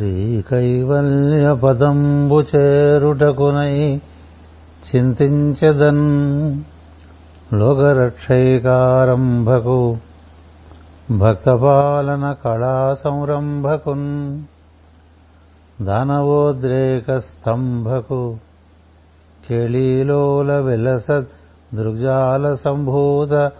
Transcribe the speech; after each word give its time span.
శ్రీకైవల్యపదంబు 0.00 2.40
చేరుటకునై 2.50 4.00
చింతించదన్ 4.86 6.06
లోకరక్షైకారంభకు 7.52 9.98
భక్తపాలన 11.18 12.36
కళా 12.44 12.94
సంరంభకున్ 12.94 14.40
దానవోద్రేక 15.78 17.18
స్తంభకు 17.18 18.38
కేళీలోల 19.48 20.60
విలస 20.60 21.10
దృగ్జాల 21.74 22.56
సంభూత 22.64 23.50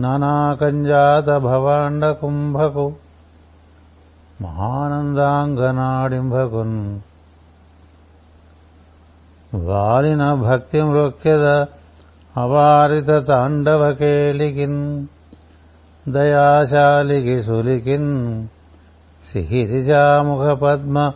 నానాకంజాత 0.00 1.44
భవాండ 1.44 2.16
కుంభకు 2.20 3.03
మహానందాంగనాడింభకున్ 4.44 7.00
వాలిన 9.64 10.42
భక్తి 10.42 10.82
మృక్యద 10.82 11.66
అవారిత 12.34 13.28
తాండవకేలికిన్ 13.28 15.06
దయాశాలికి 16.06 17.42
సులికిన్ 17.42 18.46
సిహిరిజాముఖ 19.24 20.62
పద్మ 20.62 21.12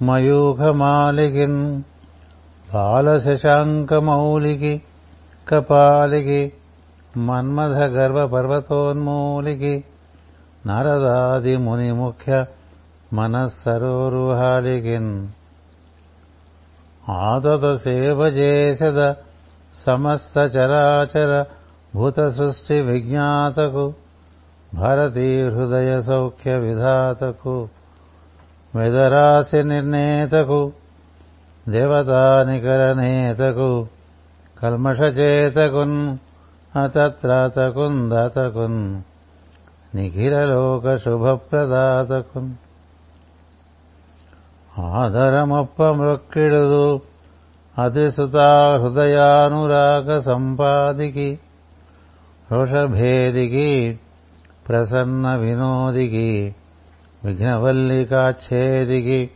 మయూఖమాలికిన్ 0.00 1.82
బాలశశాంకమౌలికి 2.68 4.82
కపాలికి 5.46 6.52
మన్మథ 7.20 7.92
గర్వ 7.94 8.26
పర్వతోన్మూలికి 8.26 9.84
నారదాది 10.66 11.56
ముని 11.56 11.92
ముఖ్య 11.92 12.46
మనస్సరోరుహాలికిన్ 13.12 15.28
ఆదత 17.08 17.76
సేవ 17.76 18.34
చేసద 18.38 19.14
సమస్త 19.86 20.56
చరాచర 20.56 21.44
భూత 21.94 22.28
సృష్టి 22.28 22.80
విజ్ఞాతకు 22.80 23.94
భారతీ 24.74 25.42
హృదయ 25.42 26.00
సౌఖ్య 26.00 26.58
విధాతకు 26.58 27.68
మెదరాశి 28.74 29.64
నిర్ణేతకు 29.64 30.72
దేవతానికరనేతకు 31.68 33.86
కల్మషచేతకున్ 34.62 36.16
అతత్రాతకున్ 36.72 38.10
దాతకున్ 38.10 39.00
నిఖిలలోక 39.94 40.96
శుభప్రదాతకున్ 40.96 42.52
ఆదరమొప్ప 44.78 45.84
మృక్కిడుదు 45.84 47.00
అతిసుతా 47.84 48.78
హృదయానురాగ 48.82 50.20
సంపాదికి 50.20 51.38
రోషభేదికి 52.52 53.98
ప్రసన్న 54.68 55.34
వినోదికి 55.34 56.54
విఘ్నవల్లికాచ్ఛేదికి. 57.24 59.30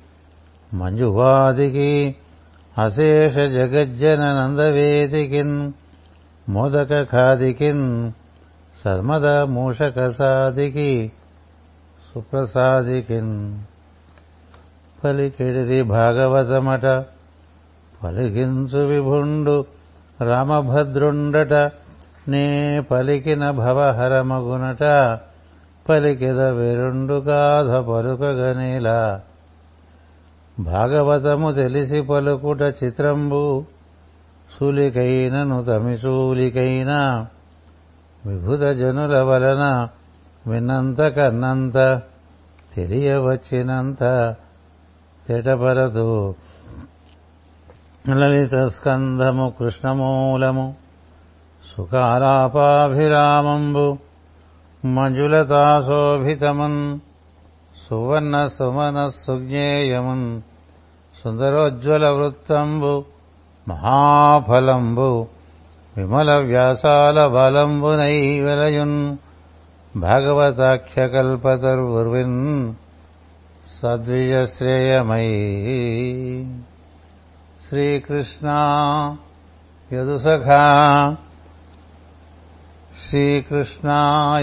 మంజువాదికి 0.75 2.17
అశేష 2.79 3.35
జగజ్జన 3.35 4.21
నందవేదికిన్ 4.21 5.73
మోదక 6.49 7.03
ఖాదికిన్ 7.03 8.13
సర్మద 8.85 9.27
మూషక 9.27 10.11
సాదికి 10.11 11.13
సుప్రసాదికిన్. 12.15 13.59
పలికిడిది 15.05 15.83
భాగవతమట. 15.83 16.87
పలికించు 18.05 18.79
విభుండు 18.79 19.65
రామభద్రుండట. 20.21 21.53
నే 22.29 22.81
పలికిన 22.81 23.51
భవహరమగునట. 23.51 24.83
పలికిద 25.89 26.41
వెరుండు 26.41 27.15
గాథ 27.15 27.85
పలుకగనేలా 27.85 29.21
భాగవతము 30.61 31.53
తెలిసి 31.53 32.01
పలుకుట 32.01 32.63
చిత్రంబు. 32.63 33.65
సూలికైనను 34.61 35.65
తమిసూలికైన 35.65 37.27
విభుత 38.27 38.61
జనుల 38.61 39.21
వలన 39.21 39.89
విన్నంత 40.47 41.01
కన్నంత 41.03 42.03
తెలియవచ్చినంత. 42.77 44.35
తిటపరదు 45.27 46.09
లలిత 48.15 48.57
స్కంధము 48.75 49.47
కృష్ణమూలము 49.59 50.67
సుకారాపాభిరామంబు 52.59 53.87
మంజులతాశోభితమన్ 54.83 56.81
సువర్ణ 57.77 58.35
సుమన 58.55 58.99
సుజ్ఞేయమున్ 59.17 60.43
సుందరోజ్వల 61.17 62.05
వృత్తంబు 62.17 63.05
మహాఫలంబు 63.67 65.11
విమల 65.95 66.31
వ్యాసాల 66.45 67.19
బలంబునై 67.35 68.41
వెలయున్ 68.41 69.17
భాగవతాఖ్యకల్పతరుర్విన్ 69.95 72.41
సద్విజశ్రేయమై 73.67 75.29
శ్రీకృష్ణ 77.69 78.49
యదుసఖా 79.91 80.63
శ్రీకృష్ణ 83.01 83.89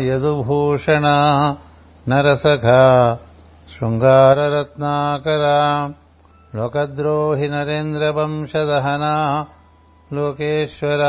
యదుభూషణ 0.02 1.08
నరసఖ 2.06 2.68
శృంగారరత్నాకర 3.70 5.46
లోకద్రోహి 6.56 7.48
నరేంద్రవంశదహనా 7.50 9.14
లోకేశ్వర 10.12 11.04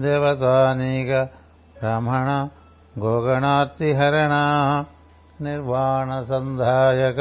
దేవతానీక 0.00 1.10
బ్రాహ్మణ 1.76 2.28
గోగణార్తిహరణ 2.94 4.34
నిర్వాణ 5.40 6.22
సంధాయక 6.22 7.20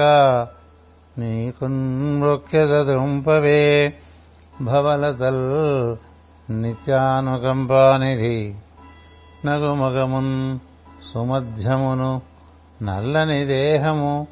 నీకున్మృక్యదృంపవే 1.19 3.93
భవలతల్ 4.63 5.45
నిత్యానుకంపానిధి 6.61 8.55
నగుమగమున్ 9.45 10.59
సుమధ్యమును 11.11 12.21
నల్లని 12.83 13.45
దేహము 13.45 14.27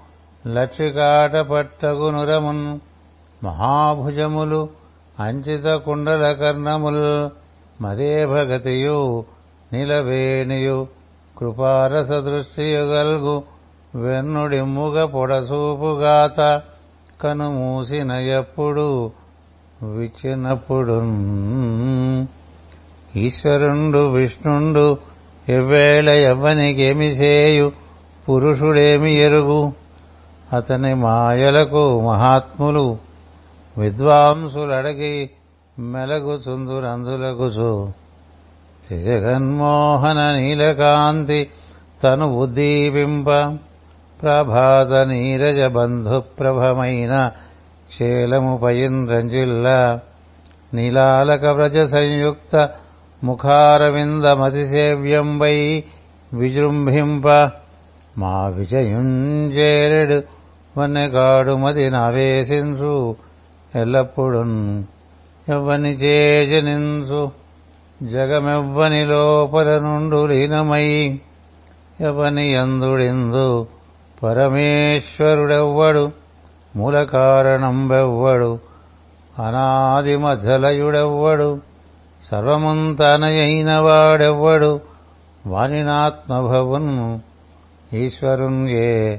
లక్షికాట 0.47 1.35
పట్టగునురమున్ 1.51 2.79
మహాభుజములు 3.41 4.69
అంచిత 5.17 5.67
కుండల 5.85 6.33
కర్ణముల్ 6.33 7.29
మదేభగతియు 7.81 9.25
నిలవేణియు 9.71 10.87
కృపారస 11.37 12.11
దృష్టియుగల్గు 12.27 13.43
వెన్నుడిమ్ముగ 13.97 15.05
పొడసూపుగాత 15.05 16.61
కను 17.23 17.51
మూసిన 17.51 18.11
ఎప్పుడు 18.11 19.11
విచ్చినప్పుడు 19.83 20.93
ఈశ్వరుండు 23.19 24.07
విష్ణుండు 24.07 24.97
ఎవ్వేళ 25.49 26.09
ఎవ్వనికేమి 26.09 27.05
చేయు 27.05 27.71
పురుషుడేమి 28.29 29.13
ఎరుగు? 29.13 29.73
అతని 30.53 30.93
మాయలకు 30.93 32.01
మహాత్ములు 32.01 32.97
విద్వాంసులడగి 33.77 35.29
మెలగుచుందురందులగుచు. 35.79 37.71
జగన్మోహన 38.91 40.35
నీలకాంతి 40.35 41.50
తను 42.03 42.25
ఉద్దీపింప 42.38 43.29
ప్రభాత 44.19 45.09
నీరజ 45.09 45.75
బంధుప్రభమైన 45.75 47.31
క్షేలముపయింద్రంజిల్ల 47.89 49.99
నీలాలక 50.73 51.49
వ్రజ 51.49 51.91
సంయుక్త 51.91 52.69
ముఖారవిందమతిసేవ్యంబై 53.23 55.85
విజృంభింప 56.31 57.27
మా 58.17 58.47
విజయుంజేరెడు 58.47 60.23
వన్నెగాడు 60.75 61.55
మది 61.55 61.89
నావేశించు 61.89 63.15
ఎల్లప్పుడూ 63.73 64.43
ఎవ్వని 65.47 65.93
చేజనించు 65.93 67.31
జగమెవ్వని 68.03 69.05
లోపల 69.05 69.77
నుండు 69.77 70.25
లీనమై 70.25 71.19
ఎవని 72.01 72.53
ఎందుడిందు 72.53 73.76
పరమేశ్వరుడెవ్వడు 74.23 76.11
మూల 76.75 77.03
కారణంబెవ్వడు 77.03 78.59
అనాది 79.39 80.17
మధ్యలయుడెవ్వడు 80.17 81.61
సర్వముంతనయైన 82.23 83.77
వాడెవ్వడు 83.77 84.79
వానినాత్మభవన్ 85.47 87.19
ఈశ్వరున్ 87.95 88.69
ఏ 88.69 89.17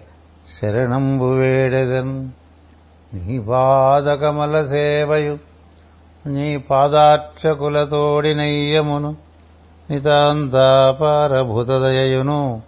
శరణంబు 0.61 1.25
వేడెదన్. 1.25 2.29
నీ 3.15 3.39
పాదకమల 3.39 4.67
సేవయు 4.67 5.39
నీ 6.27 6.57
పాదార్చకులతోడినయ్యమును 6.57 9.17
నితాంతాపారభూతదయయును. 9.91 12.68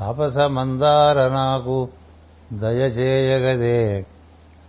తాపస 0.00 0.38
మందార 0.38 1.28
నాకు 1.28 1.88
దయచేయగదే. 2.52 4.06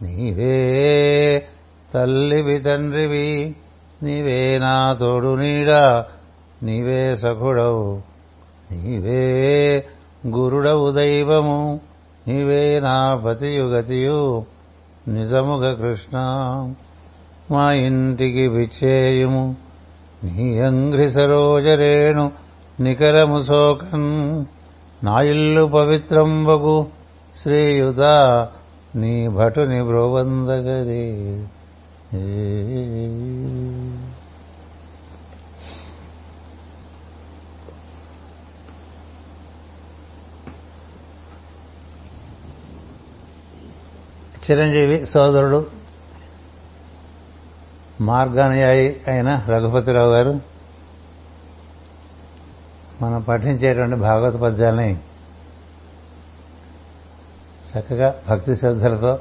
నీవే 0.01 1.47
తల్లివి 1.93 2.59
తండ్రివి 2.59 3.55
నీవే 4.03 4.59
నా 4.59 4.93
తోడు 4.93 5.35
నీడా 5.35 6.05
నీవే 6.63 7.15
సఖుడవు. 7.15 8.01
నీవే 8.71 9.85
గురుడవు 10.27 10.91
దైవము 10.91 11.79
నీవే 12.27 12.79
నా 12.79 13.15
పతియు 13.15 13.63
గతియు. 13.63 14.45
నిజముగ 15.07 15.73
కృష్ణ 15.73 16.17
మా 17.51 17.71
ఇంటికి 17.71 18.47
విచ్చేయుము. 18.47 19.55
నీ 20.23 20.59
అంఘ్రి 20.59 21.11
సరోజరేణు 21.11 22.31
నికరము 22.79 23.43
శోకం. 23.43 24.45
నా 25.03 25.21
ఇల్లు 25.21 25.65
పవిత్రంబగు 25.65 26.87
శ్రీయుత 27.41 28.01
నీ 28.95 29.27
భటుని 29.27 29.83
బ్రోబందగదే 29.83 31.03
చిరంజీవి 44.45 45.05
సోదరుడు 45.05 45.67
మార్గానుయాయి 48.01 49.01
అయిన 49.07 49.45
రఘుపతిరావు 49.49 50.11
గారు 50.11 50.33
మనం 53.01 53.21
పఠించేటువంటి 53.21 53.95
భాగవత 53.95 54.33
పద్యాలని 54.33 54.97
చక్కగా 57.69 58.21
భక్తి 58.29 58.55
శ్రద్ధలతో 58.55 59.19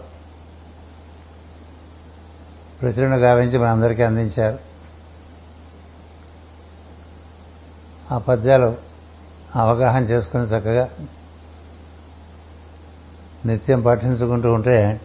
ప్రచురణ 2.83 3.25
గావించి 3.25 3.59
మనందరికీ 3.59 4.03
అందించారు. 4.03 4.59
ఆ 8.15 8.19
పద్యాలు 8.19 8.77
అవగాహన 9.57 10.03
చేసుకుని 10.03 10.43
చక్కగా 10.43 10.89
నిత్యం 13.47 13.81
పఠించుకుంటూ 13.81 14.53
ఉంటే 14.53 15.01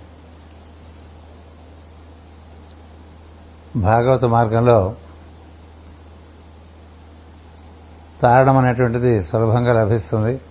భాగవత 3.76 4.26
మార్గంలో 4.26 4.96
తారడం 8.24 8.58
అనేటువంటిది 8.58 9.24
సులభంగా 9.24 9.74
లభిస్తుంది. 9.74 10.42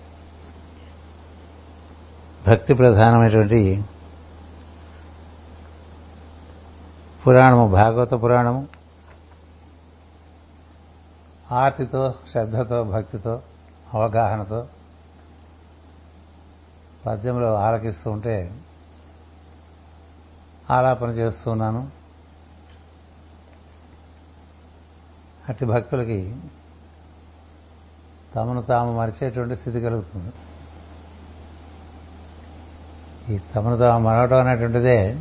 భక్తి 2.47 2.73
ప్రధానమైనటువంటి 2.73 3.83
పురాణము 7.27 7.67
భాగవత 7.67 8.13
పురాణము. 8.13 8.67
ఆర్తితో 11.51 12.13
శ్రద్ధతో 12.31 12.83
భక్తితో 12.83 13.41
అవగాహనతో 13.93 14.67
పద్యంలో 17.05 17.55
ఆలకిస్తూ 17.55 18.11
ఉంటే 18.11 18.51
ఆలాపన 20.71 21.09
చేస్తూ 21.09 21.51
ఉన్నాను. 21.51 21.87
అట్టి 25.49 25.65
భక్తులకి 25.65 26.35
తమను 28.35 28.61
తాము 28.61 28.93
మరిచేటువంటి 28.93 29.55
స్థితి 29.55 29.81
కలుగుతుంది. 29.81 30.33
ఈ 33.35 33.39
తమను 33.55 33.77
తాము 33.77 34.03
మరవటం 34.03 34.39
అనేటువంటిదే 34.39 35.19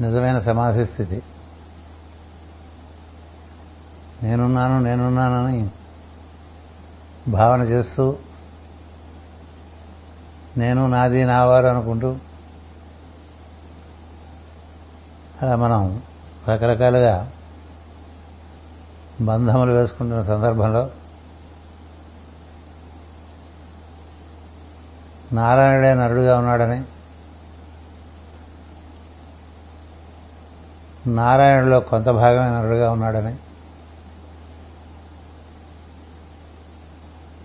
నిజమైన 0.00 0.38
సమాధి 0.38 0.84
స్థితి. 0.86 1.22
నేనున్నాను 4.22 4.80
నేనున్నానని 4.80 5.70
భావన 7.28 7.62
చేస్తూ 7.62 8.16
నేను 10.56 10.86
నాది 10.86 11.24
నావారు 11.24 11.66
అనుకుంటూ 11.66 12.16
అలా 15.42 15.56
మనం 15.56 16.02
రకరకాలుగా 16.48 17.30
బంధములు 19.20 19.72
వేసుకుంటున్న 19.72 20.22
సందర్భంలో 20.22 20.90
నారాయణుడే 25.32 25.94
నరుడుగా 25.94 26.38
ఉన్నాడని 26.38 26.82
నారాయణులో 31.06 31.80
కొంత 31.80 32.08
భాగమే 32.08 32.50
నరుడుగా 32.50 32.90
ఉన్నాడని 32.90 33.34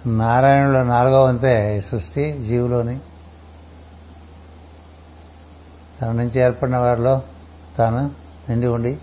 నారాయణులో 0.08 0.84
నాలుగో 0.84 1.24
వంతే 1.24 1.82
సృష్టి 1.82 2.32
జీవులోని 2.48 3.00
తన 6.02 6.12
నుంచి 6.12 6.40
ఏర్పడిన 6.42 6.78
వారిలో 6.78 7.22
తాను 7.78 8.12
నిండి 8.50 8.68
ఉండి 8.68 9.00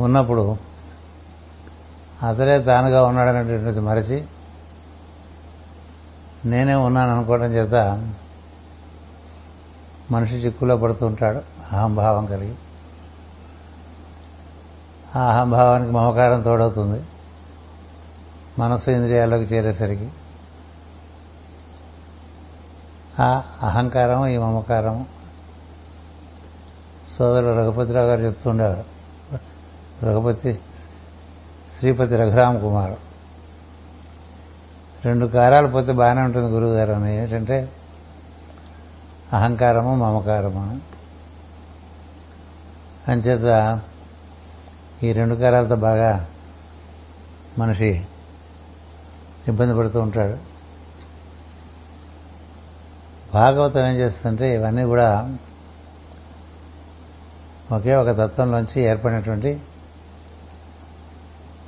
ఉన్నప్పుడు 0.00 0.56
అతడే 2.28 2.62
తానుగా 2.62 3.04
ఉన్నాడనేటువంటిది 3.04 3.80
మరచి 3.80 4.24
నేనే 6.44 6.74
ఉన్నాను 6.74 7.12
అనుకోవడం 7.12 7.44
చేత 7.44 7.74
మనిషి 10.10 10.34
చిక్కులో 10.34 10.76
పడుతూ 10.76 11.06
ఉంటాడు. 11.06 11.42
అహంభావం 11.72 12.26
కలిగి. 12.26 12.54
ఆ 15.16 15.20
అహంభావానికి 15.20 15.92
మమకారం 15.92 16.42
తోడవుతుంది. 16.42 17.04
మనసు 18.58 18.90
ఇంద్రియాల్లోకి 18.90 19.44
చేరేసరికి 19.44 20.08
ఆ 23.20 23.42
అహంకారం 23.62 24.26
ఈ 24.26 24.36
మమకారం 24.36 25.06
సోదరుడు 27.18 27.58
రఘుపతిరావు 27.58 28.06
గారు 28.06 28.20
చెప్తుండేవారు 28.20 28.93
రఘుపతి 30.04 30.60
శ్రీపతి 31.78 32.16
రఘురామ 32.16 32.58
కుమారు. 32.58 32.96
రెండు 35.04 35.26
కారాలు 35.26 35.66
పోతే 35.66 35.92
బాగానే 35.92 36.22
ఉంటుంది 36.22 36.48
గురువుగారు 36.48 36.92
అని 36.92 37.16
ఏంటంటే 37.16 37.72
అహంకారము 39.32 39.94
మమకారము. 39.94 40.80
అంచేత 43.08 43.80
ఈ 45.02 45.12
రెండు 45.12 45.34
కారాలతో 45.34 45.74
బాగా 45.74 46.28
మనిషి 47.58 48.04
ఇబ్బంది 49.48 49.74
పడుతూ 49.74 50.00
ఉంటాడు. 50.00 50.38
భాగవతం 53.34 53.80
ఏం 53.80 53.94
చేస్తుందంటే 53.94 54.54
ఇవన్నీ 54.54 54.82
కూడా 54.82 55.38
ఒకే 57.72 57.94
ఒక 57.94 58.10
తత్వంలోంచి 58.10 58.82
ఏర్పడినటువంటి 58.82 59.60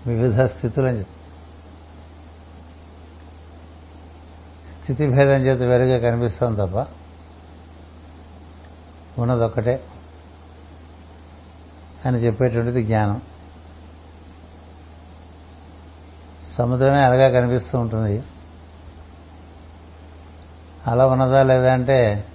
వివిధ 0.06 0.40
స్థితులని 0.40 1.02
స్థితి 4.70 5.06
భేదం 5.06 5.40
చేత 5.40 5.62
వేరుగా 5.62 6.10
కనిపిస్తాం 6.10 6.54
తప్ప 6.54 6.86
ఉన్నదొక్కటే 9.20 9.84
అని 12.06 12.18
చెప్పేటువంటిది 12.18 12.82
జ్ఞానం. 12.82 13.22
సముద్రమే 16.56 17.02
అలాగా 17.02 17.40
కనిపిస్తూ 17.40 17.78
ఉంటుంది. 17.78 18.22
అలా 20.86 21.06
ఉన్నదా 21.06 21.42
లేదా 21.42 21.72
అంటే 21.72 22.28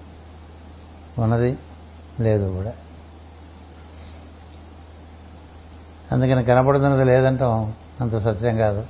ఉన్నది 1.19 1.57
లేదు 2.19 2.53
కూడా. 2.53 2.73
అందుకని 6.11 6.43
కనపడుతున్నది 6.43 7.03
లేదంటాం. 7.03 7.73
అంత 8.01 8.17
సత్యం 8.17 8.57
కాదు. 8.57 8.85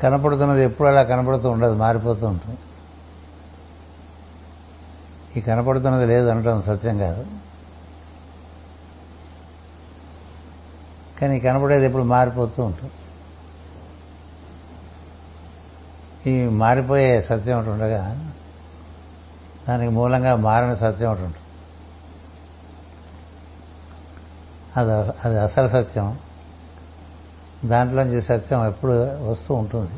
కనపడుతున్నది 0.00 0.64
ఎప్పుడు 0.64 0.88
అలా 0.88 1.02
కనపడుతూ 1.02 1.48
ఉండదు 1.48 1.72
మారిపోతూ 1.72 2.26
ఉంటుంది. 2.26 2.58
ఈ 5.36 5.40
కనపడుతున్నది 5.40 6.06
లేదు 6.06 6.26
అనటం 6.26 6.62
సత్యం 6.62 6.98
కాదు. 6.98 7.26
కానీ 11.20 11.40
కనపడేది 11.40 11.86
ఎప్పుడు 11.86 12.02
మారిపోతూ 12.02 12.62
ఉంటుంది. 12.62 12.92
ఈ 16.30 16.44
మారిపోయే 16.44 17.20
సత్యం 17.20 17.58
ఒకటి 17.58 17.70
ఉండగా 17.70 18.32
దానికి 19.68 19.92
మూలంగా 19.92 20.36
మారిన 20.36 20.74
సత్యం 20.74 21.10
ఒకటి 21.10 21.22
ఉంటుంది. 21.22 21.44
అది 24.76 24.92
అది 25.24 25.40
అసలు 25.40 25.68
సత్యం. 25.68 26.18
దాంట్లోంచి 27.64 28.22
సత్యం 28.22 28.66
ఎప్పుడు 28.66 28.92
వస్తూ 29.30 29.54
ఉంటుంది. 29.54 29.90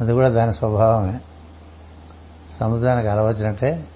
అది 0.00 0.12
కూడా 0.12 0.28
దాని 0.28 0.52
స్వభావమే. 0.52 1.20
సముద్రానికి 2.60 3.08
అలవచ్చినట్టే 3.08 3.86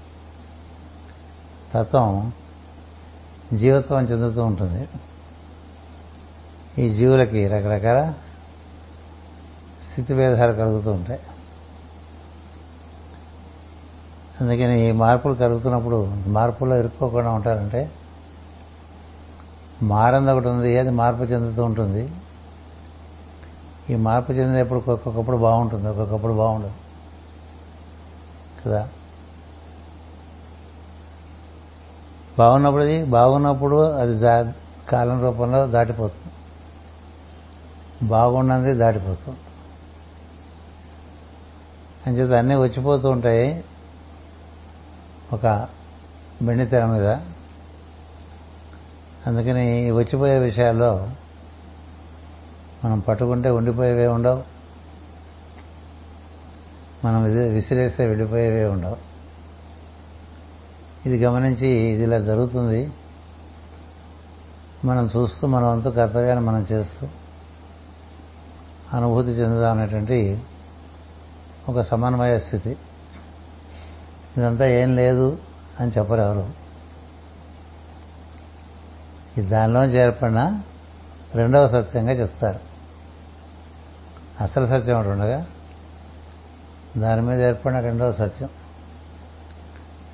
తత్వం 1.74 2.32
జీవత్వం 3.54 4.04
చెందుతూ 4.04 4.44
ఉంటుంది. 4.44 4.88
ఈ 6.78 6.94
జీవులకి 6.94 7.48
రకరకాల 7.48 8.14
స్థితిభేదాలు 9.90 10.52
కలుగుతూ 10.52 10.90
ఉంటాయి. 10.92 11.20
అందుకని 14.40 14.88
ఈ 14.88 14.92
మార్పులు 14.92 15.34
కలుగుతున్నప్పుడు 15.34 16.04
మార్పుల్లో 16.26 16.78
ఇరుక్కోకుండా 16.78 17.30
ఉంటారంటే 17.30 17.92
మారంది 19.82 20.30
ఒకటి 20.30 20.48
ఉంది 20.48 20.78
అది 20.78 20.90
మార్పు 20.90 21.22
చెందుతూ 21.22 21.64
ఉంటుంది. 21.64 22.10
ఈ 23.90 23.96
మార్పు 23.96 24.32
చెందినప్పుడు 24.32 24.78
ఒక్కొక్కప్పుడు 24.78 25.36
బాగుంటుంది 25.36 25.88
ఒక్కొక్కప్పుడు 25.88 26.32
బాగుండదు. 26.32 26.72
కదా? 28.66 28.88
బాగున్నప్పుడు 32.38 33.04
బాగున్నప్పుడు 33.04 33.76
అది 33.76 34.52
కాలం 34.88 35.22
రూపంలో 35.22 35.66
దాటిపోతుంది. 35.66 36.32
బాగున్నది 38.08 38.74
దాటిపోతుంది. 38.74 39.38
అంచేత 42.06 42.32
అన్నీ 42.32 42.54
వచ్చిపోతూ 42.54 43.10
ఉంటాయి. 43.10 43.64
ఒక 45.33 45.69
బెండి 46.43 46.66
తెర 46.66 46.85
మీద. 46.87 47.07
అందుకని 49.26 49.90
వచ్చిపోయే 49.90 50.38
విషయాల్లో 50.38 51.11
మనం 52.85 53.00
పట్టుకుంటే 53.00 53.50
ఉండిపోయేవే 53.50 54.07
ఉండవు. 54.07 54.43
మనం 57.04 57.23
విసిరేస్తే 57.52 58.07
వెళ్ళిపోయేవే 58.07 58.64
ఉండవు. 58.64 58.97
ఇది 61.07 61.25
గమనించి 61.25 61.69
ఇది 61.69 62.02
ఇలా 62.02 62.19
జరుగుతుంది. 62.19 62.93
మనం 64.85 65.11
చూస్తూ 65.16 65.47
మనం 65.47 65.69
అంత 65.69 65.88
కర్తవ్యాన్ని 65.88 66.45
మనం 66.45 66.66
చేస్తూ 66.73 67.09
అనుభూతి 68.93 69.28
చెందుదాం 69.28 69.78
అనేటువంటి 69.78 70.43
ఒక 71.69 71.81
సమన్వయ 71.81 72.38
స్థితి. 72.38 72.76
ఇదంతా 74.38 74.66
ఏం 74.66 74.96
లేదు 74.96 75.38
అని 75.80 75.90
చెప్పరు 75.90 76.20
ఎవరు. 76.20 76.50
ఇది 79.38 79.48
దానిలో 79.48 79.84
చేర్పడిన 79.84 80.62
రెండవ 81.34 81.68
సత్యంగా 81.68 82.12
చెప్తారు. 82.12 82.60
అసలు 84.40 84.66
సత్యం 84.66 84.96
ఒకటి 84.96 85.08
ఉండగా 85.08 85.46
దాని 86.96 87.22
మీద 87.22 87.40
ఏర్పడిన 87.40 87.80
రెండవ 87.80 88.12
సత్యం. 88.12 88.48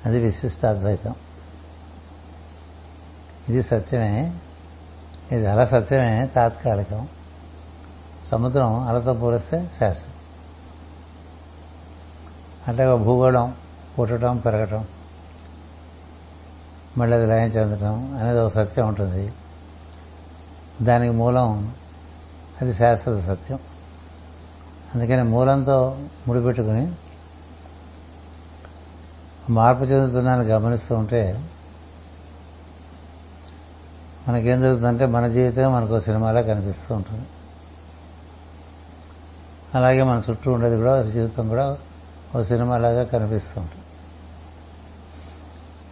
అది 0.05 0.19
విశిష్ట 0.19 0.65
అద్వైతం 0.65 1.15
ఇది 3.49 3.63
సత్యమే 3.63 4.33
ఇది 5.31 5.45
అల 5.45 5.63
సత్యమే 5.63 6.25
తాత్కాలికం. 6.35 7.07
సముద్రం 8.31 8.87
అలతో 8.87 9.13
పోలిస్తే 9.13 9.71
శాశ్వతం. 9.79 10.13
అంటే 12.67 12.85
ఒక 12.85 13.01
భూగోళం. 13.01 13.60
పుట్టడం 13.99 14.37
పెరగటం 14.37 14.87
మళ్ళీ 16.97 17.17
అది 17.17 17.25
లయం 17.25 17.47
చెందటం 17.47 18.17
అనేది 18.17 18.39
ఒక 18.39 18.51
సత్యం 18.51 18.87
ఉంటుంది. 18.87 19.33
దానికి 20.81 21.13
మూలం 21.13 21.75
అది 22.61 22.73
శాశ్వత 22.73 23.23
సత్యం. 23.23 23.59
అందుకని 24.95 25.23
మూలంతో 25.23 25.99
ముడిపెట్టుకుని 26.27 26.91
మార్పు 29.49 29.83
చెందుతున్నాను 29.83 30.43
గమనిస్తూ 30.43 30.95
ఉంటే 30.95 31.49
మనకేం 34.27 34.61
జరుగుతుందంటే 34.61 35.05
మన 35.05 35.27
జీవితం 35.27 35.73
మనకు 35.73 35.99
సినిమాలా 35.99 36.41
కనిపిస్తూ 36.41 36.95
ఉంటుంది. 36.95 37.25
అలాగే 39.75 40.03
మన 40.03 40.21
చుట్టూ 40.29 40.51
ఉండేది 40.51 40.77
కూడా 40.77 41.01
జీవితం 41.01 41.49
కూడా 41.49 41.77
ఓ 42.37 42.41
సినిమాలాగా 42.41 43.03
కనిపిస్తూ 43.03 43.61
ఉంటుంది. 43.61 43.80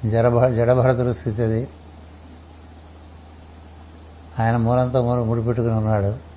జడభ 0.05 0.45
జడభరతుడు 0.45 1.13
స్థితి 1.13 1.43
అది 1.43 1.67
ఆయన 4.39 4.57
మూలంతో 4.57 5.01
మూలం 5.01 5.27
ముడిపెట్టుకుని 5.27 5.73
ఉన్నాడు. 5.73 6.29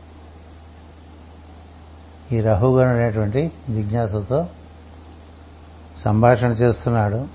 ఈ 2.34 2.40
రహుగణుడు 2.40 2.98
అనేటువంటి 2.98 3.52
జిజ్ఞాసుతో 3.70 4.46
సంభాషణ 5.96 6.46
చేస్తున్నాడు. 6.46 7.26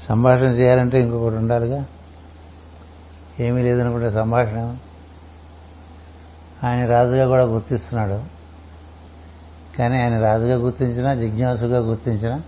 సంభాషణ 0.00 0.44
చేయాలంటే 0.44 1.00
ఇంకొకటి 1.00 1.36
ఉండాలిగా. 1.36 1.86
ఏమీ 3.40 3.62
లేదనుకుంటే 3.62 4.10
సంభాషణ. 4.10 4.76
ఆయన 6.64 6.86
రాజుగా 6.86 7.26
కూడా 7.26 7.44
గుర్తిస్తున్నాడు. 7.44 8.22
కానీ 9.78 10.02
ఆయన 10.02 10.18
రాజుగా 10.20 10.56
గుర్తించినా 10.56 11.14
జిజ్ఞాసుగా 11.14 11.78
గుర్తించినా 11.78 12.40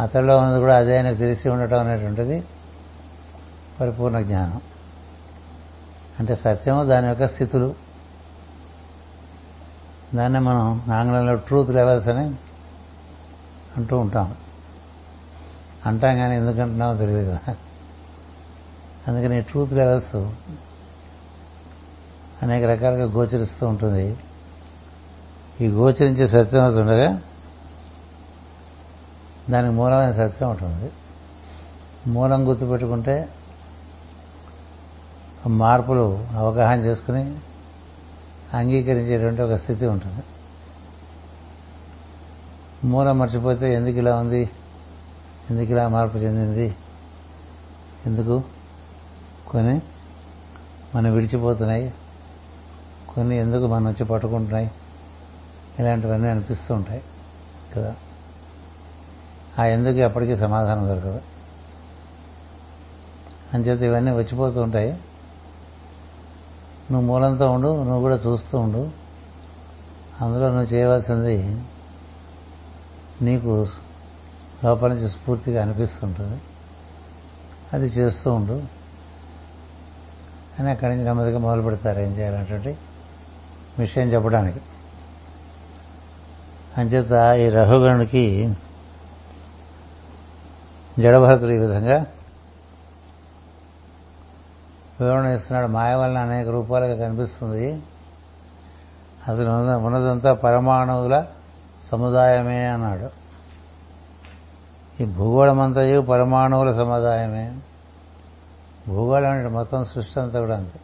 అతడిలో 0.00 0.36
ఉన్నది 0.38 0.60
కూడా 0.60 0.76
అదే 0.76 0.96
ఆయనకు 0.96 1.14
తెలిసి 1.14 1.48
ఉండటం 1.48 1.80
అనేటువంటిది 1.80 2.44
పరిపూర్ణ 3.80 4.20
జ్ఞానం. 4.20 4.60
అంటే 6.20 6.34
సత్యము 6.34 6.84
దాని 6.84 7.06
యొక్క 7.06 7.26
స్థితులు. 7.26 7.74
దాన్ని 10.14 10.40
మనం 10.40 10.82
ఆంగ్లంలో 10.92 11.34
ట్రూత్ 11.34 11.70
లెవెల్స్ 11.70 12.08
అని 12.08 12.34
అంటూ 13.76 13.98
ఉంటాం. 13.98 14.34
అంటాం 15.86 16.16
కానీ 16.16 16.36
ఎందుకంటున్నామో 16.36 16.96
తెలియదు 16.96 17.30
కదా. 17.30 17.56
అందుకని 19.08 19.40
ట్రూత్ 19.40 19.72
లెవెల్స్ 19.72 20.16
అనేక 22.42 22.64
రకాలుగా 22.64 23.04
గోచరిస్తూ 23.04 23.66
ఉంటుంది. 23.66 24.16
ఈ 25.60 25.68
గోచరించే 25.68 26.26
సత్యం 26.26 26.64
ఉండగా 26.64 27.20
దానికి 29.50 29.72
మూలమైన 29.72 30.10
సత్యం 30.10 30.50
ఉంటుంది. 30.50 30.92
మూలం 32.06 32.48
గుర్తుపెట్టుకుంటే 32.48 33.28
మార్పులు 35.46 36.26
అవగాహన 36.36 36.78
చేసుకుని 36.78 37.36
అంగీకరించేటువంటి 38.54 39.42
ఒక 39.42 39.54
స్థితి 39.54 39.86
ఉంటుంది. 39.86 40.22
మూలం 42.84 43.18
మర్చిపోతే 43.18 43.74
ఎందుకు 43.74 43.96
ఇలా 43.96 44.16
ఉంది? 44.16 44.50
ఎందుకు 45.50 45.70
ఇలా 45.70 45.88
మార్పు 45.88 46.16
చెందింది? 46.16 46.76
ఎందుకు? 48.06 48.42
కొన్ని 49.48 49.82
మనం 50.94 51.12
విడిచిపోతున్నాయి. 51.12 51.94
కొన్ని 53.14 53.36
ఎందుకు 53.36 53.66
మనం 53.66 53.86
వచ్చి 53.86 54.04
పట్టుకుంటున్నాయి? 54.04 54.70
ఇలాంటివన్నీ 55.78 56.28
అనిపిస్తూ 56.28 56.74
ఉంటాయి 56.74 57.02
కదా. 57.76 57.96
ఆ 59.58 59.64
ఎందుకు 59.64 59.94
ఎప్పటికీ 59.94 60.36
సమాధానం 60.36 60.88
దొరకదు? 60.88 61.20
అంచేత 63.54 63.80
ఇవన్నీ 63.82 64.10
వచ్చిపోతూ 64.10 64.60
ఉంటాయి. 64.60 64.92
నువ్వు 66.90 67.00
మూలంతో 67.00 67.46
ఉండు 67.46 67.82
నువ్వు 67.82 68.00
కూడా 68.00 68.16
చూస్తూ 68.16 68.58
ఉండు. 68.58 68.90
అందులో 70.20 70.48
నువ్వు 70.48 70.74
చేయవలసింది 70.74 71.62
నీకు 73.22 73.66
లోపల 74.64 74.92
నుంచి 74.92 75.08
స్ఫూర్తిగా 75.08 75.62
అనిపిస్తుంటుంది. 75.62 76.40
అది 77.72 77.86
చేస్తూ 77.86 78.32
ఉండు. 78.32 78.62
అని 80.60 80.70
అక్కడి 80.70 80.90
నుంచి 80.90 81.04
నెమ్మదిగా 81.04 81.38
మొదలు 81.38 81.62
పెడతారు 81.62 82.00
ఏం 82.00 82.10
చేయాలంటే 82.10 82.78
విషయం 83.78 84.08
చెప్పడానికి. 84.08 84.60
అంచేత 86.78 87.36
ఈ 87.36 87.48
రఘుగణుడికి 87.48 88.54
జడభరతుడు 90.98 91.50
ఈ 91.50 91.58
విధంగా 91.58 92.06
వివరణ 95.00 95.26
ఇస్తున్నాడు. 95.26 95.66
మాయ 95.66 95.94
వలన 95.94 96.18
అనేక 96.18 96.48
రూపాలుగా 96.48 97.08
కనిపిస్తుంది. 97.08 97.82
అసలు 99.28 99.50
ఉన్నదంతా 99.76 100.34
పరమాణువుల 100.34 101.24
సముదాయమే 101.92 102.66
అన్నాడు. 102.66 103.10
ఈ 105.02 105.06
భూగోళం 105.06 105.60
అంతయు 105.60 106.00
పరమాణువుల 106.00 106.72
సముదాయమే. 106.72 107.58
భూగోళం 108.88 109.30
అంటే 109.30 109.48
మొత్తం 109.48 109.84
సృష్టి 109.84 110.20
అంతా 110.20 110.40
కూడా 110.40 110.56
అంతే. 110.56 110.80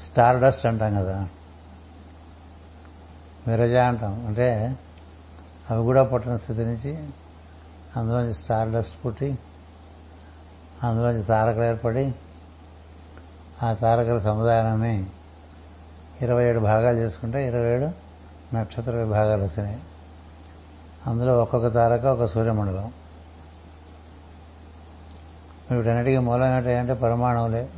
స్టార్ 0.00 0.40
డస్ట్ 0.40 0.66
అంటాం 0.66 0.94
కదా. 0.94 1.28
విరజ 3.46 3.74
అంటాం. 3.74 4.26
అంటే 4.26 4.78
అవి 5.70 5.82
కూడా 5.82 6.02
పుట్టిన 6.02 6.36
స్థితి 6.36 6.64
నుంచి 6.64 7.08
అందులోంచి 7.96 8.34
స్టార్ 8.34 8.70
డస్ట్ 8.70 9.06
పుట్టి 9.06 9.38
అందులోంచి 10.82 11.22
తారకలు 11.22 11.64
ఏర్పడి 11.64 12.14
ఆ 13.62 13.72
తారకల 13.72 14.18
సముదాయాన్ని 14.18 15.06
ఇరవై 16.22 16.44
ఏడు 16.44 16.60
భాగాలు 16.60 16.98
చేసుకుంటే 16.98 17.46
ఇరవై 17.46 17.72
ఏడు 17.72 17.90
నక్షత్ర 18.54 18.96
విభాగాలు 18.96 19.42
వచ్చినాయి. 19.42 19.80
అందులో 21.06 21.38
ఒక్కొక్క 21.42 21.74
తారక 21.74 22.04
ఒక 22.04 22.24
సూర్యమండలం. 22.24 22.92
వీటన్నిటికీ 25.70 26.18
మూలం 26.18 26.56
ఏంటంటే 26.56 26.94
పరమాణువులే. 26.94 27.68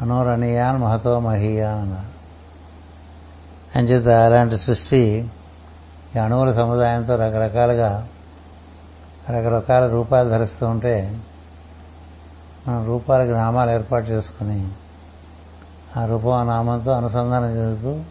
అనోరణీయాన్ 0.00 0.78
మహతో 0.78 1.20
మహీయాన్ 1.20 1.80
అన్నారు. 1.80 2.18
అంచేత 3.78 4.08
అలాంటి 4.08 4.56
సృష్టి 4.56 5.30
ఈ 6.16 6.18
అణువుల 6.18 6.52
సముదాయంతో 6.52 7.14
రకరకాలుగా 7.14 8.08
రకరకాల 9.30 9.86
రూపాలు 9.86 10.28
ధరిస్తూ 10.28 10.66
ఉంటే 10.66 11.20
మనం 12.68 12.86
రూపాలకు 12.86 13.30
నామాలు 13.30 13.70
ఏర్పాటు 13.70 14.06
చేసుకుని 14.06 14.70
ఆ 15.96 16.06
రూపం 16.06 16.32
ఆ 16.32 16.42
నామంతో 16.42 16.92
అనుసంధానం 16.92 17.56
చెందుతూ 17.56 18.02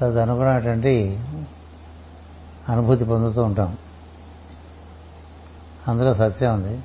తదనుకున్నటువంటి 0.00 1.20
అనుభూతి 2.68 3.04
పొందుతూ 3.04 3.42
ఉంటాం. 3.42 3.76
అందులో 5.88 6.14
సత్యం 6.14 6.54
ఉంది. 6.54 6.82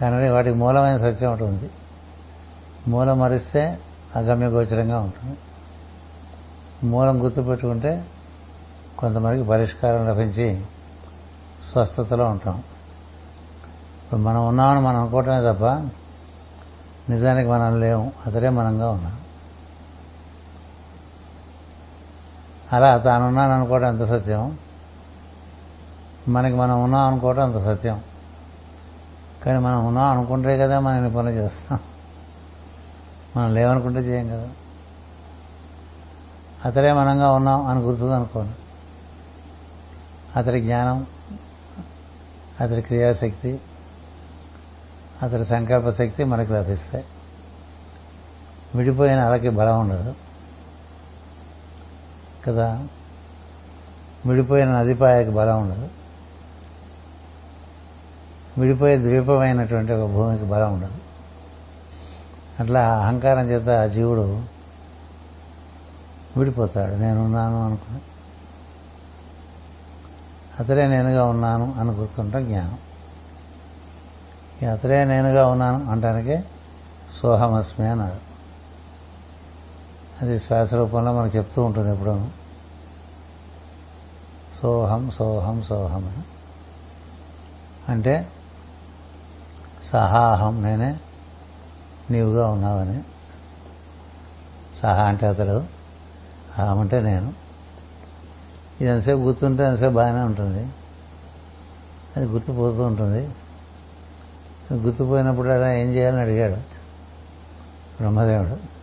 కానీ 0.00 0.28
వాటికి 0.28 0.56
మూలమైన 0.56 0.96
సత్యం 0.96 1.30
ఒకటి 1.30 1.44
ఉంది. 1.44 1.70
మూలం 2.88 3.18
మరిస్తే 3.18 3.80
అగమ్య 4.16 4.46
గోచరంగా 4.46 5.00
ఉంటుంది. 5.00 5.38
మూలం 6.86 7.24
గుర్తుపెట్టుకుంటే 7.24 8.06
కొంతమందికి 8.98 9.48
పరిష్కారం 9.48 10.08
లభించి 10.08 10.64
స్వస్థతలో 11.68 12.24
ఉంటాం. 12.24 12.62
ఇప్పుడు 14.04 14.20
మనం 14.20 14.48
ఉన్నామని 14.48 14.80
మనం 14.80 14.96
అనుకోవటమే 14.96 15.52
తప్ప 15.52 15.64
నిజానికి 17.12 17.50
మనం 17.50 17.80
లేవు 17.80 18.10
అతడే 18.26 18.48
మనంగా 18.48 18.90
ఉన్నాం 18.90 19.16
అలా 22.72 22.96
తానున్నాను 22.98 23.52
అనుకోవడం 23.52 23.88
ఎంత 23.88 24.08
సత్యం? 24.08 24.58
మనకి 26.28 26.54
మనం 26.54 26.84
ఉన్నాం 26.84 27.12
అనుకోవడం 27.12 27.42
అంత 27.42 27.64
సత్యం? 27.64 28.00
కానీ 29.46 29.58
మనం 29.58 29.86
ఉన్నాం 29.86 30.18
అనుకుంటే 30.18 30.58
కదా 30.58 30.80
మనం 30.80 30.96
ఇన్ని 30.96 31.10
పనులు 31.10 31.30
చేస్తాం. 31.30 31.78
మనం 33.36 33.54
లేవనుకుంటే 33.54 34.00
చేయం 34.00 34.28
కదా. 34.28 34.48
అతడే 36.64 36.92
మనంగా 36.92 37.32
ఉన్నాం 37.32 37.66
అని 37.66 37.80
గుర్తుంది 37.80 38.14
అనుకోండి 38.14 38.52
అతడి 40.36 40.60
జ్ఞానం 40.60 41.06
అతడి 42.60 42.82
క్రియాశక్తి 42.82 43.60
అతడి 45.22 45.44
సంకల్ప 45.44 45.90
శక్తి 45.90 46.24
మనకు 46.24 46.52
లభిస్తాయి. 46.52 47.04
విడిపోయిన 48.74 49.20
అలకి 49.20 49.48
బలం 49.48 49.80
ఉండదు. 49.80 50.14
కదా? 52.46 52.86
విడిపోయిన 54.26 54.80
నదిపాయకి 54.80 55.30
బలం 55.30 55.62
ఉండదు. 55.62 55.88
విడిపోయే 58.58 58.96
ద్వీపమైనటువంటి 58.96 59.92
ఒక 59.92 60.10
భూమికి 60.10 60.44
బలం 60.44 60.74
ఉండదు. 60.74 60.98
అట్లా 62.60 62.98
అహంకారం 62.98 63.50
చేత 63.50 63.68
ఆ 63.70 63.86
జీవుడు 63.86 64.42
విడిపోతాడు. 66.36 66.94
నేనున్నాను 66.94 67.66
అనుకుని. 67.66 68.00
అతడే 70.60 70.86
నేనుగా 70.86 71.24
ఉన్నాను 71.24 71.74
అని 71.78 71.90
గుర్తుంటాం 71.90 72.44
జ్ఞానం. 72.44 72.78
ఈ 74.62 74.64
అతడే 74.64 75.04
నేనుగా 75.04 75.46
ఉన్నాను 75.46 75.90
అంటానికే 75.90 76.44
సోహమస్మి 77.22 77.88
అన్నారు. 77.88 78.30
అది 80.22 80.40
శ్వాస 80.40 80.74
రూపంలో 80.74 81.12
మనకు 81.12 81.36
చెప్తూ 81.36 81.62
ఉంటుంది 81.62 81.90
ఎప్పుడు 81.90 82.26
సోహం 84.62 85.10
సోహం 85.10 85.62
సోహం 85.62 86.08
అని. 86.08 86.22
అంటే 87.92 88.32
సహాహం 89.92 90.62
నేనే 90.62 91.00
నీవుగా 92.10 92.48
ఉన్నావని. 92.48 93.02
సహా 94.82 95.02
అంటే 95.02 95.26
అతడు 95.26 95.64
అహం 96.58 96.78
అంటే 96.80 97.00
నేను. 97.00 97.49
ఇది 98.80 98.90
ఎంతసేపు 98.90 99.18
గుర్తుంటే 99.18 99.64
ఎంతసేపు 99.64 99.92
బాగానే 99.92 100.20
ఉంటుంది. 100.20 100.72
అది 102.16 102.26
గుర్తుపోతూ 102.26 102.82
ఉంటుంది. 102.82 103.30
గుర్తుపోయినప్పుడు 104.74 105.48
అలా 105.48 105.72
ఏం 105.72 105.86
చేయాలని 105.94 106.20
అడిగాడు. 106.20 106.56
బ్రహ్మదేవుడు. 107.96 108.80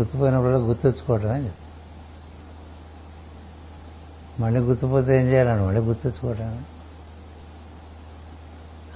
గుర్తుపోయినప్పుడు 0.00 0.52
గుర్తెచ్చుకోవటమే 0.52 1.38
చెప్పి 1.38 1.62
మళ్ళీ 4.42 4.60
గుర్తుపోతే 4.60 5.20
ఏం 5.20 5.26
చేయాలని 5.26 5.66
మళ్ళీ 5.66 5.80
గుర్తెచ్చుకోవటమే 5.80 6.60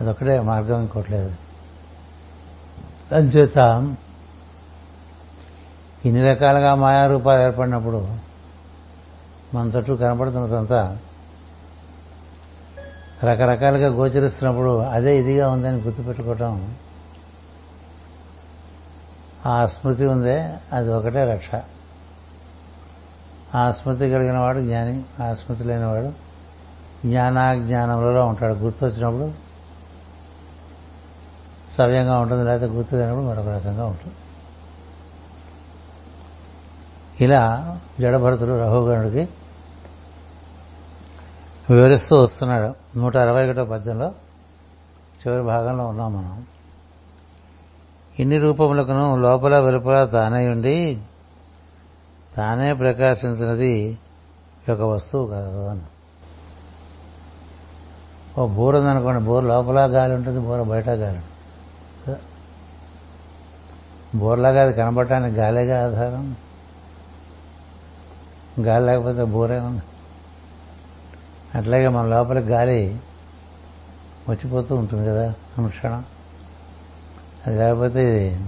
అదొక్కడే 0.00 0.40
మార్గం 0.40 0.80
ఇంకోట్లేదు. 0.80 1.34
అంచేత 3.14 3.56
ఇన్ని 6.04 6.22
రకాలుగా 6.22 6.74
మాయారూపాలు 6.74 7.42
ఏర్పడినప్పుడు 7.42 8.31
మన 9.54 9.66
చుట్టూ 9.66 9.96
కనపడుతున్నదంతా 9.96 10.98
రకరకాలుగా 13.24 13.88
గోచరిస్తున్నప్పుడు 13.88 14.78
అదే 14.78 15.18
ఇదిగా 15.18 15.50
ఉందని 15.50 15.80
గుర్తుపెట్టుకోవటం 15.80 16.74
ఆ 19.46 19.66
స్మృతి 19.66 20.06
ఉందే 20.06 20.54
అది 20.72 20.92
ఒకటే 20.92 21.24
రక్ష. 21.24 21.62
ఆ 23.54 23.70
స్మృతి 23.70 24.10
కలిగిన 24.10 24.38
వాడు 24.38 24.60
జ్ఞాని 24.60 25.04
ఆ 25.22 25.32
స్మృతి 25.32 25.64
లేనివాడు 25.64 26.06
జ్ఞానాజ్ఞానములలో 27.06 28.26
ఉంటాడు. 28.26 28.54
గుర్తు 28.54 28.84
వచ్చినప్పుడు 28.84 29.32
సవ్యంగా 31.74 32.18
ఉంటుంది 32.20 32.44
లేకపోతే 32.44 32.72
గుర్తు 32.72 32.96
లేనప్పుడు 32.96 33.24
మరొక 33.24 33.48
రకంగా 33.48 33.84
ఉంటుంది. 33.86 34.14
ఇలా 37.24 37.78
జడభరతుడు 38.00 38.60
రఘుగణుడికి 38.60 39.28
వివరిస్తూ 41.72 42.16
వస్తున్నాడు. 42.16 42.98
నూట 42.98 43.16
అరవై 43.16 43.50
ఒకటో 43.50 43.64
పద్యంలో 43.64 44.12
చివరి 45.20 45.42
భాగంలో 45.42 45.86
ఉన్నాం 45.86 46.12
మనం. 46.12 46.46
ఇన్ని 48.18 48.38
రూపములకును 48.38 49.16
లోపల 49.16 49.58
వెలుపల 49.58 50.04
తానే 50.04 50.48
ఉండి 50.48 51.02
తానే 52.36 52.72
ప్రకాశించినది 52.72 53.98
ఒక 54.70 54.80
వస్తువు 54.80 55.26
కాదు 55.26 55.66
అని. 55.66 55.80
ఓ 58.38 58.46
బోర్ 58.46 58.76
ఉందనుకోండి 58.76 59.24
బోర్ 59.24 59.44
లోపల 59.44 59.76
గాలి 59.76 60.14
ఉంటుంది 60.14 60.40
బోర 60.40 60.62
బయట 60.62 60.88
గాలి 60.88 61.16
ఉంటుంది. 61.16 62.18
బోర్లాగా 64.14 64.62
అది 64.62 64.72
కనబడటానికి 64.72 65.36
గాలేగా 65.36 65.84
ఆధారం? 65.84 66.36
గాలి 68.60 68.86
లేకపోతే 68.86 69.24
బోరే 69.24 69.58
ఉంది. 69.58 69.82
అట్లాగే 71.54 71.88
మన 71.88 72.06
లోపల 72.06 72.38
గాలి 72.38 73.00
వచ్చిపోతూ 74.28 74.74
ఉంటుంది 74.74 75.08
కదా 75.08 75.34
అనుక్షణం 75.58 76.04
అది 77.46 77.58
లేకపోతే 77.58 78.00
ఇది 78.02 78.46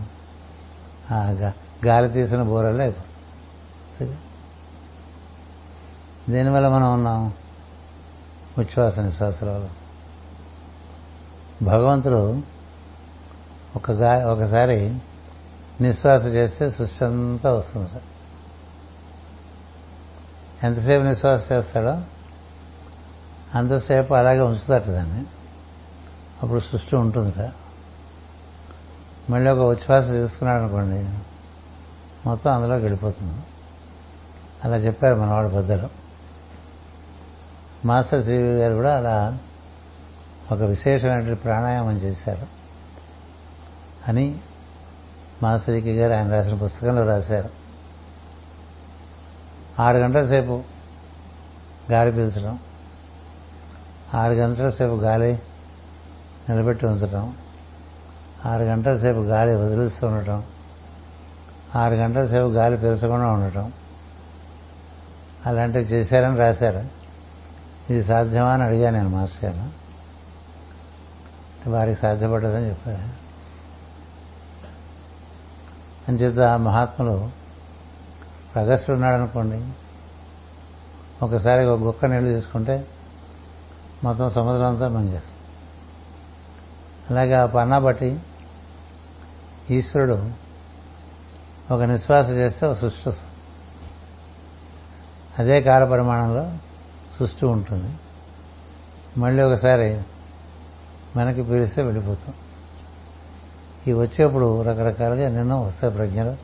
ఆ 1.10 1.50
గాలి 1.86 2.08
తీసిన 2.08 2.42
బోరలే 2.42 2.84
అయిపోతుంది 2.84 4.16
దీనివల్ల 6.28 6.68
మనం 6.68 6.92
ఉన్నాం 6.92 7.32
ఉచ్ఛ్వాస 8.58 8.98
నిశ్వాసాల 8.98 9.50
వల్ల 9.50 9.68
భగవంతుడు 11.62 12.40
ఒక 13.76 13.90
గా 13.90 14.28
ఒకసారి 14.32 14.98
నిశ్వాస 15.80 16.24
చేస్తే 16.24 16.70
సృష్టి 16.70 17.04
అంతా 17.04 17.52
వస్తుంది 17.52 17.90
సార్. 17.90 18.02
ఎంతసేపు 20.64 21.02
నిశ్వాస 21.02 21.52
చేస్తాడో 21.52 21.96
అంతసేపు 23.54 24.14
అలాగే 24.14 24.40
ఉంచుతారు 24.40 24.92
దాన్ని. 24.92 25.24
అప్పుడు 26.42 26.60
సృష్టి 26.60 26.96
ఉంటుందిట 26.96 27.52
మళ్ళీ 29.30 29.50
ఒక 29.50 29.58
ఉచ్ఛ్వాస 29.58 30.10
తీసుకున్నాడు 30.10 30.58
అనుకోండి 30.58 31.08
మొత్తం 32.28 32.52
అందులో 32.52 32.76
గడిపోతుంది 32.76 33.42
అలా 34.64 34.76
చెప్పారు 34.76 35.14
మనవాడు 35.14 35.48
పెద్దలు 35.48 35.88
మాస్టర్ 37.86 38.24
సివి 38.24 38.54
గారు 38.54 38.74
కూడా 38.74 38.96
అలా 38.96 39.38
ఒక 40.52 40.62
విశేషమైన 40.62 41.34
ప్రాణాయామం 41.34 41.92
చేశారు 41.92 42.46
అని 44.08 44.38
మాస్టర్కి 45.42 45.92
గారు 45.92 46.12
ఆయన 46.12 46.30
రాసిన 46.30 46.54
పుస్తకంలో 46.54 47.06
రాశారు. 47.06 47.50
ఆరు 49.82 49.96
గంటల 49.96 50.26
సేపు 50.26 50.62
గాలి 51.92 52.12
పీల్చడం 52.12 52.58
ఆరు 54.14 54.32
గంటల 54.32 54.68
సేపు 54.68 54.94
గాలి 54.94 55.42
నిలబెట్టి 56.50 56.86
ఉంచడం 56.86 57.36
ఆరు 58.46 58.62
గంటల 58.62 58.96
సేపు 58.96 59.18
గాలి 59.18 59.54
వదిలిస్తూ 59.54 60.06
ఉండటం 60.06 60.42
ఆరు 61.76 61.94
గంటల 61.94 62.26
సేపు 62.26 62.46
గాలి 62.46 62.78
పీల్చకుండా 62.78 63.26
ఉండటం. 63.26 63.72
అలాంటివి 65.46 65.84
చేశారని 65.84 66.36
రాశారు. 66.36 66.84
ఇది 67.92 68.04
సాధ్యమా 68.04 68.52
అని 68.52 68.62
అడిగాను 68.62 68.96
నేను 68.96 69.08
మాస్టర్ 69.08 69.56
గారు. 69.56 69.84
వారికి 71.70 72.00
సాధ్యపడ్డదని 72.00 72.68
చెప్పారు. 72.68 73.24
అంచేత 76.10 76.58
మహాత్ములు 76.58 77.30
ప్రగస్టుడు 78.54 78.96
ఉన్నాడనుకోండి 78.96 79.68
ఒకసారి 81.22 81.66
ఒక 81.66 81.80
గుక్క 81.80 82.04
నీళ్ళు 82.04 82.34
తీసుకుంటే 82.34 82.86
మొత్తం 84.04 84.30
సముద్రం 84.30 84.66
అంతా 84.66 84.88
పనిచేస్తుంది. 84.88 85.34
అలాగే 87.10 87.34
ఆ 87.34 87.46
పన్నా 87.46 87.78
బట్టి 87.78 88.20
ఈశ్వరుడు 89.70 90.30
ఒక 91.70 91.82
నిశ్వాస 91.82 92.28
చేస్తే 92.28 92.66
ఒక 92.66 92.72
సృష్టి 92.72 93.08
వస్తుంది. 93.08 93.34
అదే 95.38 95.60
కాల 95.60 95.84
పరిమాణంలో 95.84 96.50
సృష్టి 97.18 97.46
ఉంటుంది. 97.46 97.94
మళ్ళీ 99.20 99.42
ఒకసారి 99.42 100.02
మనకి 101.16 101.42
పీలిస్తే 101.42 101.82
వెళ్ళిపోతాం. 101.82 102.34
ఈ 103.88 103.92
వచ్చేప్పుడు 103.92 104.62
రకరకాలుగా 104.62 105.22
ఎన్నెన్నో 105.22 105.60
వస్తాయి 105.60 105.94
ప్రజ్ఞలు. 105.94 106.36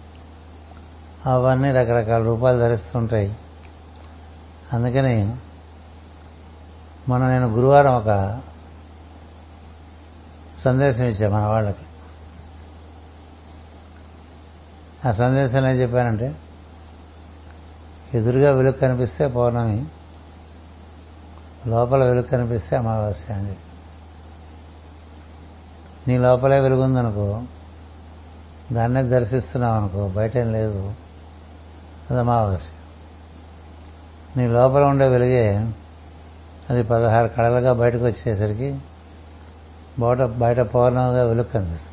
అవన్నీ 1.29 1.71
రకరకాల 1.73 2.23
రూపాలు 2.23 2.59
ధరిస్తుంటాయి. 2.59 3.37
అందుకని 4.73 5.37
మనం 7.11 7.29
నేను 7.29 7.47
గురువారం 7.49 7.95
ఒక 7.95 8.41
సందేశం 10.59 11.05
ఇచ్చా 11.05 11.31
మన 11.31 11.47
వాళ్ళకి. 11.47 11.85
ఆ 15.09 15.11
సందేశం 15.11 15.67
ఏం 15.67 15.73
చెప్పానంటే 15.73 16.37
ఎదురుగా 18.15 18.51
వెలుగు 18.51 18.73
కనిపిస్తే 18.73 19.27
పౌర్ణమి 19.27 19.87
లోపల 21.67 22.05
వెలుగు 22.05 22.23
కనిపిస్తే 22.23 22.77
అమావాస్య 22.77 23.35
అని 23.35 23.57
నీ 26.09 26.19
లోపలే 26.19 26.61
వెలుగుందనుకో 26.61 27.43
దాన్నే 28.73 29.03
దర్శిస్తున్నావు 29.03 29.75
అనుకో 29.75 30.09
బయట 30.09 30.37
ఏం 30.37 30.53
లేదు 30.53 30.95
అది 32.11 32.21
అమావాస్య. 32.21 32.71
నీ 34.37 34.49
లోపల 34.49 34.83
ఉండే 34.83 35.09
వెలుగే 35.09 35.73
అది 36.71 36.83
పదహారు 36.83 37.29
కళలుగా 37.29 37.73
బయటకు 37.73 38.05
వచ్చేసరికి 38.05 38.79
బయట 39.99 40.23
బయట 40.23 40.61
పౌర్ణమిగా 40.61 41.25
వెలుగు 41.25 41.45
కనిపిస్తుంది 41.45 41.91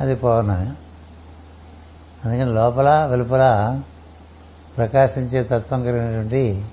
అది 0.00 0.16
పౌర్ణమి. 0.16 0.68
అందుకని 2.24 2.54
లోపల 2.54 3.06
వెలుపల 3.06 3.80
ప్రకాశించే 4.76 5.42
తత్వం 5.42 5.82
కలిగినటువంటి 5.82 6.66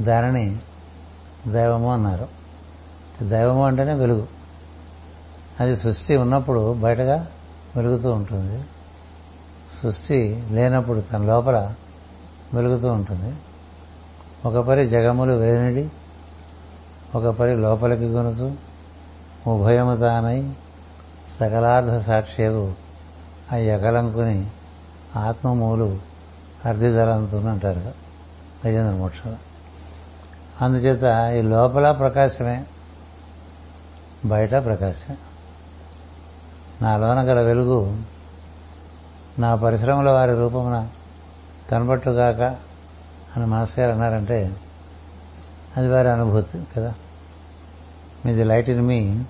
దానిని 0.00 0.58
దైవము 1.46 1.92
అన్నారు. 1.92 2.28
దైవము 3.22 3.66
అంటేనే 3.66 3.94
వెలుగు. 3.94 4.26
అది 5.60 5.76
సృష్టి 5.76 6.16
ఉన్నప్పుడు 6.16 6.72
బయటగా 6.72 7.26
వెలుగుతూ 7.76 8.10
ఉంటుంది. 8.10 8.64
సృష్టి 9.82 10.44
లేనప్పుడు 10.50 11.00
తన 11.00 11.22
లోపల 11.22 11.74
వెలుగుతూ 12.54 12.88
ఉంటుంది. 12.88 13.36
ఒకపరి 14.44 14.86
జగములు 14.86 15.32
వేనిడి 15.32 15.90
ఒక 17.14 17.26
పరి 17.26 17.56
లోపలికి 17.56 18.12
కొనుతూ 18.12 18.52
ఉభయము 19.50 19.96
తానై 19.96 20.52
సకలార్థ 21.40 22.06
సాక్ష్యవు 22.06 22.74
ఆ 23.52 23.56
ఎగలంకుని 23.56 24.46
ఆత్మమూలు 25.16 25.98
అర్ధిధరంతో 26.64 27.38
అంటారు 27.38 27.78
గజేంద్ర 28.66 28.94
మోక్షం 28.94 29.36
అందుచేత 30.60 31.32
ఈ 31.38 31.42
లోపల 31.42 31.90
ప్రకాశమే 31.90 32.66
బయట 34.24 34.50
ప్రకాశమే. 34.50 35.16
నాలోన 36.82 37.20
గల 37.20 37.40
వెలుగు 37.40 37.96
నా 39.38 39.54
పరిశ్రమల 39.54 40.10
వారి 40.10 40.32
రూపమున 40.32 40.88
కనబట్టుగాక 41.70 42.40
అని 43.36 43.46
మాస్టర్ 43.46 43.80
గారు 43.80 43.92
అన్నారంటే 43.92 44.56
అది 45.76 45.88
వారి 45.88 46.10
అనుభూతి 46.10 46.66
కదా. 46.76 46.94
Me 48.26 48.32
the 48.32 48.44
light 48.44 48.70
in 48.70 48.80
me 48.80 49.24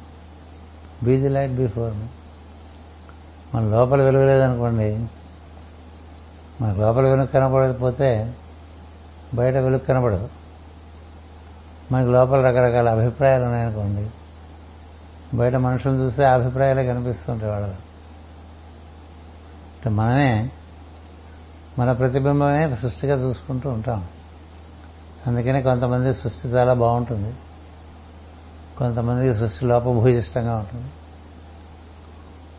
be 1.03 1.16
the 1.16 1.29
light 1.29 1.53
before 1.53 1.94
me 1.94 2.07
మన 3.55 3.64
లోపల 3.64 4.03
వెలుగులేదనుకోండి 4.03 5.07
మనకు 6.61 6.81
లోపల 6.81 7.03
వెలుగు 7.03 7.26
కనపడకపోతే 7.26 8.35
బయట 9.35 9.55
వెలుగు 9.55 9.79
కనపడదు. 9.79 10.29
మనకి 11.92 12.11
లోపల 12.11 12.40
రకరకాల 12.46 12.88
అభిప్రాయాలు 12.88 13.44
ఉన్నాయనుకోండి 13.44 14.11
బయట 15.37 15.55
మనుషులు 15.55 15.92
చూస్తే 15.92 16.24
ఆ 16.24 16.35
అభిప్రాయాలే 16.35 16.87
కనిపిస్తుంటాయి 16.87 17.53
వాళ్ళు 17.53 17.68
అంటే 19.81 19.90
మనమే 19.90 20.50
మన 21.79 21.92
ప్రతిబింబమే 21.92 22.76
సృష్టిగా 22.76 23.14
చూసుకుంటూ 23.14 23.70
ఉంటాం. 23.70 24.09
అందుకనే 25.26 25.62
కొంతమంది 25.62 26.14
సృష్టి 26.14 26.48
చాలా 26.48 26.72
బాగుంటుంది. 26.72 27.35
కొంతమందికి 28.78 29.35
సృష్టి 29.35 29.64
లోపభూయిష్టంగా 29.64 30.56
ఉంటుంది. 30.56 30.87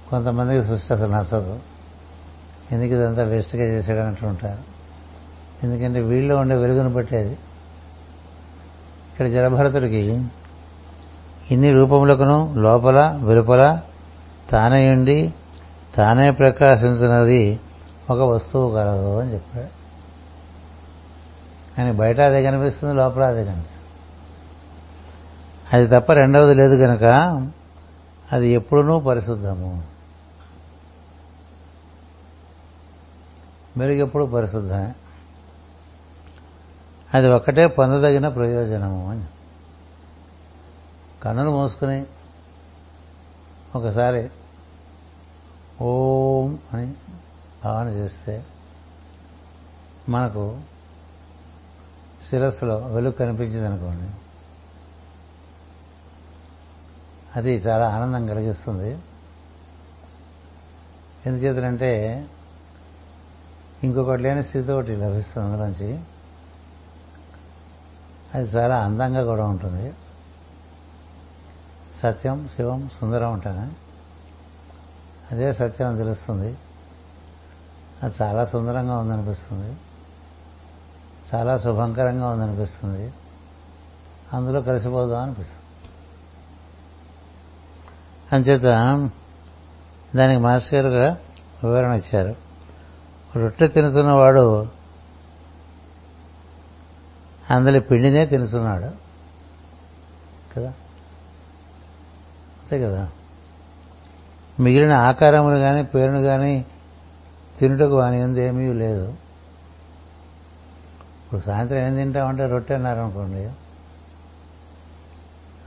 కొంతమందికి 0.09 0.65
సృష్టి 0.65 0.93
అసలు 0.93 1.11
నచ్చదు. 1.11 1.59
ఎందుకు 2.71 2.93
ఇదంతా 2.93 3.23
వేస్ట్గా 3.23 3.63
చేసేయడం 3.63 4.17
ఉంటారు. 4.23 4.57
ఎందుకంటే 5.63 5.99
వీళ్ళు 5.99 6.35
ఉండే 6.35 6.55
వెలుగును 6.55 6.93
పట్టేది 6.93 7.31
ఇక్కడ 9.11 9.27
జలభరతుడికి 9.27 10.25
ఇన్ని 11.51 11.71
రూపములకును 11.71 12.53
లోపల 12.57 13.19
వెలుపల 13.23 13.81
తానే 14.49 14.91
ఉండి 14.91 15.33
తానే 15.95 16.31
ప్రకాశించినది 16.31 17.59
ఒక 18.09 18.19
వస్తువు 18.19 18.75
కలదు 18.75 19.19
అని 19.19 19.33
చెప్పాడు. 19.33 19.80
కానీ 21.77 21.91
బయట 21.91 22.21
అదే 22.21 22.43
కనిపిస్తుంది 22.43 22.93
లోపల 22.93 23.23
అదే 23.23 23.45
కనిపిస్తుంది. 23.45 23.81
అది 25.73 25.87
తప్ప 25.87 26.13
రెండవది 26.13 26.53
లేదు 26.53 26.75
కనుక 26.75 27.03
అది 28.31 28.49
ఎప్పుడునూ 28.49 28.99
పరిశుద్ధము. 28.99 29.83
మెరుగెప్పుడు 33.77 34.25
పరిశుద్ధమే 34.25 34.93
అది 37.13 37.27
ఒక్కటే 37.27 37.67
పొందదగిన 37.67 38.27
ప్రయోజనము 38.27 39.11
అని. 39.11 39.23
కన్నులు 41.23 41.49
మూసుకుని 41.49 42.05
ఒకసారి 43.75 44.29
ఓం 45.81 46.59
అని 46.73 46.93
భావన 47.63 47.87
చేస్తే 47.87 48.45
మనకు 50.09 50.57
శిరస్సులో 52.29 52.77
వెలుగు 52.77 53.11
కనిపించింది 53.11 53.67
అనుకోండి. 53.67 54.13
అది 57.35 57.51
చాలా 57.51 57.89
ఆనందం 57.89 58.27
కలిగిస్తుంది. 58.27 58.99
ఎందుచేతనంటే 61.25 62.25
ఇంకొకటి 63.83 64.21
లేని 64.21 64.43
స్థితి 64.43 64.71
ఒకటి 64.71 64.95
లభిస్తుంది 64.95 65.47
అందులోంచి 65.47 65.99
అది 68.33 68.47
చాలా 68.47 68.77
అందంగా 68.77 69.23
కూడా 69.23 69.45
ఉంటుంది. 69.45 69.93
సత్యం 71.99 72.49
శివం 72.55 72.89
సుందరం 72.89 73.33
ఉంటాను 73.33 73.71
అదే 75.31 75.53
సత్యం 75.53 75.87
అని 75.87 75.97
తెలుస్తుంది. 75.97 76.57
అది 78.03 78.13
చాలా 78.21 78.45
సుందరంగా 78.45 78.97
ఉందనిపిస్తుంది. 78.97 79.77
చాలా 81.35 81.57
శుభంకరంగా 81.57 82.29
ఉందనిపిస్తుంది. 82.29 83.13
అందులో 84.33 84.61
కలిసిపోదాం 84.61 85.21
అనిపిస్తుంది. 85.21 85.61
అంచేత 88.35 88.63
దానికి 90.15 90.43
మాస్టర్ 90.43 90.85
గారుగా 90.85 91.17
వివరణ 91.63 91.93
ఇచ్చారు. 91.93 92.35
రొట్టె 93.39 93.67
తినుతున్నవాడు 93.67 94.67
అందులో 97.49 97.79
పిండినే 97.79 98.25
తినుతున్నాడు. 98.25 98.91
కదా? 100.55 100.67
అంతే 102.61 102.83
కదా? 102.83 103.09
మిగిలిన 104.59 104.93
ఆకారములు 104.93 105.57
కానీ 105.57 105.83
పేరును 105.83 106.21
కానీ 106.21 106.65
తినుటకు 107.59 107.95
వాని 107.97 108.43
ఏమీ 108.43 108.73
లేదు. 108.73 109.13
ఇప్పుడు 111.31 111.45
సాయంత్రం 111.45 111.77
ఏం 111.77 111.95
తింటామంటే 111.95 112.45
రొట్టె 112.45 112.73
అన్నారనుకోండి. 112.73 113.43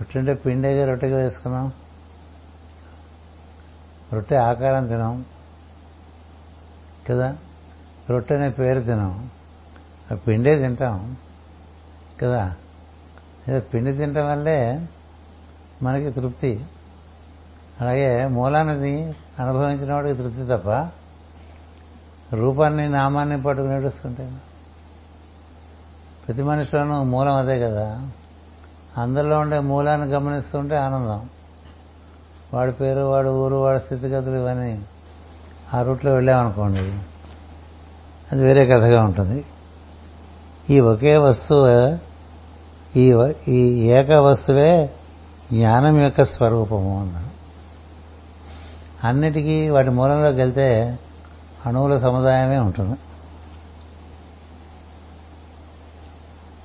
రొట్టె 0.01 0.19
అంటే 0.19 0.35
పిండిగా 0.35 0.87
రొట్టెగా 0.87 1.17
వేసుకున్నాం. 1.17 1.73
రొట్టె 4.13 4.37
ఆకారం 4.37 4.87
తినాం. 4.87 5.25
కదా? 7.11 7.37
రొట్టె 8.11 8.35
అనే 8.35 8.49
పేరు 8.49 8.81
తినాం. 8.81 9.31
ఆ 10.13 10.15
పిండే 10.15 10.59
తింటాం. 10.59 11.17
కదా? 12.23 12.55
పిండి 13.59 13.93
తినటం 13.93 14.31
వల్లే 14.31 14.87
మనకి 15.83 16.11
తృప్తి. 16.11 16.65
అలాగే 17.81 18.27
మూలాన్ని 18.27 19.15
అనుభవించిన 19.39 19.93
వాడికి 19.93 20.23
తృప్తి 20.23 20.45
తప్ప 20.45 20.91
రూపాన్ని 22.37 22.89
నామాన్ని 22.89 23.43
పట్టుకుని 23.43 23.75
నడుస్తుంటే 23.75 24.33
ప్రతి 26.29 26.43
మనిషిలోనూ 26.43 27.03
మూలం 27.03 27.35
అదే 27.35 27.61
కదా. 27.61 28.09
అందరిలో 28.99 29.39
ఉండే 29.39 29.59
మూలాన్ని 29.59 30.07
గమనిస్తుంటే 30.07 30.77
ఆనందం. 30.77 31.29
వాడి 32.55 32.73
పేరు 32.73 33.01
వాడి 33.01 33.29
ఊరు 33.29 33.55
వాడి 33.55 33.81
స్థితిగతులు 33.81 34.37
ఇవన్నీ 34.37 34.83
ఆ 35.75 35.83
రూట్లో 35.83 36.13
వెళ్ళామనుకోండి 36.13 36.99
అది 38.33 38.45
వేరే 38.45 38.67
కథగా 38.67 39.03
ఉంటుంది. 39.03 39.45
ఈ 40.71 40.81
ఒకే 40.81 41.17
వస్తువు 41.17 41.99
ఈ 42.99 43.33
ఈ 43.49 43.83
ఏక 43.91 44.11
వస్తువే 44.11 44.91
జ్ఞానం 45.53 46.01
యొక్క 46.01 46.25
స్వరూపము 46.25 47.01
అన్నాడు. 47.01 47.35
అన్నిటికీ 49.07 49.69
వాటి 49.69 49.91
మూలంలోకి 49.91 50.37
వెళ్తే 50.37 50.99
అణువుల 51.67 51.99
సముదాయమే 51.99 52.59
ఉంటుంది. 52.59 52.97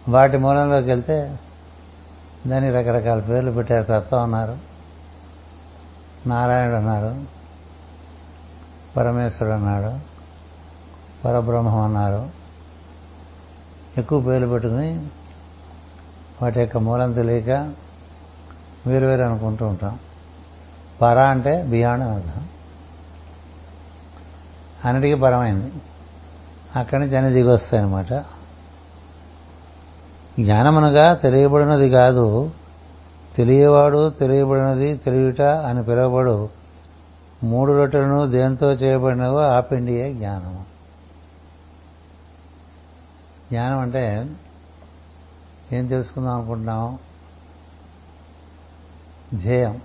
వాటి 0.10 0.38
మూలంలోకి 0.38 0.88
వెళ్తే 0.88 1.39
దానికి 2.48 2.74
రకరకాల 2.74 3.19
పేర్లు 3.19 3.52
పెట్టారు. 3.52 3.84
తత్వం 3.84 4.22
అన్నారు. 4.22 4.58
నారాయణుడు 6.28 6.76
అన్నారు. 6.76 7.15
పరమేశ్వరుడు 8.98 9.56
అన్నాడు. 9.56 10.00
పరబ్రహ్మం 11.26 11.80
అన్నారు. 11.80 12.30
ఎక్కువ 13.98 14.22
పేర్లు 14.22 14.48
పెట్టుకుని 14.48 15.08
వాటి 16.41 16.60
యొక్క 16.60 16.78
మూలం 16.78 17.13
తెలియక 17.13 17.50
వేరు 18.88 19.06
వేరు 19.06 19.22
అనుకుంటూ 19.22 19.67
ఉంటాం. 19.67 20.00
పర 21.02 21.19
అంటే 21.19 21.63
బియాండ్ 21.63 22.04
అర్థం. 22.04 22.48
అన్నిటికీ 24.86 25.22
పరమైంది. 25.22 25.72
అక్కడి 26.76 27.02
నుంచి 27.02 27.17
అన్ని 27.17 27.34
దిగి 27.34 27.48
వస్తాయి 27.48 27.84
అనమాట 27.84 28.38
జ్ఞానమనగా 30.43 31.13
తెలియబడినది 31.13 31.89
కాదు. 31.89 32.52
తెలియవాడు 33.36 34.10
తెలియబడినది 34.10 34.97
తెలియట 34.97 35.41
అని 35.41 35.84
పిలువబడు. 35.84 36.49
మూడు 37.43 37.73
రొట్టెలను 37.73 38.28
దేంతో 38.28 38.71
చేయబడినవో 38.71 39.39
ఆ 39.39 39.60
పిండియే 39.60 40.13
జ్ఞానము. 40.13 40.65
జ్ఞానం 43.52 43.80
అంటే 43.80 44.30
ఏం 45.71 45.88
తెలుసుకుందాం 45.88 46.38
అనుకుంటున్నాం? 46.38 46.97
ధ్యేయం. 49.34 49.82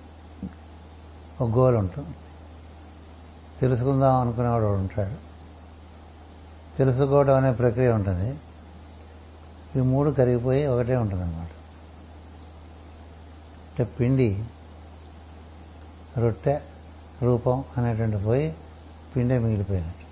ఒక 1.40 1.50
గోల్ 1.50 1.76
ఉంటుంది. 1.76 2.08
తెలుసుకుందాం 3.60 4.20
అనుకునేవాడు 4.20 4.64
ఉంటాడు. 4.64 5.14
తెలుసుకోవడం 6.78 7.36
అనే 7.36 7.52
ప్రక్రియ 7.52 7.92
ఉంటుంది. 7.92 8.34
ఈ 9.76 9.80
మూడు 9.80 10.10
కరిగిపోయి 10.10 10.66
ఒకటే 10.66 10.96
ఉంటుందన్నమాట. 10.96 11.48
అంటే 13.68 13.84
పిండి 13.84 14.44
రొట్టె 16.18 16.60
రూపం 17.22 17.64
అనేటువంటి 17.76 18.16
పోయి 18.16 18.54
పిండే 19.16 19.38
మిగిలిపోయినట్టు. 19.38 20.04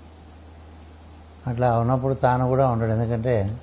అట్లా 1.50 1.78
ఉన్నప్పుడు 1.78 2.14
తాను 2.14 2.46
కూడా 2.46 2.68
ఉండడు. 2.68 2.92
ఎందుకంటే 2.92 3.60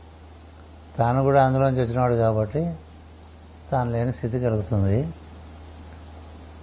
తాను 0.98 1.24
కూడా 1.24 1.46
అందులోంచి 1.46 1.82
వచ్చినవాడు 1.82 2.16
కాబట్టి 2.16 2.76
తాను 3.72 3.92
లేని 3.92 4.14
స్థితి 4.14 4.40
కలుగుతుంది. 4.40 5.14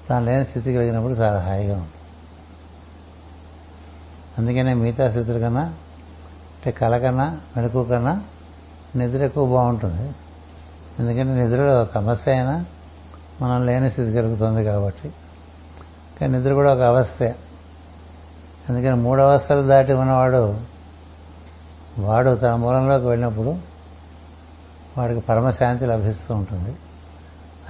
తాను 0.08 0.24
లేని 0.24 0.44
స్థితి 0.44 0.74
కలిగినప్పుడు 0.74 1.12
చాలా 1.12 1.40
హాయిగా 1.40 1.74
ఉంటుంది. 1.74 1.92
అందుకనే 4.38 4.74
మిగతా 4.74 5.08
స్థితుల 5.08 5.38
కన్నా 5.38 5.62
అంటే 5.62 6.70
కళ 6.70 6.98
కన్నా 6.98 7.40
మెలకు 7.56 7.84
కన్నా 7.84 8.24
నిద్ర 8.98 9.24
ఎక్కువ 9.24 9.48
బాగుంటుంది. 9.48 10.14
ఎందుకంటే 10.98 11.44
నిద్రలో 11.44 11.84
సమస్య 11.84 12.32
అయినా 12.32 12.64
మనం 13.40 13.66
లేని 13.66 13.90
స్థితి 13.90 14.12
కలుగుతుంది 14.12 14.64
కాబట్టి. 14.64 15.12
కానీ 16.20 16.38
నిద్ర 16.38 16.52
కూడా 16.52 16.74
ఒక 16.74 16.80
అవస్థే. 16.80 17.34
అందుకని 18.68 18.94
మూడు 18.94 19.22
అవస్థలు 19.22 19.62
దాటి 19.62 19.92
ఉన్నవాడు 19.92 20.60
వాడు 21.98 22.34
తన 22.34 22.54
మూలంలోకి 22.54 23.06
వెళ్ళినప్పుడు 23.06 23.56
వాడికి 24.98 25.20
పరమశాంతి 25.20 25.86
లభిస్తూ 25.86 26.34
ఉంటుంది. 26.34 26.76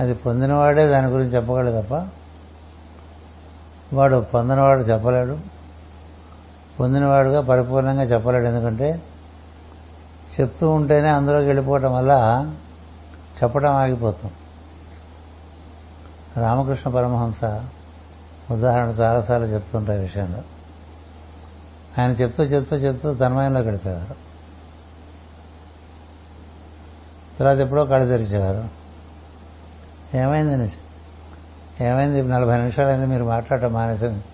అది 0.00 0.14
పొందినవాడే 0.14 0.86
దాని 0.86 1.06
గురించి 1.06 1.30
చెప్పగలడు 1.30 1.82
తప్ప 1.82 2.10
వాడు 3.92 4.26
పొందినవాడు 4.34 4.80
చెప్పలేడు. 4.80 5.38
పొందినవాడుగా 6.80 7.40
పరిపూర్ణంగా 7.40 8.02
చెప్పలేడు. 8.02 8.46
ఎందుకంటే 8.46 9.02
చెప్తూ 10.40 10.70
ఉంటేనే 10.70 11.08
అందులోకి 11.08 11.46
వెళ్ళిపోవటం 11.46 11.94
వల్ల 11.94 12.12
చెప్పడం 13.42 13.72
ఆగిపోతాం. 13.72 14.30
రామకృష్ణ 16.42 16.90
పరమహంస 16.90 17.44
ఉదాహరణ 18.52 18.88
చాలాసార్లు 18.88 19.46
చెప్తుంటాయి 19.46 20.00
విషయంలో. 20.00 20.42
ఆయన 21.98 22.10
చెప్తూ 22.10 22.42
చెప్తూ 22.42 22.76
చెప్తూ 22.76 23.14
తన్మయంలోకి 23.14 23.66
వెళ్ళిపోయారు 23.66 24.14
తర్వాత 27.38 27.56
ఎప్పుడో 27.56 27.84
కళ్ళు 27.84 28.06
తెరిచేవారు. 28.06 28.68
ఏమైంది 30.16 30.72
ఏమైంది? 31.80 32.22
నలభై 32.22 32.56
నిమిషాలు 32.56 32.88
అయింది 32.88 33.06
మీరు 33.06 33.24
మాట్లాడటం 33.24 33.72
మానేసింది 33.72 34.24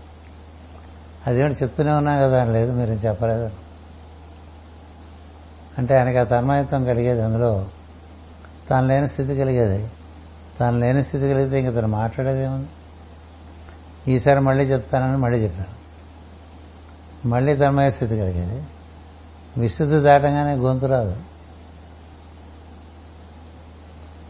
అదేమిటి 1.26 1.54
చెప్తూనే 1.54 1.92
ఉన్నా 1.92 2.16
కదా 2.16 2.42
అని 2.42 2.52
లేదు 2.52 2.72
మీరు 2.72 2.90
చెప్పలేదు. 2.90 3.50
అంటే 5.78 5.96
ఆయనకి 5.96 6.18
ఆ 6.18 6.22
తన్మయత్వం 6.22 6.84
కలిగేది 6.84 7.22
అందులో. 7.22 7.66
తాను 8.70 8.86
లేని 8.86 9.08
స్థితి 9.08 9.34
కలిగేది. 9.34 9.90
తాను 10.60 10.78
లేని 10.78 11.04
స్థితి 11.04 11.28
కలిగితే 11.28 11.60
ఇంక 11.60 11.76
తను 11.76 11.88
మాట్లాడేది 11.88 12.44
ఏముంది? 12.44 12.68
ఈసారి 14.12 14.40
మళ్ళీ 14.40 14.64
చెప్తానని 14.64 15.16
మళ్ళీ 15.16 15.38
చెప్పాను. 15.38 15.82
మళ్ళీ 17.28 17.56
తన్మయ 17.56 17.90
స్థితి 17.90 18.18
కలిగేది. 18.18 18.64
విశుద్ధి 19.60 20.00
దాటంగానే 20.00 20.54
గొంతు 20.54 20.86
రాదు. 20.86 21.16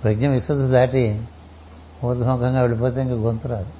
ప్రజ్ఞ 0.03 0.29
విశుద్ధి 0.29 0.73
దాటి 0.73 1.25
ఊర్ధముఖంగా 2.05 2.61
వెళ్ళిపోతే 2.61 3.03
ఇంక 3.03 3.11
గొంతు 3.11 3.49
రాదు. 3.49 3.73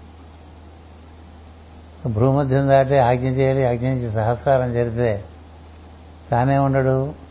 భూమధ్యం 2.09 2.69
దాటి 2.69 2.99
ఆజ్ఞ 2.99 3.27
చేయాలి 3.27 3.69
ఆజ్ఞ 3.69 3.89
నుంచి 3.89 4.11
సహస్రారం 4.11 4.73
జరిపితే 4.73 5.25
తానే 6.31 6.59
ఉండడు. 6.59 7.22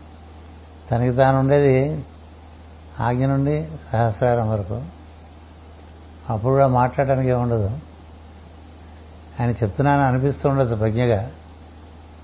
తనకి 0.92 1.16
తాను 1.16 1.40
ఉండేది 1.40 2.06
ఆజ్ఞ 3.00 3.26
నుండి 3.26 3.68
సహస్రారం 3.92 4.50
వరకు. 4.50 4.82
అప్పుడు 6.30 6.54
కూడా 6.54 6.68
మాట్లాడటానికి 6.68 7.30
ఏముండదు 7.30 7.70
ఆయన 9.40 9.50
చెప్తున్నాను 9.52 10.04
అనిపిస్తూ 10.04 10.50
ఉండొచ్చు 10.50 10.76
ప్రజ్ఞగా 10.76 11.32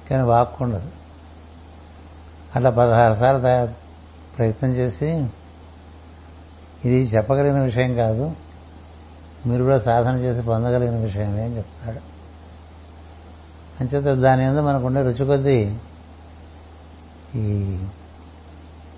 కానీ 0.09 0.23
వాక్కు 0.23 0.63
ఉండదు. 0.63 0.89
అట్లా 2.55 2.69
పదహారు 2.69 3.13
సార్లు 3.19 3.41
ప్రయత్నం 4.37 4.69
చేసి 4.69 5.07
ఇది 6.85 6.99
చెప్పగలిగిన 7.15 7.61
విషయం 7.61 7.93
కాదు 7.93 8.31
మీరు 9.47 9.63
కూడా 9.63 9.77
సాధన 9.77 10.15
చేసి 10.15 10.41
పొందగలిగిన 10.41 10.95
విషయమే 10.95 11.43
అని 11.45 11.57
చెప్తాడు. 11.57 11.99
అంచేత 13.79 14.17
దాని 14.17 14.49
మీద 14.49 14.59
మనకుండే 14.59 15.01
రుచి 15.01 15.25
కొద్దీ 15.25 15.77
ఈ 17.35 17.77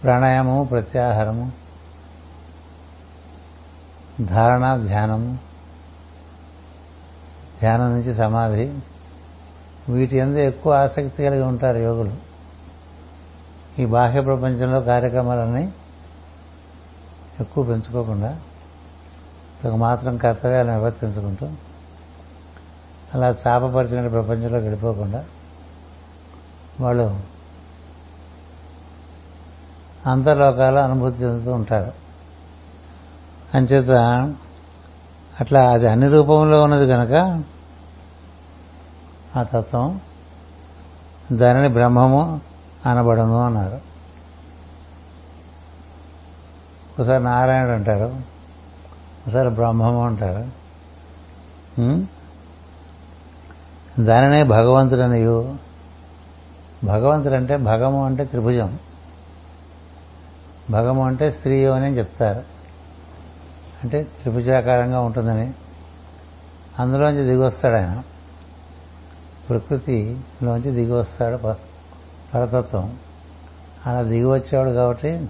ప్రాణాయామము 0.04 0.64
ప్రత్యాహారము 0.64 1.52
ధారణ 4.22 4.84
ధ్యానము 4.86 5.40
ధ్యానం 7.60 7.90
నుంచి 7.90 8.16
సమాధి. 8.16 8.74
వీటి 9.90 10.18
ఎందు 10.18 10.38
ఎక్కువ 10.38 10.74
ఆసక్తి 10.74 11.24
కలిగి 11.24 11.42
ఉంటారు 11.42 11.78
యోగులు. 11.78 12.14
ఈ 13.80 13.86
బాహ్య 13.86 14.22
ప్రపంచంలో 14.22 14.82
కార్యక్రమాలన్నీ 14.82 15.74
ఎక్కువ 17.40 17.64
పెంచుకోకుండా 17.64 18.40
తగు 19.64 19.76
మాత్రం 19.76 20.18
కర్తవ్యాలు 20.18 20.72
నిర్వర్తించుకుంటూ 20.72 21.48
అలా 23.14 23.30
చాపపరిచిన 23.30 24.08
ప్రపంచంలో 24.08 24.60
గడిపోకుండా 24.60 25.26
వాళ్ళు 26.82 27.39
అంతర్లోకాలు 30.06 30.78
అనుభూతి 30.78 31.24
చెందుతూ 31.24 31.52
ఉంటారు. 31.54 31.92
అంచేత 33.54 33.90
అట్లా 35.40 35.72
అది 35.72 35.88
అన్ని 35.88 36.08
రూపంలో 36.08 36.64
ఉన్నది 36.64 36.88
కనుక 36.88 37.44
ఆ 39.36 39.44
తత్వం 39.44 40.00
దానిని 41.32 41.70
బ్రహ్మము 41.70 42.42
అనబడను 42.86 43.42
అన్నారు. 43.42 43.82
ఒకసారి 47.00 47.24
నారాయణుడు 47.24 47.72
అంటారు 47.72 48.06
ఒకసారి 49.28 49.50
బ్రహ్మము 49.50 50.06
అంటారు. 50.06 50.60
దానినే 54.02 54.44
భగవంతుడనియు. 54.44 55.56
భగవంతుడు 56.84 57.34
అంటే 57.34 57.58
భగము 57.58 58.06
అంటే 58.06 58.26
త్రిభుజం. 58.26 58.80
భగము 60.70 61.06
అంటే 61.06 61.32
స్త్రీ 61.32 61.66
అని 61.66 61.98
చెప్తారు. 61.98 62.44
అంటే 63.84 64.04
త్రిభుజాకారంగా 64.04 65.00
ఉంటుందని. 65.00 65.54
అందులోంచి 66.80 67.24
దిగొస్తాడు 67.24 67.76
ఆయన. 67.76 68.04
ప్రకృతిలోంచి 69.50 70.72
దిగి 70.72 70.92
వస్తాడు 70.92 71.38
పరతత్వం. 71.38 72.98
అలా 73.86 74.02
దిగి 74.02 74.26
వచ్చాడు 74.26 74.70
కాబట్టి 74.70 75.30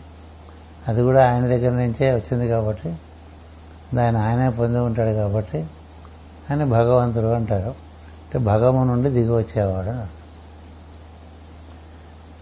అది 0.88 1.02
కూడా 1.02 1.32
ఆయన 1.32 1.48
దగ్గర 1.48 1.72
నుంచే 1.72 2.16
వచ్చింది 2.16 2.48
కాబట్టి 2.48 2.96
దాన్ని 3.96 4.22
ఆయనే 4.22 4.50
పొంది 4.50 4.80
ఉంటాడు 4.80 5.10
కాబట్టి 5.10 5.58
ఆయన 6.52 6.64
భగవంతుడు 6.64 7.26
అంటారు. 7.26 7.70
అంటే 7.70 8.40
భగము 8.40 8.84
నుండి 8.84 9.10
దిగి 9.10 9.32
వచ్చేవాడు 9.32 9.90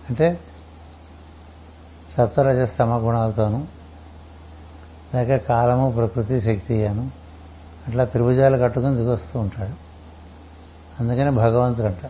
అంటే 0.10 0.40
సత్వరజస్తమ 2.18 3.08
గుణాలతోనూ 3.08 3.66
లేక 5.16 5.36
కాలము 5.36 5.92
ప్రకృతి 5.92 6.42
శక్తి 6.42 6.88
అను 6.88 7.12
అట్లా 7.88 8.06
త్రిభుజాలు 8.06 8.58
కట్టుకుని 8.58 8.96
దిగొస్తూ 8.96 9.40
ఉంటాడు. 9.40 9.74
అందుకని 11.00 11.32
భగవంతుడు 11.32 11.88
అంట 11.88 12.10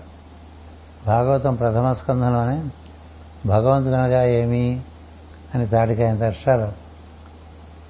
భాగవతం 1.05 1.55
ప్రథమ 1.55 1.93
స్కంధంలోనే 1.93 2.63
భగవంతుడు 3.45 3.93
అనగా 3.93 4.23
ఏమి 4.23 4.81
అని 5.55 5.67
తాటికాయంత 5.67 6.23
అక్షరాలు 6.23 6.71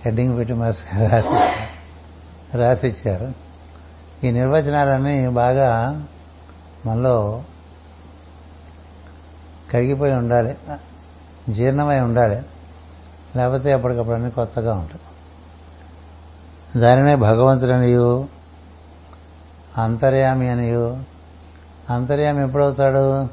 హెడ్డింగ్ 0.05 0.37
పెట్టి 0.37 0.53
మస్ 0.53 0.79
రాసి 0.95 1.67
రాసిచ్చారు. 2.57 3.33
ఈ 4.25 4.31
నిర్వచనాలన్నీ 4.31 5.27
బాగా 5.27 6.03
మనలో 6.85 7.43
కరిగిపోయి 9.71 10.13
ఉండాలి. 10.13 10.57
జీర్ణమై 11.49 11.99
ఉండాలి. 11.99 12.41
లేకపోతే 13.35 13.71
ఎప్పటికప్పుడు 13.71 14.15
అన్ని 14.15 14.31
కొత్తగా 14.31 14.73
ఉంటాయి. 14.73 15.01
దానినే 16.79 17.15
భగవంతుడనియు 17.15 18.27
అంతర్యామి 19.77 20.49
అనియు 20.49 21.03
అంతర్యామి 21.89 22.43
ఎప్పుడవుతాడు? 22.43 23.27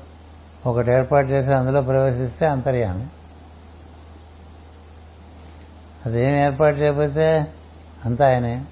ఒకటి 0.67 0.91
ఏర్పాటు 0.91 1.27
చేసి 1.27 1.53
అందులో 1.53 1.83
ప్రవేశిస్తే 1.83 2.47
అంతర్యామి. 2.47 3.07
అదేం 6.07 6.35
ఏర్పాటు 6.35 6.77
చేయకపోతే 6.77 7.47
అంతా 8.05 8.27
ఆయనే. 8.27 8.65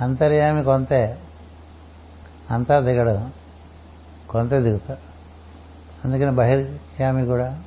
అంతర్యామి 0.00 0.64
కొంతే 0.64 1.18
అంతా 2.50 2.80
దిగడు. 2.80 3.30
కొంత 4.28 4.50
దిగుతాడు. 4.50 5.11
అందుకని 6.04 6.30
బహిర్యామి 6.30 7.26
కూడా 7.26 7.62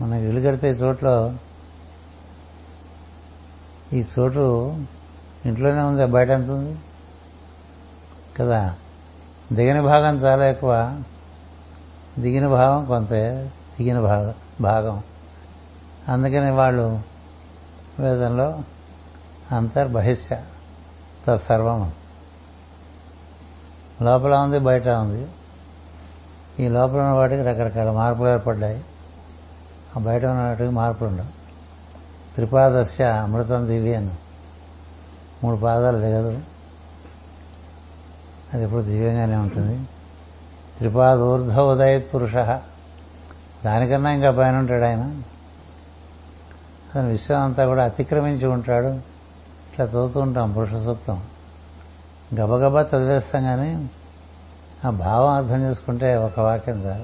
మనకి 0.00 0.24
ఇల్లు 0.24 0.48
కడితే 0.48 0.68
చోట్లో 0.68 1.32
ఈ 3.92 4.04
చోటు 4.18 4.76
ఇంట్లోనే 5.46 5.82
ఉంది 5.82 6.06
బయట 6.06 6.28
ఎంత 6.28 6.50
ఉంది? 6.50 6.78
కదా? 8.38 8.74
దిగిన 9.52 9.80
భాగం 9.80 10.16
చాలా 10.16 10.48
ఎక్కువ. 10.48 11.02
దిగిన 12.18 12.48
భాగం 12.48 12.84
కొంత 12.84 13.10
దిగిన 13.10 14.00
భాగం 14.00 14.34
భాగం. 14.60 15.02
అందుకని 16.08 16.50
వాళ్ళు 16.50 17.00
వేదంలో 17.98 18.58
అంతర్బహిష్య 19.52 20.36
తత్సర్వం. 21.26 21.92
లోపల 24.02 24.34
ఉంది 24.34 24.58
బయట 24.58 24.88
ఉంది. 24.88 25.26
ఈ 26.60 26.68
లోపల 26.68 27.00
ఉన్న 27.00 27.10
వాటికి 27.10 27.42
రకరకాల 27.42 27.90
మార్పులు 27.90 28.28
ఏర్పడ్డాయి. 28.28 28.84
ఆ 29.96 30.00
బయట 30.00 30.24
ఉన్న 30.24 30.42
వాటికి 30.42 30.70
మార్పులు 30.70 31.08
ఉండవు 31.08 31.26
త్రిపాదస్య 32.34 33.04
అమృతం 33.04 33.66
దివి 33.66 33.94
అని 33.94 34.10
మూడు 35.44 35.56
పాదాలు 35.56 35.98
దిగదు. 35.98 36.40
అది 38.54 38.64
ఎప్పుడు 38.64 38.82
దివ్యంగానే 38.82 39.36
ఉంటుంది. 39.36 39.88
త్రిపాదూర్ధ 40.76 41.58
ఉదయత్ 41.58 42.14
పురుష. 42.14 42.34
దానికన్నా 43.64 44.10
ఇంకా 44.10 44.30
పైన 44.30 44.56
ఉంటాడు 44.56 44.84
ఆయన. 44.84 45.02
అతను 46.90 47.08
విశ్వం 47.08 47.42
అంతా 47.42 47.66
కూడా 47.66 47.84
అతిక్రమించి 47.84 48.46
ఉంటాడు. 48.46 48.86
ఇట్లా 48.86 49.86
చదువుతూ 49.86 50.20
ఉంటాం 50.20 50.52
పురుష 50.52 50.70
సూక్తం 50.70 51.22
గబగబా 52.34 52.80
చదివేస్తాం 52.80 53.42
కానీ 53.42 53.90
ఆ 54.84 54.90
భావం 54.90 55.30
అర్థం 55.30 55.62
చేసుకుంటే 55.62 56.16
ఒక 56.16 56.40
వాక్యం 56.40 56.84
చాలు. 56.84 57.02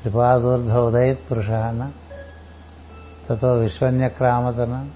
త్రిపాదూర్ధ 0.00 0.72
ఉదయత్ 0.72 1.30
పురుషాన 1.30 1.62
అన్న 1.62 1.92
తతో 3.28 3.52
విశ్వన్యక్రామతన 3.52 4.90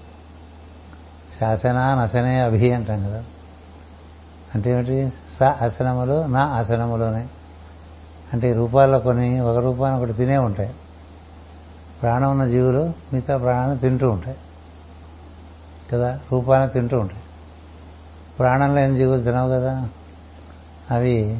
శాసనా 1.39 2.01
నశనే 2.01 2.39
అభి 2.39 2.73
అంటాం 2.73 3.03
కదా. 3.03 3.23
అంటే 4.55 4.71
ఏమిటి? 4.71 5.13
స 5.39 5.43
ఆసనములు 5.43 6.25
నా 6.25 6.43
ఆసనములోనే. 6.45 7.27
అంటే 8.33 8.53
రూపాల్లో 8.53 8.99
కొన్ని 8.99 9.39
ఒక 9.39 9.57
రూపాన్ని 9.57 9.99
ఒకటి 9.99 10.13
తినే 10.13 10.37
ఉంటాయి. 10.37 10.75
ప్రాణం 12.01 12.31
ఉన్న 12.31 12.45
జీవులు 12.45 12.93
మిగతా 13.13 13.37
ప్రాణాన్ని 13.37 13.77
తింటూ 13.77 14.09
ఉంటాయి. 14.09 14.37
కదా? 15.93 16.19
రూపాన్ని 16.31 16.69
తింటూ 16.69 16.99
ఉంటాయి. 16.99 17.21
ప్రాణం 18.39 18.75
లేని 18.75 18.97
జీవులు 18.97 19.23
తినవు 19.23 19.49
కదా? 19.49 19.89
అవి 20.91 21.39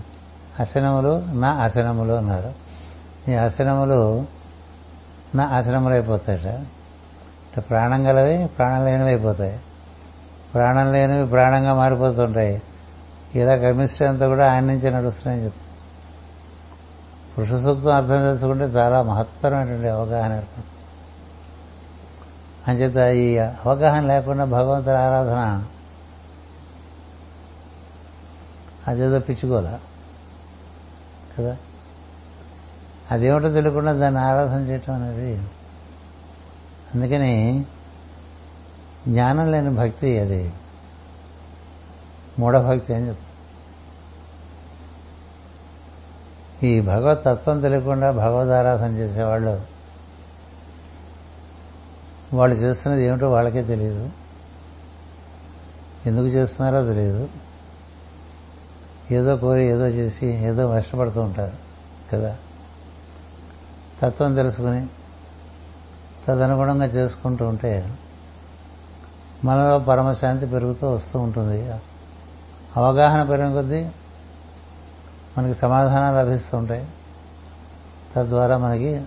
అసనములు 0.60 1.24
నా 1.34 1.50
అసనములు 1.50 2.14
అన్నారు. 2.14 2.54
ఈ 3.32 3.34
అసనములు 3.34 4.26
నా 5.36 5.44
ఆసనములు 5.44 5.94
అయిపోతాయట. 5.94 7.60
ప్రాణం 7.60 8.08
గలవి 8.08 8.48
ప్రాణం 8.48 8.86
లేనివి 8.86 9.10
అయిపోతాయి. 9.10 9.60
ప్రాణం 10.54 10.92
లేనివి 10.92 11.28
ప్రాణంగా 11.28 11.74
మారిపోతుంటాయి. 11.74 12.62
ఇలా 13.36 13.56
కెమిస్ట్రీ 13.56 14.08
అంతా 14.08 14.28
కూడా 14.28 14.52
ఆయన 14.52 14.64
నుంచే 14.64 14.90
నడుస్తున్నాయని 14.90 15.46
చెప్తాను 15.46 15.70
పురుష 17.36 17.64
సూక్తం 17.64 17.96
అర్థం 17.96 18.16
చేసుకుంటే 18.16 18.64
చాలా 18.64 19.04
మహత్తరమైనటువంటి 19.04 19.90
అవగాహన 19.90 20.34
ఏర్పడుతుంది. 20.34 20.66
అంచేత 22.68 23.16
ఈ 23.16 23.38
అవగాహన 23.38 24.06
లేకుండా 24.06 24.44
భగవంతుడి 24.46 24.96
ఆరాధన 24.96 25.66
అదేదో 28.90 29.20
పిచ్చుకోల. 29.20 29.80
కదా? 31.38 31.58
అదేమిటో 33.12 33.50
తెలియకుండా 33.50 33.94
దాన్ని 33.94 34.20
ఆరాధన 34.20 34.58
చేయటం 34.58 34.94
అనేది 34.94 35.36
అందుకని 36.96 37.66
జ్ఞానం 39.08 39.52
లేని 39.52 39.70
భక్తి 39.70 40.20
అది. 40.20 40.54
మూఢభక్తి 42.40 42.94
అని 42.94 43.08
చెప్తుంది 43.08 43.26
ఈ 46.68 46.82
భగవత్ 46.82 47.26
తత్వం 47.26 47.60
తెలియకుండా 47.60 48.12
భగవద్ 48.12 48.50
ఆరాధన 48.50 48.96
చేసేవాళ్ళు 48.96 49.62
వాళ్ళు 52.34 52.56
చేస్తున్నది 52.56 53.04
ఏమిటో 53.04 53.30
వాళ్ళకే 53.30 53.64
తెలియదు 53.64 54.10
ఎందుకు 56.06 56.26
చేస్తున్నారో 56.26 56.86
తెలియదు 56.86 57.30
ఏదో 59.12 59.36
కోరి 59.36 59.66
ఏదో 59.66 59.88
చేసి 59.88 60.28
ఏదో 60.28 60.72
కష్టపడుతూ 60.72 61.22
ఉంటారు 61.22 61.52
కదా. 62.14 62.38
తత్వం 64.02 64.36
తెలుసుకుని 64.36 64.88
తదనుగుణంగా 66.28 66.86
చేసుకుంటూ 66.86 67.46
ఉంటే 67.48 67.98
మనలో 69.44 69.80
పరమశాంతి 69.80 70.46
పెరుగుతూ 70.46 70.90
వస్తూ 70.90 71.20
ఉంటుంది. 71.20 71.72
అవగాహన 72.78 73.24
పెరిగిన 73.24 73.54
కొద్దీ 73.54 73.90
మనకి 75.38 75.54
సమాధానాలు 75.54 76.30
లభిస్తూ 76.30 76.58
ఉంటాయి. 76.58 76.88
తద్వారా 78.16 78.58
మనకి 78.58 79.02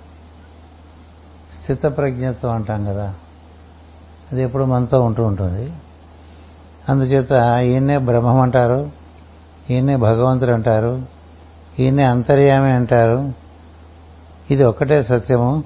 స్థిత 1.63 1.83
ప్రజ్ఞత్వం 1.83 2.55
అంటాం 2.55 2.85
కదా. 2.85 3.15
అది 4.33 4.43
ఎప్పుడు 4.43 4.65
మనతో 4.65 5.03
ఉంటూ 5.03 5.25
ఉంటుంది. 5.25 5.73
అందుచేత 6.89 7.61
ఈయన్నే 7.61 7.99
బ్రహ్మం 7.99 8.41
అంటారు. 8.41 9.02
ఈయనే 9.73 9.97
భగవంతుడు 9.97 10.51
అంటారు. 10.51 11.07
ఈయనే 11.79 12.05
అంతర్యామి 12.05 12.73
అంటారు. 12.73 13.33
ఇది 14.51 14.65
ఒక్కటే 14.65 15.03
సత్యము. 15.03 15.65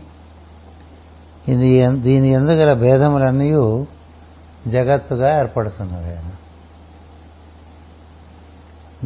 ఇది 1.49 1.87
దీని 1.87 2.29
ఎందుగల 2.29 2.73
భేదములన్నీ 2.73 3.51
జగత్తుగా 4.69 5.39
ఏర్పడుతున్నవి 5.39 6.17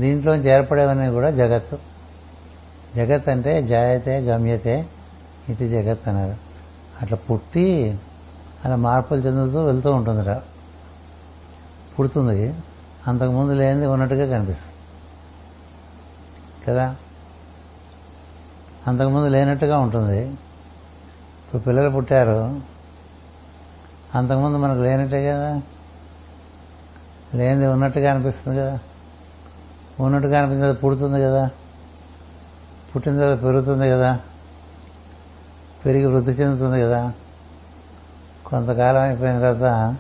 దీంట్లోంచి 0.00 0.50
ఏర్పడేవన్నీ 0.50 1.10
కూడా 1.10 1.30
జగత్తు. 1.30 1.78
జగత్ 2.96 3.28
అంటే 3.28 3.62
జాయతే 3.62 4.18
గమ్యతే 4.18 4.86
ఇది 5.48 5.68
జగత్ 5.68 6.08
అన్నారు. 6.08 6.34
అట్లా 7.02 7.18
పుట్టి 7.30 7.98
అలా 8.64 8.76
మార్పులు 8.76 9.20
చెందుతూ 9.20 9.64
వెళ్తూ 9.64 9.92
ఉంటుందిరా. 9.92 10.42
పుడుతుంది. 11.98 12.54
అంతకుముందు 13.06 13.52
లేనిది 13.52 13.86
ఉన్నట్టుగా 13.86 14.38
కనిపిస్తుంది. 14.38 14.69
కదా? 16.68 16.96
అంతకుముందు 18.86 19.26
లేనట్టుగా 19.26 19.78
ఉంటుంది. 19.78 20.20
ఇప్పుడు 20.26 21.62
పిల్లలు 21.62 21.90
పుట్టారు. 21.90 22.60
అంతకుముందు 24.14 24.56
మనకు 24.56 24.78
లేనట్టే 24.78 25.26
కదా? 25.26 25.62
లేనిది 27.34 27.66
ఉన్నట్టుగా 27.66 28.10
అనిపిస్తుంది 28.10 28.58
కదా? 28.58 28.78
ఉన్నట్టుగా 30.00 30.38
అనిపించింది 30.38 30.74
పుడుతుంది 30.74 31.22
కదా? 31.22 31.50
పుట్టిన 32.94 33.18
తర్వాత 33.18 33.42
పెరుగుతుంది 33.42 33.90
కదా? 33.90 34.20
పెరిగి 35.84 36.06
వృద్ధి 36.06 36.30
చెందుతుంది 36.30 36.80
కదా? 36.80 37.12
కొంతకాలం 38.46 39.00
అయిపోయిన 39.00 39.38
తర్వాత 39.38 39.96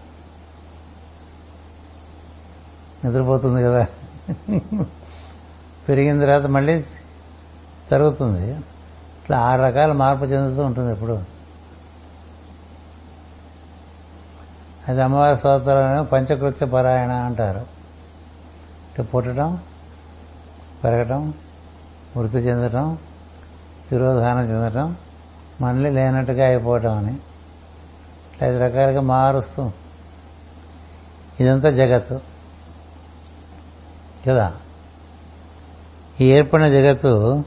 నిద్రపోతుంది 3.04 3.62
కదా? 3.62 3.86
పెరిగిన 5.88 6.20
తర్వాత 6.20 6.46
మళ్ళీ 6.46 6.84
తరుగుతుంది. 7.90 8.50
ఇట్లా 8.50 9.38
ఆరు 9.38 9.62
రకాల 9.62 9.92
మార్పు 9.92 10.24
చెందుతూ 10.24 10.62
ఉంటుంది 10.62 10.92
ఎప్పుడు. 10.92 11.22
అది 14.88 15.02
అమ్మవారి 15.02 15.36
స్తోత్రాలను 15.36 16.04
పంచకృత్య 16.04 16.66
పరాయణ 16.66 17.10
అంటారు. 17.10 17.58
ఇట్లా 18.90 19.04
పుట్టడం 19.04 19.58
పెరగటం 20.84 21.34
వృత్తి 22.16 22.38
చెందటం 22.38 22.98
తిరోధానం 23.90 24.40
చెందటం 24.40 24.96
మళ్ళీ 25.60 25.90
లేనట్టుగా 25.90 26.46
అయిపోవటం 26.46 26.98
అని. 26.98 27.18
ఐదు 28.44 28.58
రకాలుగా 28.58 29.00
మారుస్తూ. 29.00 29.70
ఇదంతా 31.40 31.68
జగత్తు. 31.70 32.20
కదా? 34.28 34.54
ఈ 36.20 36.24
ఏర్పడిన 36.24 36.68
జగత్తు 36.68 37.44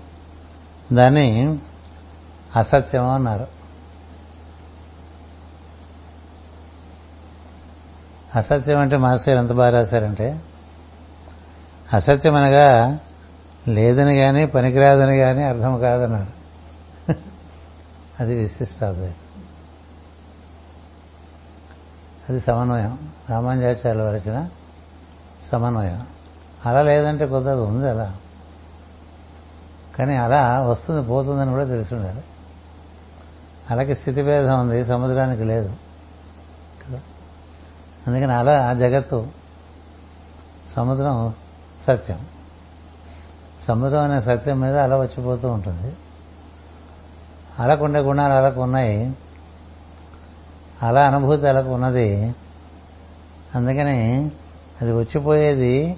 దాన్ని 0.93 1.59
అసత్యం 2.55 3.09
అన్నారు. 3.09 3.47
అసత్యం 8.35 8.79
అంటే 8.79 8.97
మాస్టర్ 8.97 9.37
ఎంత 9.37 9.51
బాగా 9.51 9.69
రాశారంటే 9.69 10.39
అసత్యం 11.93 12.35
అనగా 12.35 12.99
లేదని 13.67 14.15
కానీ 14.15 14.45
పనికిరాదని 14.45 15.17
కానీ 15.17 15.43
అర్థం 15.43 15.79
కాదన్నారు 15.79 16.43
అది 18.19 18.35
విశిష్టాద్వైతం 18.35 19.43
అది 22.29 22.39
సమన్వయం. 22.39 23.11
రామాంజాచార్యులు 23.29 24.03
వరచిన 24.03 24.49
సమన్వయం. 25.51 26.07
అలా 26.65 26.81
లేదంటే 26.81 27.25
కొద్ది 27.25 27.49
ఉంది 27.49 27.89
అలా. 27.89 28.15
కానీ 29.97 30.15
అలా 30.15 30.59
వస్తుంది 30.59 31.07
పోతుందని 31.07 31.51
కూడా 31.51 31.65
తెలిసి 31.65 31.95
ఉండాలి 31.95 32.23
అలాగే 33.71 33.93
స్థితిభేదం 33.93 34.59
ఉంది 34.59 34.85
సముద్రానికి 34.85 35.43
లేదు. 35.43 35.75
కదా? 36.87 36.99
అందుకని 38.07 38.33
అలా 38.33 38.73
జగత్తు 38.73 39.27
సముద్రం 40.75 41.33
సత్యం. 41.87 42.25
సముద్రం 43.63 44.11
అనే 44.11 44.19
సత్యం 44.19 44.59
మీద 44.59 44.77
అలా 44.77 44.97
వచ్చిపోతూ 44.97 45.47
ఉంటుంది. 45.49 45.93
అలాకుండే 47.59 47.99
గుణాలు 47.99 48.33
అలాకు 48.33 48.61
ఉన్నాయి. 48.61 49.13
అలా 50.83 51.07
అనుభూతి 51.07 51.47
అలాకు 51.47 51.69
ఉన్నది. 51.69 52.35
అందుకని 53.55 54.31
అది 54.81 54.91
వచ్చిపోయేది 54.91 55.97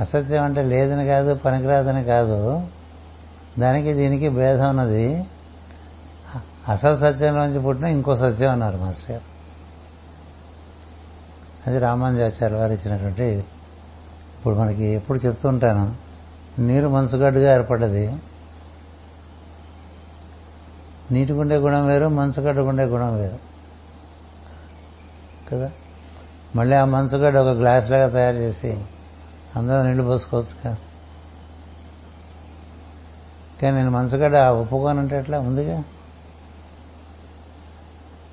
అసత్యం 0.00 0.44
అంటే 0.44 0.62
లేదని 0.62 1.06
కాదు 1.06 1.34
పనికిరాదని 1.34 2.04
కాదు. 2.04 2.62
దానికి 3.58 3.92
దీనికి 3.92 4.28
భేదం 4.28 4.68
ఉన్నది. 4.68 5.24
అసలు 6.68 6.96
సత్యంలోంచి 6.96 7.60
పుట్టిన 7.60 7.86
ఇంకో 7.86 8.16
సత్యం 8.16 8.50
అన్నారు 8.50 8.76
మాస్టర్ 8.76 9.10
గారు. 9.10 9.36
అది 11.66 11.78
రామానుజాచార్య 11.78 12.56
వారు 12.56 12.72
ఇచ్చినటువంటి 12.72 13.24
ఇప్పుడు 14.38 14.54
మనకి 14.54 14.84
ఎప్పుడు 14.84 15.18
చెప్తుంటాను 15.18 15.94
నీరు 16.58 16.88
మంచుగడ్డుగా 16.88 17.54
ఏర్పడ్డది. 17.54 18.16
నీటికుండే 21.10 21.56
గుణం 21.56 21.86
వేరు 21.86 22.08
మంచుగడ్డకుండే 22.08 22.84
గుణం 22.84 23.16
వేరు. 23.16 23.38
కదా? 25.52 25.70
మళ్ళీ 26.56 26.76
ఆ 26.76 26.84
మంచుగడ్డ 26.84 27.38
ఒక 27.38 27.56
గ్లాస్ 27.56 27.90
లాగా 27.90 28.08
తయారు 28.08 28.36
చేసి 28.36 28.84
అందరూ 29.56 29.82
నీళ్ళు 29.82 30.02
పోసుకోవచ్చు 30.02 30.62
కదా? 30.64 30.76
కానీ 33.62 33.76
నేను 33.76 33.90
మంచుగడ్డ 33.90 34.36
ఒప్పుకోనంటే 34.36 35.18
ఎట్లా? 35.18 35.38
ఉందిగా? 35.38 35.84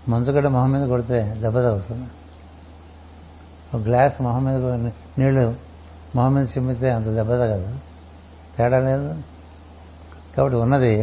మంచుగడ్డ 0.09 0.47
మొహం 0.47 0.71
మీద 0.71 0.87
కొడితే 0.87 1.19
దెబ్బ 1.41 1.59
తగ్గుతుంది 1.59 2.07
ఒక 3.73 3.81
గ్లాస్ 3.81 4.21
మొహం 4.21 4.43
మీద 4.43 4.55
నీళ్ళు 5.19 5.55
మొహం 6.15 6.33
మీద 6.33 6.47
చిమ్మితే 6.47 6.89
అంత 6.89 7.05
దెబ్బ 7.05 7.31
తగదు 7.31 7.75
తేడా 8.57 8.79
లేదు. 8.79 9.21
కాబట్టి 10.37 10.57
ఉన్నది 10.57 11.01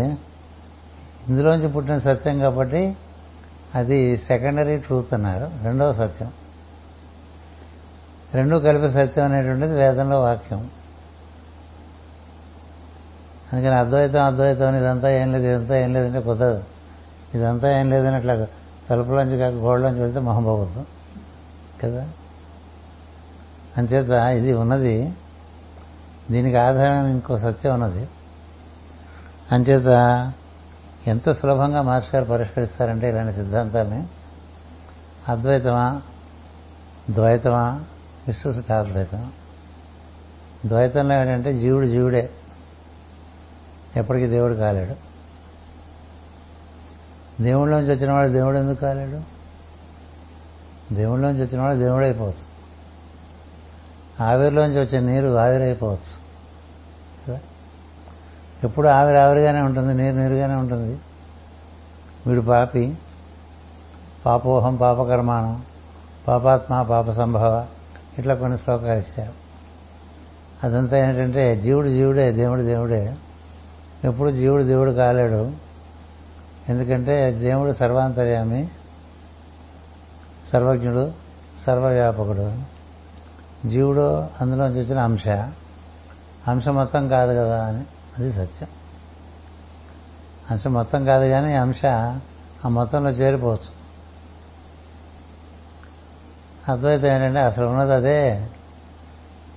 ఇందులోంచి 1.29 1.69
పుట్టిన 1.69 1.99
సత్యం 1.99 2.39
కాబట్టి 2.39 2.97
అది 3.75 4.17
సెకండరీ 4.17 4.77
ట్రూత్ 4.77 5.15
అన్నారు. 5.15 5.65
రెండవ 5.65 5.93
సత్యం. 5.93 6.33
రెండూ 8.35 8.59
కలిపి 8.59 8.89
సత్యం 8.89 9.25
అనేటువంటిది 9.25 9.75
వేదంలో 9.75 10.21
వాక్యం. 10.21 10.71
అందుకని 13.53 13.75
అద్వైతం 13.75 14.23
అద్వైతం 14.23 14.77
ఇదంతా 14.77 15.11
ఏం 15.11 15.33
లేదు 15.33 15.45
ఇదంతా 15.45 15.79
ఏం 15.79 15.93
లేదంటే 15.93 16.21
కుదరదు. 16.21 16.65
ఇదంతా 17.35 17.81
ఏం 17.81 17.91
లేదని 17.91 18.15
అట్లా 18.15 18.47
తలుపులోంచి 18.91 19.39
కాక 19.39 19.53
గోడలోంచి 19.53 20.01
వెళ్తే 20.01 20.21
మహంభవద్దు 20.21 20.85
కదా? 21.83 22.09
అంచేత 23.79 24.11
ఇది 24.11 24.53
ఉన్నది. 24.53 25.13
దీనికి 26.31 26.57
ఆధారమైన 26.57 27.07
ఇంకో 27.07 27.39
సత్యం 27.39 27.75
ఉన్నది. 27.75 28.09
అంచేత 29.53 30.33
ఎంత 31.07 31.31
సులభంగా 31.31 31.83
మాస్టర్ 31.83 32.15
గారు 32.15 32.25
పరిష్కరిస్తారంటే 32.25 33.09
ఇలాంటి 33.09 33.33
సిద్ధాంతాన్ని? 33.33 34.07
అద్వైతమా? 35.29 36.03
ద్వైతమా? 37.11 37.81
విశ్వసితాద్వైతమా 38.27 39.31
ద్వైతంలో 40.67 41.15
ఏంటంటే 41.15 41.53
జీవుడు 41.53 41.87
జీవుడే. 41.87 42.31
ఎప్పటికీ 43.97 44.27
దేవుడు 44.27 44.55
కాలేడు. 44.55 45.11
దేవుళ్ళలోంచి 47.43 47.91
వచ్చిన 47.91 48.13
వాడు 48.13 48.29
దేవుడు 48.29 48.59
ఎందుకు 48.59 48.81
కాలేడు? 48.81 49.21
దేవుళ్ళలోంచి 50.95 51.43
వచ్చిన 51.43 51.61
వాడు 51.61 51.77
దేవుడు 51.77 52.05
అయిపోవచ్చు. 52.05 52.51
ఆవిరిలోంచి 54.25 54.81
వచ్చే 54.81 55.01
నీరు 55.01 55.37
ఆవిరైపోవచ్చు 55.37 56.31
ఎప్పుడు 58.65 58.89
ఆవిరి 58.89 59.19
ఆవిరిగానే 59.19 59.61
ఉంటుంది 59.61 59.95
నీరు 59.95 60.17
నీరుగానే 60.17 60.55
ఉంటుంది. 60.55 61.01
వీడు 62.27 62.41
పాపి 62.41 62.99
పాపోహం 64.27 64.77
పాపకర్మానం 64.77 65.65
పాపాత్మ 66.29 66.83
పాప 66.83 67.11
సంభవ 67.11 67.67
ఇట్లా 68.19 68.35
కొన్ని 68.35 68.59
శ్లోకాలు 68.59 68.99
ఇచ్చారు. 68.99 69.33
అదంతా 70.67 70.99
ఏంటంటే 70.99 71.57
జీవుడు 71.57 71.89
జీవుడే 71.89 72.33
దేవుడు 72.33 72.63
దేవుడే. 72.63 73.15
ఎప్పుడు 74.05 74.31
జీవుడు 74.31 74.63
దేవుడు 74.63 74.91
కాలేడు. 74.91 75.53
ఎందుకంటే 76.69 77.33
దేవుడు 77.33 77.73
సర్వాంతర్యామి 77.73 78.69
సర్వజ్ఞుడు 80.53 81.13
సర్వవ్యాపకుడు. 81.67 82.63
జీవుడు 83.69 84.27
అందులో 84.41 84.67
చూసిన 84.67 84.99
అంశ. 84.99 85.29
అంశ 86.49 86.69
మొత్తం 86.69 87.09
కాదు 87.09 87.33
కదా 87.33 87.65
అని. 87.65 87.85
అది 88.19 88.33
సత్యం. 88.33 88.69
అంశ 90.51 90.67
మొత్తం 90.67 91.05
కాదు 91.05 91.29
కానీ 91.29 91.53
అంశ 91.55 91.85
ఆ 92.65 92.69
మొత్తంలో 92.69 93.11
చేరిపోవచ్చు. 93.11 93.81
అద్వైతం 96.73 97.07
ఏంటంటే 97.07 97.41
అసలు 97.41 97.67
ఉన్నది 97.67 97.95
అదే. 97.95 98.49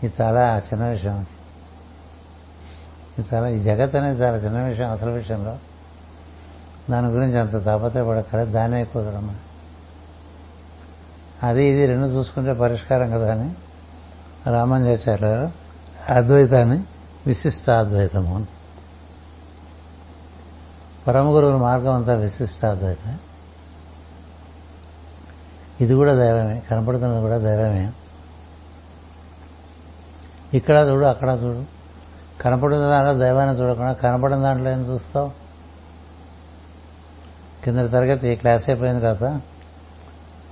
ఇది 0.04 0.14
చాలా 0.22 0.58
చిన్న 0.58 0.86
విషయం. 0.86 1.26
చాలా 3.20 3.48
ఈ 3.48 3.60
జగత్ 3.60 3.96
అనేది 3.96 4.22
చాలా 4.22 4.38
చిన్న 4.38 4.64
విషయం 4.64 4.92
అసలు 4.92 5.12
విషయంలో. 5.12 5.58
దాని 6.90 7.08
గురించి 7.08 7.40
అంత 7.40 7.66
తాపత్రపడక్కడ 7.66 8.44
దానే 8.44 8.82
ఎక్కువ 8.82 9.32
అది 11.44 11.66
ఇది 11.66 11.86
రెండు 11.86 12.06
చూసుకుంటే 12.06 12.54
పరిష్కారం 12.54 13.12
కదా 13.12 13.32
అని 13.32 13.56
రామాంజాచార్య 14.52 15.28
గారు 15.28 15.52
అద్వైతాన్ని 16.14 16.84
విశిష్ట 17.28 17.70
అద్వైతము 17.70 18.36
అని. 18.36 18.46
పరమ 21.08 21.26
గురువుల 21.26 21.56
మార్గం 21.56 21.94
అంతా 21.94 22.14
విశిష్ట 22.14 22.66
అద్వైతం 22.66 23.20
ఇది 25.82 25.94
కూడా 25.94 26.14
దైవమే 26.14 26.64
కనపడుతున్నది 26.72 27.22
కూడా 27.22 27.38
దైవమే. 27.38 27.92
ఇక్కడ 30.54 30.88
చూడు 30.90 31.06
అక్కడ 31.06 31.40
చూడు. 31.44 31.73
కనపడిన 32.42 32.80
దాంట్లో 32.80 33.26
దైవాన్ని 33.26 33.56
చూడకుండా 33.56 33.94
కనపడిన 33.94 34.38
దాంట్లో 34.38 34.72
ఏం 34.72 34.80
చూస్తావు? 34.80 35.32
కింద 37.64 37.78
తరగతి 37.78 38.36
క్లాస్ 38.36 38.70
అయిపోయిన 38.70 39.00
తర్వాత 39.00 39.42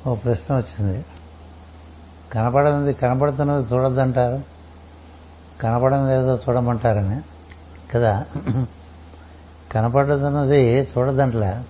ఓ 0.08 0.16
ప్రశ్న 0.16 0.56
వచ్చింది. 0.56 1.06
కనపడనిది 2.34 2.94
కనపడుతున్నది 2.94 3.76
చూడొద్దంటారు? 3.76 4.44
కనపడనిది 5.62 6.14
ఏదో 6.14 6.36
చూడమంటారని. 6.36 7.22
కదా? 7.96 8.26
కనపడుతున్నది 9.72 10.80
చూడదంట్లే 10.80 11.62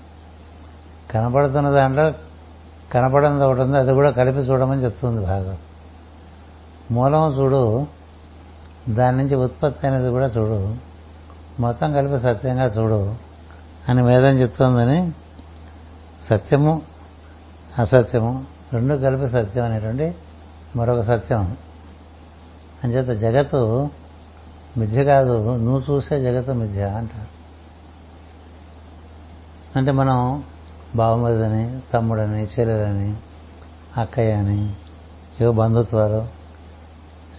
కనపడుతున్న 1.12 1.70
దాంట్లో 1.70 2.14
కనపడనిది 2.94 3.44
ఒకటి 3.44 3.62
ఉంది 3.62 3.78
అది 3.78 3.94
కూడా 3.94 4.12
కలిపి 4.12 4.40
చూడమని 4.40 4.84
చెప్తుంది 4.84 5.22
బాగా 5.22 5.58
మూలం 6.92 7.30
చూడు 7.40 7.88
దాని 8.90 9.18
నుంచి 9.18 9.36
ఉత్పత్తి 9.36 9.88
అనేది 9.88 10.10
కూడా 10.10 10.28
చూడు. 10.28 10.76
మొత్తం 11.62 11.94
కలిపి 11.94 12.20
సత్యంగా 12.20 12.66
చూడు 12.66 13.16
అని 13.90 14.02
వేదం 14.02 14.36
చెప్తోందని 14.36 15.12
సత్యము 16.24 16.82
అసత్యము 17.80 18.46
రెండు 18.74 18.96
కలిపి 18.96 19.28
సత్యం 19.28 19.66
అనేటువంటి 19.66 20.16
మరొక 20.76 21.02
సత్యం. 21.02 21.58
అంచేత 22.84 23.20
జగత్తు 23.20 23.90
మిథ్య 24.78 25.04
కాదు 25.04 25.58
నువ్వు 25.58 25.80
చూసే 25.80 26.20
జగత్తు 26.20 26.52
మిథ్య 26.52 26.84
అంటారు. 26.84 27.42
అంటే 29.78 29.92
మనం 29.92 30.44
బావమరిదని 30.96 31.80
తమ్ముడని 31.94 32.44
చెల్లెలని 32.44 33.16
అక్కయ్య 33.98 34.34
అని 34.34 34.74
ఏవో 35.42 35.52
బంధుత్వాలు 35.52 36.41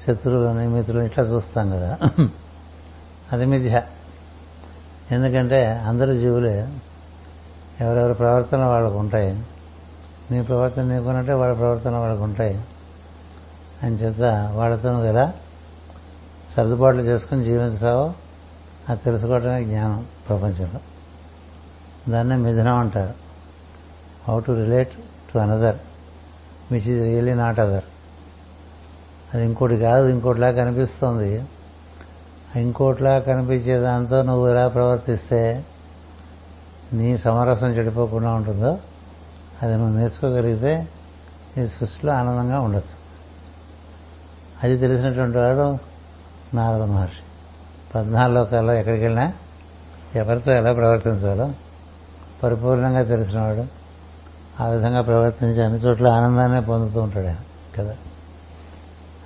శత్రువులని 0.07 0.68
మిత్రులు 0.68 1.03
ఇట్లా 1.03 1.24
చూస్తాం 1.24 1.70
కదా. 1.70 1.98
అది 3.32 3.46
మిథ్య. 3.46 3.82
ఎందుకంటే 5.11 5.66
అందరూ 5.66 6.14
జీవులే. 6.14 6.68
ఎవరెవరి 7.80 8.14
ప్రవర్తన 8.14 8.64
వాళ్ళకు 8.64 8.98
ఉంటాయి. 8.98 9.42
నీ 10.30 10.42
ప్రవర్తన 10.42 10.82
నీకున్నట్టే 10.82 11.32
వాళ్ళ 11.32 11.55
ప్రవర్తన 11.55 11.96
వాళ్ళకు 11.96 12.22
ఉంటాయి. 12.22 12.64
అని 13.82 13.94
చేత 13.94 14.50
వాళ్ళతో 14.55 14.92
నువ్వు 14.92 15.07
ఎలా 15.07 15.32
సర్దుబాట్లు 16.57 17.03
చేసుకుని 17.03 17.44
జీవించావో 17.44 18.14
అది 18.88 19.00
తెలుసుకోవటమే 19.00 19.64
జ్ఞానం 19.64 20.07
ప్రపంచంలో. 20.28 20.80
దాన్నే 22.12 22.36
మిథునం 22.36 22.78
అంటారు. 22.78 23.14
How 24.28 24.40
to 24.40 24.53
relate 24.53 24.92
to 25.32 25.38
another 25.38 25.76
which 26.70 26.88
is 26.88 27.03
really 27.03 27.34
not 27.34 27.61
other 27.61 27.84
అది 29.35 29.45
ఇంకోటి 29.45 29.76
కాదు 29.76 30.07
ఇంకోటిలా 30.07 30.51
కనిపిస్తుంది. 30.51 31.45
ఇంకోటిలా 32.57 33.18
కనిపించే 33.18 33.78
దాంతో 33.78 34.22
నువ్వు 34.22 34.49
ఎలా 34.49 34.68
ప్రవర్తిస్తే 34.68 35.64
నీ 36.93 37.18
సమరసం 37.18 37.66
చెడిపోకుండా 37.66 38.35
ఉంటుందో 38.35 38.78
అది 39.62 39.76
నువ్వు 39.76 39.99
నేర్చుకోగలిగితే 39.99 40.89
నీ 41.57 41.66
సృష్టిలో 41.66 42.12
ఆనందంగా 42.12 42.61
ఉండొచ్చు. 42.61 43.03
అది 44.62 44.76
తెలిసినటువంటి 44.76 45.39
వాడు 45.39 45.78
నారద 46.57 46.83
మహర్షి. 46.83 47.22
పద్నాలుగు 47.95 48.39
లోకాల్లో 48.39 48.72
ఎక్కడికి 48.72 49.03
వెళ్ళినా 49.03 49.33
ఎవరితో 50.14 50.53
ఎలా 50.53 50.72
ప్రవర్తించాలో 50.72 51.51
పరిపూర్ణంగా 52.43 53.03
తెలిసినవాడు 53.03 53.64
ఆ 54.62 54.66
విధంగా 54.66 55.01
ప్రవర్తించి 55.01 55.64
అన్ని 55.64 55.78
చోట్ల 55.78 56.09
ఆనందాన్ని 56.09 56.62
పొందుతూ 56.62 57.01
ఉంటాడు 57.01 57.28
కదా? 57.76 57.97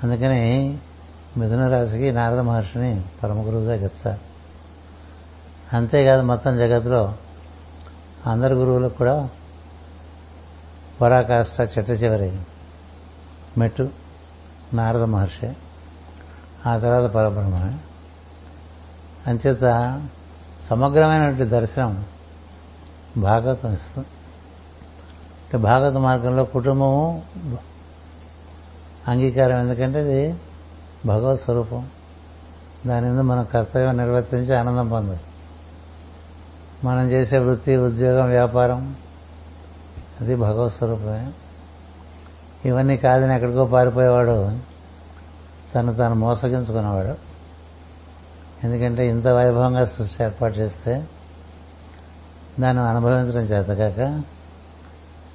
అందుకని 0.03 0.79
మిథున 1.37 1.69
రాశికి 1.69 2.13
నారద 2.13 2.39
మహర్షిని 2.39 3.03
పరమ 3.23 3.47
గురువుగా 3.47 3.75
చెప్తారు. 3.75 4.21
అంతేకాదు 5.77 6.23
మొత్తం 6.23 6.57
జగత్తులో 6.57 7.15
అందరి 8.27 8.55
గురువులకు 8.55 8.99
కూడా 8.99 9.29
పరాకాష్ట 11.01 11.61
చెట్ట 11.61 11.91
చివరి 11.91 12.41
మెట్టు 13.59 13.91
నారద 14.75 15.03
మహర్షి 15.03 15.53
ఆ 16.69 16.79
తర్వాత 16.79 17.11
పరబ్రహ్మ. 17.11 17.79
అంచేత 19.27 20.03
సమగ్రమైనటువంటి 20.69 21.45
దర్శనం 21.45 22.05
భాగవతం 23.17 23.73
ఇస్తుంది. 23.73 24.09
అంటే 25.45 25.59
భాగవత 25.59 25.95
మార్గంలో 25.95 26.45
కుటుంబము 26.45 27.23
అంగీకారం. 29.09 29.59
ఎందుకంటే 29.59 30.01
ఇది 30.01 30.37
భగవత్ 31.07 31.41
స్వరూపం. 31.41 31.89
దాని 32.87 33.11
మీద 33.11 33.21
మనం 33.21 33.45
కర్తవ్యం 33.45 33.97
నిర్వర్తించి 33.97 34.57
ఆనందం 34.57 34.89
పొందచ్చు. 34.89 35.37
మనం 36.85 37.11
చేసే 37.11 37.39
వృత్తి 37.39 37.77
ఉద్యోగం 37.77 38.29
వ్యాపారం 38.29 38.97
అది 40.21 40.37
భగవత్ 40.37 40.75
స్వరూపమే. 40.75 41.33
ఇవన్నీ 42.65 42.97
కాదని 42.97 43.35
ఎక్కడికో 43.35 43.65
పారిపోయేవాడు 43.65 44.51
తను 45.75 45.95
తాను 45.95 46.15
మోసగించుకునేవాడు. 46.15 47.27
ఎందుకంటే 48.65 49.09
ఇంత 49.09 49.27
వైభవంగా 49.27 49.85
సృష్టి 49.85 50.25
ఏర్పాటు 50.25 50.57
చేస్తే 50.57 51.07
దాన్ని 52.61 52.83
అనుభవించడం 52.83 53.41
చేతకాక 53.41 54.23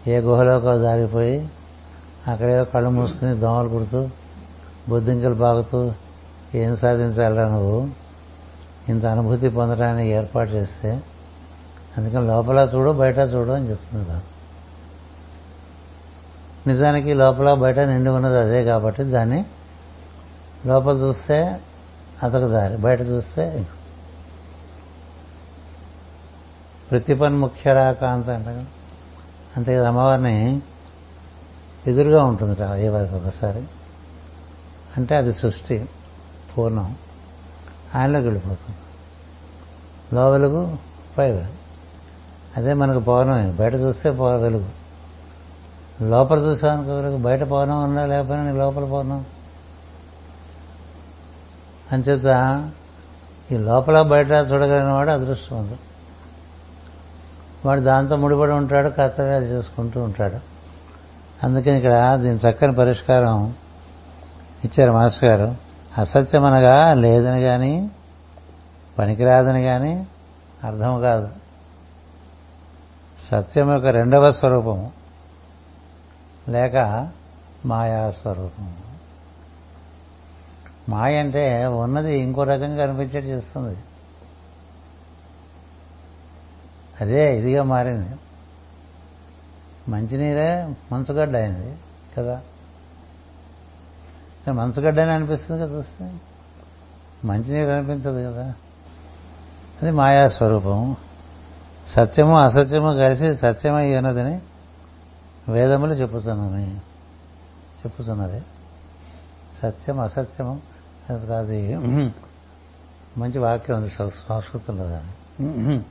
ఏ 0.07 0.19
గుహలోకో 0.19 0.78
దారిపోయి 0.78 1.49
అక్కడేదో 2.28 2.63
కళ్ళు 2.65 2.89
మూసుకుని 2.89 3.38
దోమలు 3.38 3.69
కుడుతూ 3.69 4.01
బొద్దింకలు 4.89 5.34
బాగుతూ 5.36 5.80
ఏం 6.55 6.76
సాధించాలరా 6.76 7.49
నువ్వు? 7.49 7.78
ఇంత 8.88 9.05
అనుభూతి 9.05 9.49
పొందడానికి 9.49 10.09
ఏర్పాటు 10.09 10.49
చేస్తే 10.49 10.91
అందుకని 11.97 12.26
లోపల 12.28 12.59
చూడు 12.74 12.91
బయట 12.91 13.19
చూడు 13.34 13.51
అని 13.51 13.69
చెప్తుంది 13.69 14.17
నిజానికి 16.67 17.13
లోపల 17.13 17.53
బయట 17.53 17.80
నిండి 17.80 18.09
ఉన్నది 18.09 18.38
అదే 18.38 18.63
కాబట్టి 18.63 19.03
దాన్ని 19.03 19.39
లోపల 20.65 20.95
చూస్తే 20.97 21.38
అతకు 22.24 22.47
దారి 22.47 22.78
బయట 22.78 23.01
చూస్తే 23.01 23.45
ప్రతిపన్ముఖ్యరాకాంత 26.89 28.30
అంటే 28.30 28.51
అంతే 29.55 29.76
కదా 29.78 29.88
అమ్మవారిని 29.88 30.36
ఎదురుగా 31.88 32.23
ఉంటుంది 32.23 32.55
రా 32.59 32.71
ఒకసారి. 33.17 33.63
అంటే 34.97 35.15
అది 35.15 35.34
సృష్టి 35.34 35.89
పూర్ణం. 36.57 36.95
ఆయనలోకి 37.95 38.25
వెళ్ళిపోతుంది. 38.25 38.77
లోవెలుగు 40.15 40.77
పై 41.17 41.32
వెలుగు 41.32 41.53
అదే 42.57 42.73
మనకు 42.73 42.99
పౌర్ణమే 42.99 43.51
బయట 43.51 43.73
చూస్తే 43.73 44.11
పౌ 44.11 44.38
వెలుగు 44.38 44.69
లోపల 46.01 46.39
చూసామనుకో 46.39 46.95
వెలుగు. 46.95 47.17
బయట 47.17 47.43
పౌర్ణం 47.43 47.84
ఉన్నా 47.84 48.05
లేకపోయినా 48.05 48.51
నీ 48.51 48.57
లోపల 48.57 48.86
పౌర్ణం? 48.86 49.25
అంచేత 51.91 52.69
ఈ 53.51 53.57
లోపల 53.57 54.01
బయట 54.01 54.27
చూడగలిగిన 54.27 54.91
వాడు 54.91 55.09
అదృష్టవంతుడు. 55.09 55.77
వాడు 57.67 57.82
దాంతో 57.82 58.15
ముడిపడి 58.15 58.51
ఉంటాడు 58.51 58.89
కర్తవ్యాలు 58.89 59.45
చేసుకుంటూ 59.45 60.01
ఉంటాడు. 60.01 60.51
అందుకని 61.43 61.77
ఇక్కడ 61.77 62.15
దీని 62.15 62.35
చక్కని 62.35 62.73
పరిష్కారం 62.73 63.55
ఇచ్చారు 64.63 64.91
మాస్టర్ 64.91 65.29
గారు. 65.29 65.55
అసత్యం 65.97 66.45
అనగా 66.45 66.93
లేదని 66.93 67.41
కానీ 67.41 67.91
పనికిరాదని 68.99 69.63
కానీ 69.63 70.07
అర్థం 70.63 71.01
కాదు. 71.01 71.29
సత్యం 73.19 73.73
యొక్క 73.73 73.87
రెండవ 73.87 74.31
స్వరూపము 74.31 74.91
లేక 76.49 77.09
మాయా 77.65 78.11
స్వరూపం. 78.11 78.75
మాయ 80.89 81.17
అంటే 81.17 81.65
ఉన్నది 81.65 82.17
ఇంకో 82.17 82.43
రకంగా 82.43 82.83
అనిపించేట్టు 82.83 83.29
చేస్తుంది. 83.29 83.77
అదే 87.01 87.39
ఇదిగా 87.39 87.63
మారింది. 87.63 88.09
మంచినీరే 89.89 90.75
మంచుగడ్డ 90.91 91.36
అయింది 91.36 91.77
కదా. 92.17 92.41
మంచుగడ్డ 94.51 94.99
అని 94.99 95.11
అనిపిస్తుంది 95.11 95.61
కదా 95.61 95.77
చూస్తే? 95.77 96.13
మంచినీరు 97.25 97.69
అనిపించదు 97.69 98.32
కదా. 98.32 98.53
అది 99.82 99.91
మాయా 99.91 100.27
స్వరూపం 100.27 100.95
సత్యము 101.88 102.39
అసత్యము 102.39 102.93
కలిసి 102.93 103.36
సత్యమై 103.36 103.95
ఉన్నదని 103.95 104.41
వేదములు 105.51 105.93
చెప్పుతున్నవి. 105.93 106.71
చెప్పుతున్నది. 107.82 108.41
సత్యం 109.61 109.99
అసత్యము 109.99 110.61
అది 111.09 111.75
మంచి 113.17 113.39
వాక్యం 113.39 113.77
ఉంది 113.77 113.89
సంస్కృతంలో 113.89 114.89
దాన్ని 114.89 115.82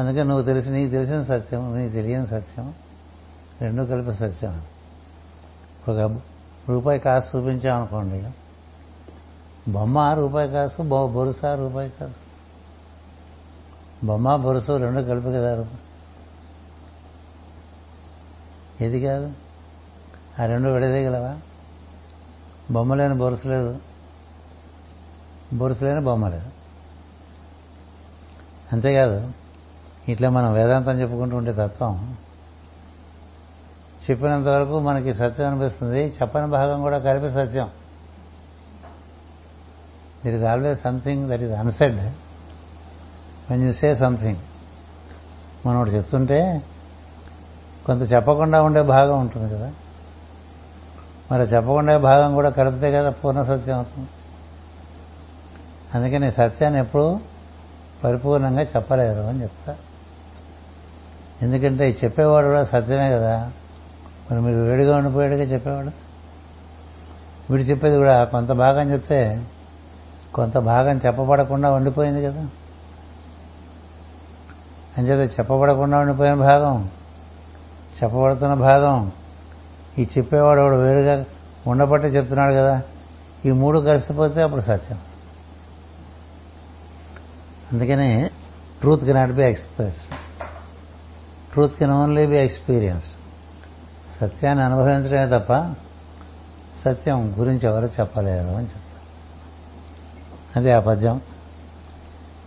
అందుకే 0.00 0.22
నువ్వు 0.22 0.42
తెలిసి 0.42 0.70
నీకు 0.70 0.90
తెలిసిన 0.90 1.22
సత్యం 1.22 1.76
నీకు 1.76 1.92
తెలియని 1.92 2.26
సత్యం 2.26 2.74
రెండు 3.60 3.82
కలిపి 3.82 4.12
సత్యం 4.12 4.62
ఒక 5.88 6.20
రూపాయి 6.68 6.98
కాసు 6.98 7.36
చూపించామనుకోండి 7.36 8.30
బొమ్మ 9.68 10.12
రూపాయి 10.12 10.48
కాసు 10.48 10.82
బొరుస 10.82 11.44
రూపాయి 11.44 11.90
కాసు. 11.90 12.30
బొమ్మ 14.06 14.36
బొరుసు 14.36 14.76
రెండు 14.76 15.00
కలిపి 15.00 15.26
కదా 15.26 15.54
రూపాయి 15.54 15.78
ఏది 18.86 19.00
కాదు? 19.00 19.32
ఆ 20.42 20.46
రెండు 20.46 20.68
విడదీయగలవా 20.68 21.36
బొమ్మ 22.70 22.94
లేని 22.94 23.14
బొరుసు 23.14 23.48
లేదు. 23.48 23.78
బొరుసు 25.52 25.84
లేని 25.84 26.00
బొమ్మ 26.00 26.28
లేదు. 26.28 26.50
అంతేకాదు 28.72 29.32
ఇట్లా 30.10 30.30
మనం 30.30 30.52
వేదాంతం 30.52 31.00
చెప్పుకుంటూ 31.00 31.36
ఉండే 31.36 31.52
తత్వం. 31.52 32.16
చెప్పినంత 34.10 34.46
వరకు 34.46 34.78
మనకి 34.78 35.14
సత్యం 35.14 35.48
అనిపిస్తుంది. 35.48 36.06
చెప్పని 36.06 36.46
భాగం 36.46 36.80
కూడా 36.80 36.98
కలిపి 36.98 37.30
సత్యం. 37.30 37.70
That 40.26 40.34
is 40.34 40.44
always 40.44 40.80
something 40.80 41.30
that 41.30 41.42
is 41.42 41.52
unsaid 41.52 41.98
when 43.52 43.62
you 43.62 43.72
say 43.72 43.94
something 43.94 44.36
మనం 45.66 45.80
ఒకటి 45.80 45.94
చెప్తుంటే 45.94 46.62
కొంత 47.86 48.12
చెప్పకుండా 48.12 48.62
ఉండే 48.62 48.82
భాగం 48.82 49.20
ఉంటుంది 49.20 49.54
కదా. 49.54 49.72
మరి 51.32 51.42
చెప్పకుండా 51.42 51.98
భాగం 51.98 52.34
కూడా 52.34 52.50
కలిపితే 52.50 52.92
కదా 52.92 53.10
పూర్ణ 53.10 53.42
సత్యం 53.42 53.76
అవుతుంది. 53.76 54.08
అందుకని 55.94 56.32
సత్యాన్ని 56.32 56.80
ఎప్పుడూ 56.80 57.20
పరిపూర్ణంగా 58.04 58.60
చెప్పలేరు 58.60 59.20
అని 59.20 59.42
చెప్తా. 59.42 59.76
ఎందుకంటే 61.42 61.98
చెప్పేవాడు 62.04 62.46
కూడా 62.46 62.64
సత్యమే 62.64 63.10
కదా. 63.10 63.52
మరి 64.30 64.40
మీరు 64.40 64.56
వేడిగా 64.56 64.96
ఉండిపోయాడుగా 64.96 65.42
చెప్పేవాడు? 65.42 65.90
వీడు 67.50 67.62
చెప్పేది 67.62 67.96
కూడా 67.96 68.24
కొంత 68.24 68.52
భాగం 68.52 68.92
చెప్తే 68.92 69.44
కొంత 70.34 70.58
భాగం 70.58 71.00
చెప్పబడకుండా 71.06 71.70
ఉండిపోయింది 71.70 72.22
కదా. 72.22 72.46
అంచేత 74.98 75.30
చెప్పబడకుండా 75.32 75.98
ఉండిపోయిన 75.98 76.34
భాగం 76.34 76.90
చెప్పబడుతున్న 78.02 78.54
భాగం 78.54 79.12
ఈ 79.98 80.08
చెప్పేవాడు 80.18 80.60
వాడు 80.60 80.76
వేరుగా 80.76 81.24
ఉండబట్టే 81.66 82.08
చెప్తున్నాడు 82.08 82.52
కదా. 82.52 82.82
ఈ 83.46 83.50
మూడు 83.50 83.78
కలిసిపోతే 83.78 84.42
అప్పుడు 84.42 84.60
సత్యం. 84.60 84.98
అందుకని 87.72 88.30
truth 88.80 89.04
cannot 89.04 89.32
be 89.32 89.42
expressed 89.42 90.29
truth 91.52 91.78
can 91.78 91.90
only 91.90 92.26
be 92.26 92.36
experience 92.36 93.04
సత్యాన్ని 94.20 94.64
అనుభవించడమే 94.64 95.38
తప్ప 95.38 95.74
సత్యం 96.84 97.34
గురించి 97.38 97.68
ఎవరు 97.68 97.86
చెప్పలేరు 98.00 98.48
అని 98.48 98.66
చెప్తారు. 98.66 98.90
అదే 100.58 100.72
ఆ 100.72 100.80
పద్యం. 100.80 101.20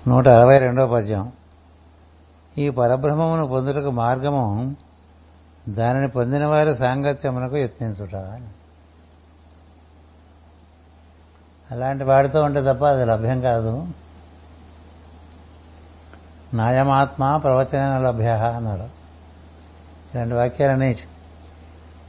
నూట 0.08 0.28
అరవై 0.28 0.58
రెండవ 0.58 0.96
పద్యం. 0.96 1.32
ఈ 2.58 2.70
పరబ్రహ్మమును 2.70 3.48
పొందుటకు 3.48 3.92
మార్గము 3.92 4.76
దానిని 5.70 6.08
పొందిన 6.08 6.46
వారి 6.46 6.76
సాంగత్యమునకు 6.76 7.58
యత్నించుట. 7.58 8.16
అలాంటి 11.72 12.04
వాడితో 12.04 12.42
ఉంటే 12.42 12.74
తప్ప 12.74 12.86
అది 12.86 13.06
లభ్యం 13.06 13.42
కాదు. 13.42 13.88
నాయమాత్మ 16.54 17.38
ప్రవచన 17.38 17.98
లభ్య 17.98 18.30
అన్నారు. 18.30 18.90
రెండు 20.16 20.36
వాక్యాలని 20.36 20.96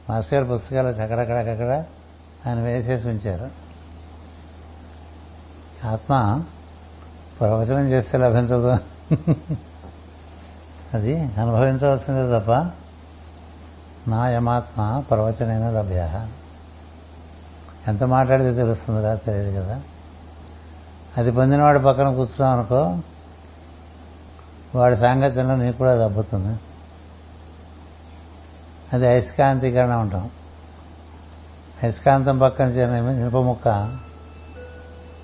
మాస్టర్ 0.09 0.43
గారి 0.43 0.53
పుస్తకాలు 0.53 0.87
చక్కడక్కడక్కడ 0.87 1.83
ఆయన 2.47 2.59
వేసేసి 2.59 3.07
ఉంచారు. 3.07 3.49
ఆత్మ 5.87 6.43
ప్రవచనం 7.39 7.87
చేస్తే 7.87 8.17
లభించదు. 8.17 8.77
అది 10.93 11.19
అనుభవించవలసిందే 11.19 12.39
తప్ప 12.39 12.51
నాయమాత్మ 14.09 15.03
ప్రవచనైన 15.09 15.69
లభ్య. 15.69 16.27
ఎంత 17.87 18.03
మాట్లాడితే 18.03 18.53
తెలుస్తుందిరా 18.53 19.15
తెలియదు 19.15 19.59
కదా. 19.59 19.81
అది 21.17 21.31
పొందినవాడి 21.31 21.79
పక్కన 21.79 22.05
కూర్చున్నాం 22.05 22.53
అనుకో 22.53 22.97
వాడి 24.75 24.95
సాంగత్యంలో 24.95 25.55
నీకు 25.55 25.77
కూడా 25.77 26.05
దబ్బుతుంది. 26.05 26.59
అది 28.93 29.07
అయస్కాంతీకరణ 29.07 29.95
ఉంటాం 29.95 30.29
అయస్కాంతం 31.83 32.37
పక్కన 32.37 32.65
చేరిన 32.65 33.09
ఇనుప 33.09 33.37
ముక్క 33.37 33.97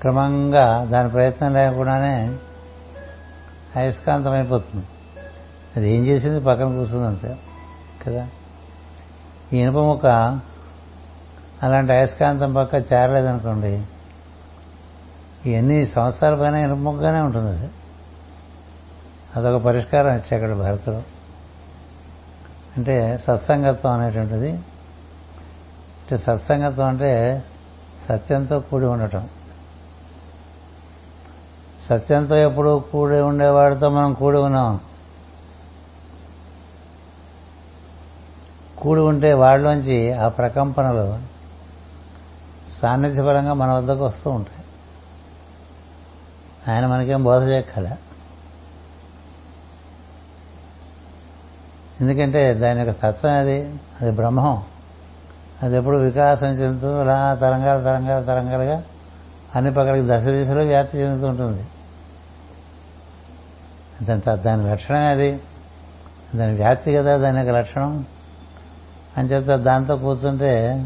క్రమంగా 0.02 0.86
దాని 0.86 1.10
ప్రయత్నం 1.10 1.54
లేకుండానే 1.54 2.38
అయస్కాంతం 3.76 4.32
అయిపోతుంది. 4.32 4.86
అది 5.76 5.92
ఏం 5.92 6.06
చేసింది? 6.06 6.40
పక్కన 6.40 6.66
కూర్చుంది 6.66 7.08
అంతే 7.08 7.38
కదా? 8.06 8.28
ఈ 9.54 9.60
ఇనుప 9.60 9.76
ముక్క 9.76 10.06
అలాంటి 11.64 11.94
అయస్కాంతం 11.94 12.54
పక్క 12.54 12.94
చేరలేదనుకోండి 12.94 13.84
ఎన్ని 15.46 15.86
సంవత్సరాల 15.86 16.42
పైన 16.42 16.56
ఇనుప 16.56 16.78
ముక్కగానే 16.78 17.20
ఉంటుంది 17.20 17.50
అది. 17.50 17.70
అదొక 19.36 19.62
పరిష్కారం 19.62 20.16
ఇచ్చాడు 20.16 20.54
భరతుడు. 20.54 20.98
అంటే 22.78 23.18
సత్సంగత్వం 23.18 23.92
అనేటువంటిది. 23.92 24.52
అంటే 25.98 26.18
సత్సంగత్వం 26.18 26.88
అంటే 26.88 27.44
సత్యంతో 28.10 28.60
కూడి 28.60 28.86
ఉండటం. 28.86 29.30
సత్యంతో 31.90 32.36
ఎప్పుడు 32.36 32.84
కూడి 32.92 33.20
ఉండేవాడితో 33.20 33.90
మనం 33.90 34.14
కూడి 34.14 34.38
ఉన్నాం. 34.38 34.80
కూడి 38.78 39.02
ఉంటే 39.02 39.34
వాళ్ళలోంచి 39.34 40.14
ఆ 40.14 40.28
ప్రకంపనలు 40.28 41.20
సాన్నిధ్యపరంగా 42.82 43.54
మన 43.54 43.72
వద్దకు 43.72 44.06
వస్తూ 44.06 44.30
ఉంటాయి. 44.30 44.66
ఆయన 46.74 46.88
మనకేం 46.88 47.24
బోధ 47.24 47.44
చేయక్కలే 47.44 47.92
ఎందుకంటే 52.02 52.54
దాని 52.54 52.80
యొక్క 52.80 53.02
తత్వం 53.04 53.34
అది 53.34 53.76
అది 54.02 54.12
బ్రహ్మం. 54.12 54.64
అది 55.64 55.78
ఎప్పుడు 55.78 55.98
వికాసం 55.98 56.48
చెందుతూ 56.48 56.88
అలా 56.88 57.38
తరంగాలు 57.42 57.84
తరంగాలు 57.84 58.26
తరంగాలుగా 58.26 58.84
అన్ని 59.56 59.74
పక్కలకి 59.74 60.08
దశ 60.08 60.24
దిశలో 60.24 60.64
వ్యాప్తి 60.64 60.98
చెందుతూ 60.98 61.28
ఉంటుంది. 61.28 61.64
దాని 64.06 64.38
దాని 64.38 64.72
లక్షణమే 64.72 65.08
అది. 65.08 65.40
దాని 66.36 66.56
వ్యాప్తి 66.56 66.94
కదా 66.94 67.18
దాని 67.18 67.38
యొక్క 67.38 67.52
లక్షణం. 67.52 68.06
అంచేత 69.18 69.60
దాంతో 69.60 69.96
కూర్చుంటే 69.96 70.86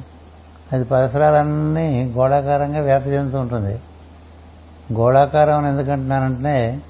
అది 0.74 0.84
పరిసరాలన్నీ 0.84 2.14
గోళాకారంగా 2.18 2.82
వ్యాప్తి 2.82 3.10
చెందుతూ 3.10 3.40
ఉంటుంది. 3.40 3.82
గోళాకారం 4.94 5.58
అని 5.58 5.68
ఎందుకంటున్నానంటే 5.68 6.82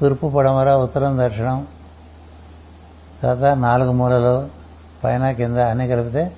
తూర్పు 0.00 0.32
పడమర 0.36 0.72
ఉత్తరం 0.72 1.18
దక్షిణం 1.20 1.66
తర్వాత 3.22 3.56
నాలుగు 3.56 3.92
మూలలు 3.92 4.48
పైన 5.04 5.30
కింద 5.30 5.56
అన్ని 5.56 5.88
కలిపితే 5.88 6.36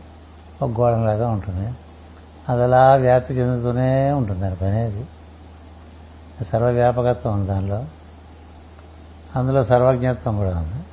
ఒక 0.63 0.71
గోడంలాగా 0.71 1.29
ఉంటుంది. 1.29 1.75
అది 2.49 2.63
అలా 2.63 2.95
వ్యాప్తి 2.95 3.35
చెందుతూనే 3.35 4.13
ఉంటుంది 4.13 4.41
దాని 4.41 4.57
పని 4.57 4.81
అది. 4.81 5.07
సర్వవ్యాపకత్వం 6.45 7.35
ఉంది 7.35 7.47
దానిలో. 7.47 7.85
అందులో 9.37 9.63
సర్వజ్ఞత్వం 9.63 10.37
కూడా 10.37 10.59
ఉంది. 10.59 10.85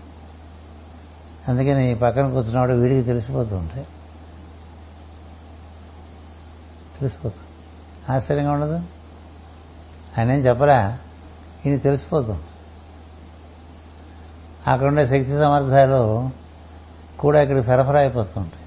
అందుకని 1.48 1.92
ఈ 1.92 1.94
పక్కన 1.94 2.30
కూర్చున్నవాడు 2.30 2.74
వీడికి 2.74 3.04
తెలిసిపోతూ 3.04 3.56
ఉంటాయి 3.56 3.86
తెలిసిపోతుంది 7.00 7.48
ఆశ్చర్యంగా 8.16 8.52
ఉండదు? 8.52 8.82
ఆయన 10.18 10.32
ఏం 10.32 10.38
చెప్పరా 10.38 10.98
ఈయన 11.66 11.78
తెలిసిపోతుంది 11.78 12.42
అక్కడ 14.68 14.88
ఉండే 14.88 15.04
శక్తి 15.06 15.38
సమర్థాలు 15.38 16.30
కూడా 17.20 17.42
ఇక్కడికి 17.42 17.68
సరఫరా 17.68 18.00
అయిపోతుంటాయి. 18.00 18.66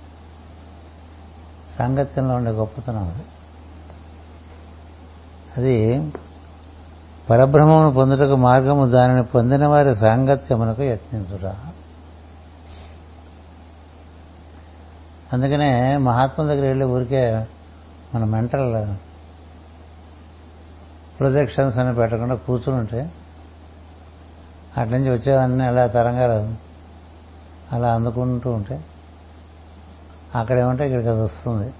సాంగత్యంలో 1.78 2.34
ఉండే 2.34 2.50
గొప్పతనం 2.50 3.04
అది. 3.04 3.22
అది 5.56 6.10
పరబ్రహ్మమును 7.30 7.90
పొందుటకు 7.90 8.36
మార్గము 8.36 8.86
దానిని 8.86 9.22
పొందిన 9.22 9.66
వారి 9.66 9.94
సాంగత్యమునకు 9.94 10.82
యత్నించుట. 10.82 11.44
అందుకనే 15.32 15.96
మహాత్మ 15.96 16.42
దగ్గర 16.42 16.66
వెళ్ళి 16.66 16.84
ఊరికే 16.84 17.46
మన 18.14 18.24
మెంటల్ 18.24 18.94
ప్రొజెక్షన్స్ 21.18 21.78
అని 21.78 21.94
పెట్టకుండా 21.94 22.34
కూర్చుని 22.34 22.78
ఉంటే 22.78 23.10
అట్ల 24.76 24.96
నుంచి 24.96 25.10
వచ్చేవన్నీ 25.10 25.64
అలా 25.64 25.86
తరంగాలు 25.86 26.54
అలా 27.74 27.94
అందుకుంటూ 27.94 28.50
ఉంటే 28.50 28.84
అక్కడ 30.34 30.58
ఏమంటే 30.58 30.84
ఇక్కడికి 30.84 31.08
అది 31.08 31.20
వస్తుంది. 31.20 31.72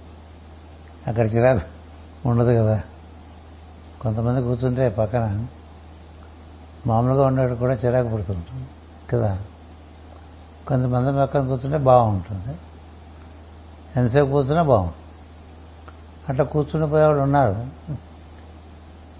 అక్కడ 1.07 1.35
చిరాకు 1.35 1.59
ఉండదు 2.29 2.59
కదా. 2.59 2.81
కొంతమంది 4.01 4.41
కూర్చుంటే 4.41 4.89
పక్కన 4.89 5.47
మామూలుగా 6.87 7.25
ఉండేటప్పుడు 7.25 7.59
కూడా 7.59 7.73
చిరాకు 7.73 8.09
పుడుతుంటుంది 8.09 8.67
కదా. 9.09 9.39
కొంతమంది 10.67 11.19
పక్కన 11.19 11.47
కూర్చుంటే 11.47 11.77
బాగుంటుంది. 11.77 12.57
ఎంతసేపు 13.95 14.29
కూర్చున్నా 14.29 14.63
బాగుంటుంది. 14.63 14.97
అట్లా 16.29 16.45
కూర్చుని 16.45 16.89
పోయేవాళ్ళు 16.89 17.21
ఉన్నారు. 17.21 17.65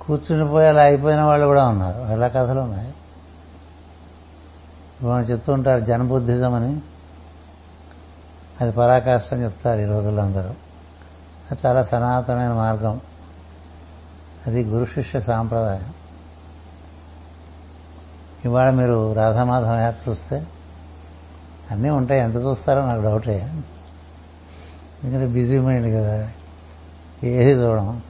కూర్చుని 0.01 0.47
పోయి 0.47 0.67
అలా 0.67 0.84
అయిపోయిన 0.84 1.22
వాళ్ళు 1.22 1.45
కూడా 1.45 1.67
ఉన్నారు. 1.67 2.01
ఎలా 2.01 2.28
కథలు 2.28 2.59
ఉన్నాయి. 2.59 2.93
మనం 5.04 5.22
చెప్తూ 5.22 5.54
ఉంటారు 5.54 5.80
జనబుద్ధిజం 5.80 6.54
అని 6.54 6.82
అది 8.62 8.72
పరాకాష్టం 8.72 9.43
చెప్తారు 9.43 9.80
ఈ 9.80 9.86
రోజుల్లో 9.86 10.24
అందరూ. 10.24 10.49
అది 11.52 11.60
చాలా 11.66 11.82
సనాతనమైన 11.82 12.54
మార్గం. 12.54 13.02
అది 14.47 14.64
గురు 14.64 14.86
శిష్య 14.86 15.20
సాంప్రదాయం. 15.20 15.93
ఇవాళ 18.45 18.70
మీరు 18.70 19.14
రాధామాధవ 19.14 19.74
యాప్ 19.74 20.10
చూస్తే 20.10 20.47
అన్నీ 21.72 21.89
ఉంటాయి. 21.89 22.22
ఎంత 22.22 22.36
చూస్తారో 22.36 22.86
నాకు 22.86 23.02
డౌటే. 23.02 23.54
ఎందుకంటే 25.04 25.34
బిజీ 25.34 25.60
మైండ్ 25.60 25.95
కదా. 25.95 26.30
ఏది 27.24 27.62
చూడం. 27.62 28.02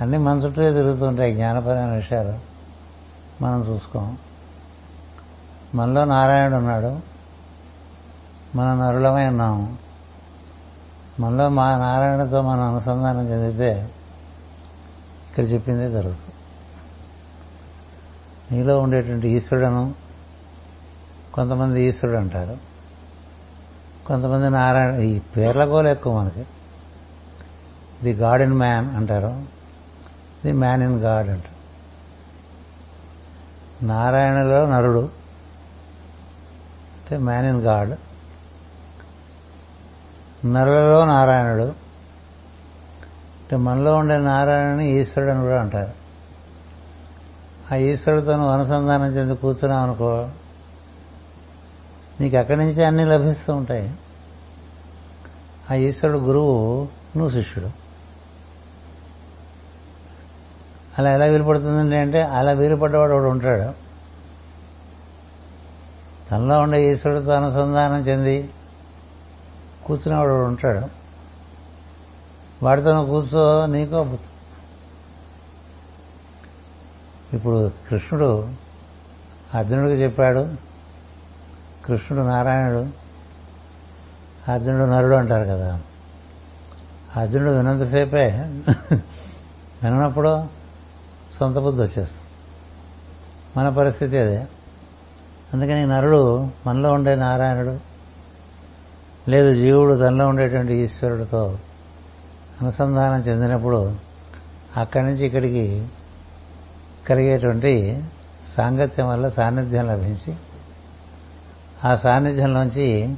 అన్నీ 0.00 0.18
మన 0.18 0.38
చుట్టూ 0.38 0.62
తిరుగుతుంటాయి 0.62 1.34
జ్ఞానపరమైన 1.34 1.94
విషయాలు. 1.94 2.38
మనం 3.42 3.62
చూసుకోం. 3.62 4.18
మనలో 5.74 6.04
నారాయణుడు 6.04 6.56
ఉన్నాడు. 6.56 7.00
మన 8.56 8.74
నరులమై 8.74 9.26
ఉన్నాము. 9.26 9.76
మనలో 11.20 11.48
మా 11.48 11.76
నారాయణతో 11.76 12.42
మనం 12.42 12.62
అనుసంధానం 12.62 13.28
చెందితే 13.28 13.90
ఇక్కడ 15.30 15.44
చెప్పిందే 15.44 15.90
జరుగుతుంది. 15.90 16.34
నీలో 18.52 18.78
ఉండేటువంటి 18.78 19.28
ఈశ్వరుడను 19.28 19.94
కొంతమంది 21.34 21.82
ఈశ్వరుడు 21.82 22.18
అంటారు. 22.18 22.56
కొంతమంది 24.06 24.50
నారాయణ 24.50 24.94
ఈ 24.94 25.18
పేర్ల 25.18 25.64
గోలు 25.64 25.88
ఎక్కువ 25.88 26.20
మనకి. 26.20 26.46
ది 28.02 28.12
గాడ్ 28.12 28.42
ఇన్ 28.42 28.52
మ్యాన్ 28.52 28.96
అంటారు. 28.96 29.42
ది 30.44 30.52
మ్యాన్ 30.52 30.82
ఇన్ 30.82 31.00
గాడ్ 31.00 31.28
అంటారు. 31.28 31.54
నారాయణలో 33.84 34.66
నరుడు. 34.66 35.23
అంటే 37.04 37.18
మ్యాన్ 37.18 37.46
ఇన్ 37.46 37.60
గాడ్. 37.60 37.96
నరులలో 40.46 41.04
నారాయణుడు. 41.04 41.62
అంటే 41.62 43.56
మనలో 43.56 43.94
ఉండే 43.94 44.16
నారాయణని 44.16 45.00
ఈశ్వరుడు 45.00 45.32
అని 45.32 45.44
కూడా 45.44 45.60
అంటారు. 45.60 45.92
ఆ 47.72 47.76
ఈశ్వరుడితోనూ 47.76 48.46
అనుసంధానం 48.46 49.04
చెంది 49.04 49.36
కూర్చున్నావు 49.36 49.84
అనుకో 49.84 50.28
నీకు 52.20 52.36
అక్కడి 52.36 52.58
నుంచి 52.58 52.84
అన్నీ 52.84 53.04
లభిస్తూ 53.04 53.54
ఉంటాయి. 53.54 53.94
ఆ 55.70 55.74
ఈశ్వరుడు 55.74 56.18
గురువు 56.18 56.88
నువ్వు 57.16 57.30
శిష్యుడు. 57.30 57.70
అలా 60.98 61.12
ఎలా 61.12 61.24
వీలుపడుతుందండి 61.24 61.96
అంటే 61.96 62.22
అలా 62.22 62.52
వీలుపడ్డవాడు 62.52 63.12
ఒకడు 63.12 63.28
ఉంటాడు. 63.28 63.83
తనలో 66.30 66.60
ఉండే 66.60 66.92
ఈశ్వరుడితో 66.92 67.32
అనుసంధానం 67.32 68.00
చెంది 68.00 68.50
కూర్చునేవాడు 69.86 70.32
ఉంటాడు. 70.32 71.04
వాడితో 72.64 73.04
కూర్చో 73.04 73.66
నీకో 73.66 74.18
ఇప్పుడు 77.32 77.70
కృష్ణుడు 77.90 78.48
అర్జునుడికి 79.54 80.02
చెప్పాడు 80.02 80.48
కృష్ణుడు 81.84 82.26
నారాయణుడు 82.26 82.86
అర్జునుడు 84.52 84.84
నరుడు 84.84 85.14
అంటారు 85.14 85.44
కదా. 85.44 85.82
అర్జునుడు 87.16 87.50
వినంతసేపే 87.50 88.26
వినప్పుడు 89.82 90.46
సొంత 91.40 91.56
బుద్ధి 91.56 91.82
వచ్చేస్తుంది. 91.82 92.22
మన 93.56 93.68
పరిస్థితి 93.68 94.18
అదే. 94.18 94.46
అందుకని 95.54 95.86
నరుడు 95.86 96.48
మనలో 96.66 96.92
ఉండే 96.92 97.14
నారాయణుడు 97.14 97.78
లేదు 99.30 99.52
జీవుడు 99.52 99.94
తనలో 99.94 100.26
ఉండేటువంటి 100.26 100.74
ఈశ్వరుడితో 100.74 101.58
అనుసంధానం 102.62 103.20
చెందినప్పుడు 103.20 103.92
అక్కడి 104.76 105.04
నుంచి 105.04 105.26
ఇక్కడికి 105.26 105.88
కలిగేటువంటి 107.08 108.04
సాంగత్యం 108.56 109.08
వల్ల 109.08 109.28
సాన్నిధ్యం 109.28 109.86
లభించి 109.86 110.34
ఆ 111.84 111.94
సాన్నిధ్యంలోంచి 111.94 113.16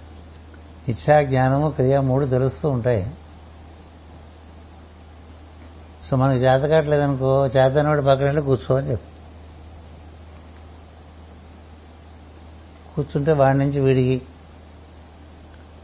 ఇచ్చా 0.88 1.22
జ్ఞానము 1.22 1.70
క్రియ 1.70 1.98
మూడు 1.98 2.26
తెలుస్తూ 2.26 2.68
ఉంటాయి. 2.68 3.10
సో 6.04 6.16
మనకు 6.16 6.38
చేత 6.38 6.68
కావట్లేదనుకో 6.68 7.46
చేతనోడు 7.46 8.02
పక్కన 8.02 8.24
వెళ్ళి 8.24 8.42
కూర్చోని 8.42 8.90
చెప్పు. 8.90 9.15
కూర్చుంటే 12.96 13.32
వాడి 13.32 13.58
నుంచి 13.58 13.80
వీడికి 13.80 14.22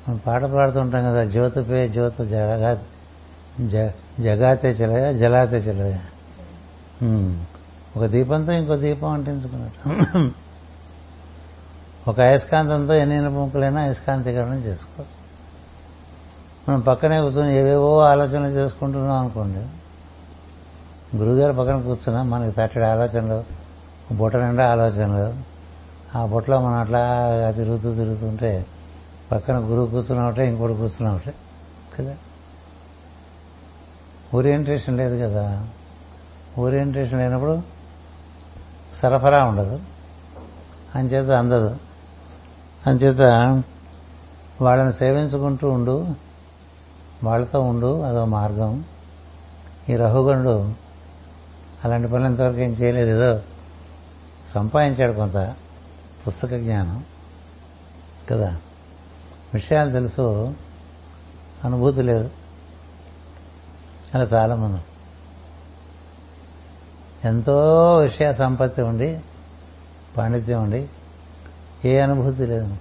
మనం 0.09 0.21
పాట 0.27 0.45
పాడుతుంటాం 0.45 1.05
కదా 1.05 1.25
జ్యోతిపే 1.25 1.89
జ్యోత 1.89 2.23
జగా 2.23 2.71
జగాతే 4.21 4.69
చెలయ 4.69 5.13
జలాతే 5.13 5.57
చెలయ. 5.57 5.97
ఒక 7.97 8.05
దీపంతో 8.07 8.53
ఇంకో 8.53 8.77
దీపం 8.77 9.09
అంటించుకున్నట్టు. 9.09 10.31
ఒక 12.11 12.21
అయస్కాంతంతో 12.21 12.95
ఎన్ని 12.95 13.29
ముక్కలైనా 13.29 13.81
అయస్కాంతీకరణం 13.83 14.59
చేసుకో. 14.59 15.05
మనం 16.69 16.81
పక్కనే 16.81 17.21
కూర్చొని 17.21 17.55
ఏవేవో 17.57 17.99
ఆలోచనలు 18.01 18.51
చేసుకుంటున్నాం 18.51 19.19
అనుకోండి. 19.19 19.63
గురుగారు 21.17 21.53
పక్కన 21.53 21.81
కూర్చున్నా 21.81 22.23
మనకి 22.23 22.53
తట్టడి 22.59 22.85
ఆలోచనలు 22.85 23.45
బుట్ట 24.15 24.37
నిండా 24.37 24.65
ఆలోచనలు 24.71 25.51
ఆ 26.17 26.27
బుట్టలో 26.27 26.61
మనం 26.61 26.79
అట్లా 26.79 27.27
తిరుగుతూ 27.51 27.95
తిరుగుతుంటే 27.95 28.67
పక్కన 29.33 29.59
గురువు 29.59 29.87
కూర్చున్నావుటే 29.87 30.47
ఇంకోటి 30.47 30.75
కూర్చున్నావుటే 30.75 31.35
కదా? 31.99 32.17
ఓరియంటేషన్ 34.35 34.97
లేదు 34.97 35.23
కదా. 35.23 35.69
ఓరియంటేషన్ 36.59 37.19
లేనప్పుడు 37.19 37.63
సరఫరా 39.03 39.45
ఉండదు. 39.45 39.81
అంచేత 40.95 41.31
అందదు. 41.31 41.77
అంచేత 42.87 43.21
వాళ్ళని 44.61 44.93
సేవించుకుంటూ 44.93 45.71
ఉండు 45.71 46.07
వాళ్ళతో 47.25 47.61
ఉండు 47.61 48.03
అదో 48.03 48.25
మార్గం. 48.25 48.85
ఈ 49.89 49.97
రహుగణుడు 49.97 50.75
అలాంటి 51.85 52.09
పనులు 52.09 52.29
ఇంతవరకు 52.29 52.59
ఏం 52.59 52.71
చేయలేదు. 52.71 53.11
ఏదో 53.11 53.43
సంపాదించాడు 54.55 55.13
కొంత. 55.13 55.55
పుస్తక 56.27 56.57
జ్ఞానం. 56.57 57.05
కదా? 58.31 58.57
విషయాలు 59.55 59.91
తెలుసు. 59.91 60.55
అనుభూతి 61.64 62.03
లేదు. 62.03 62.31
అలా 64.14 64.25
చాలామంది. 64.25 64.81
ఎంతో 67.25 67.97
విషయ 67.97 68.33
సంపత్తి 68.33 68.83
ఉండి 68.83 69.20
పాండిత్యం 70.16 70.62
ఉండి 70.62 70.89
ఏ 71.85 72.01
అనుభూతి 72.01 72.47
లేదు. 72.47 72.77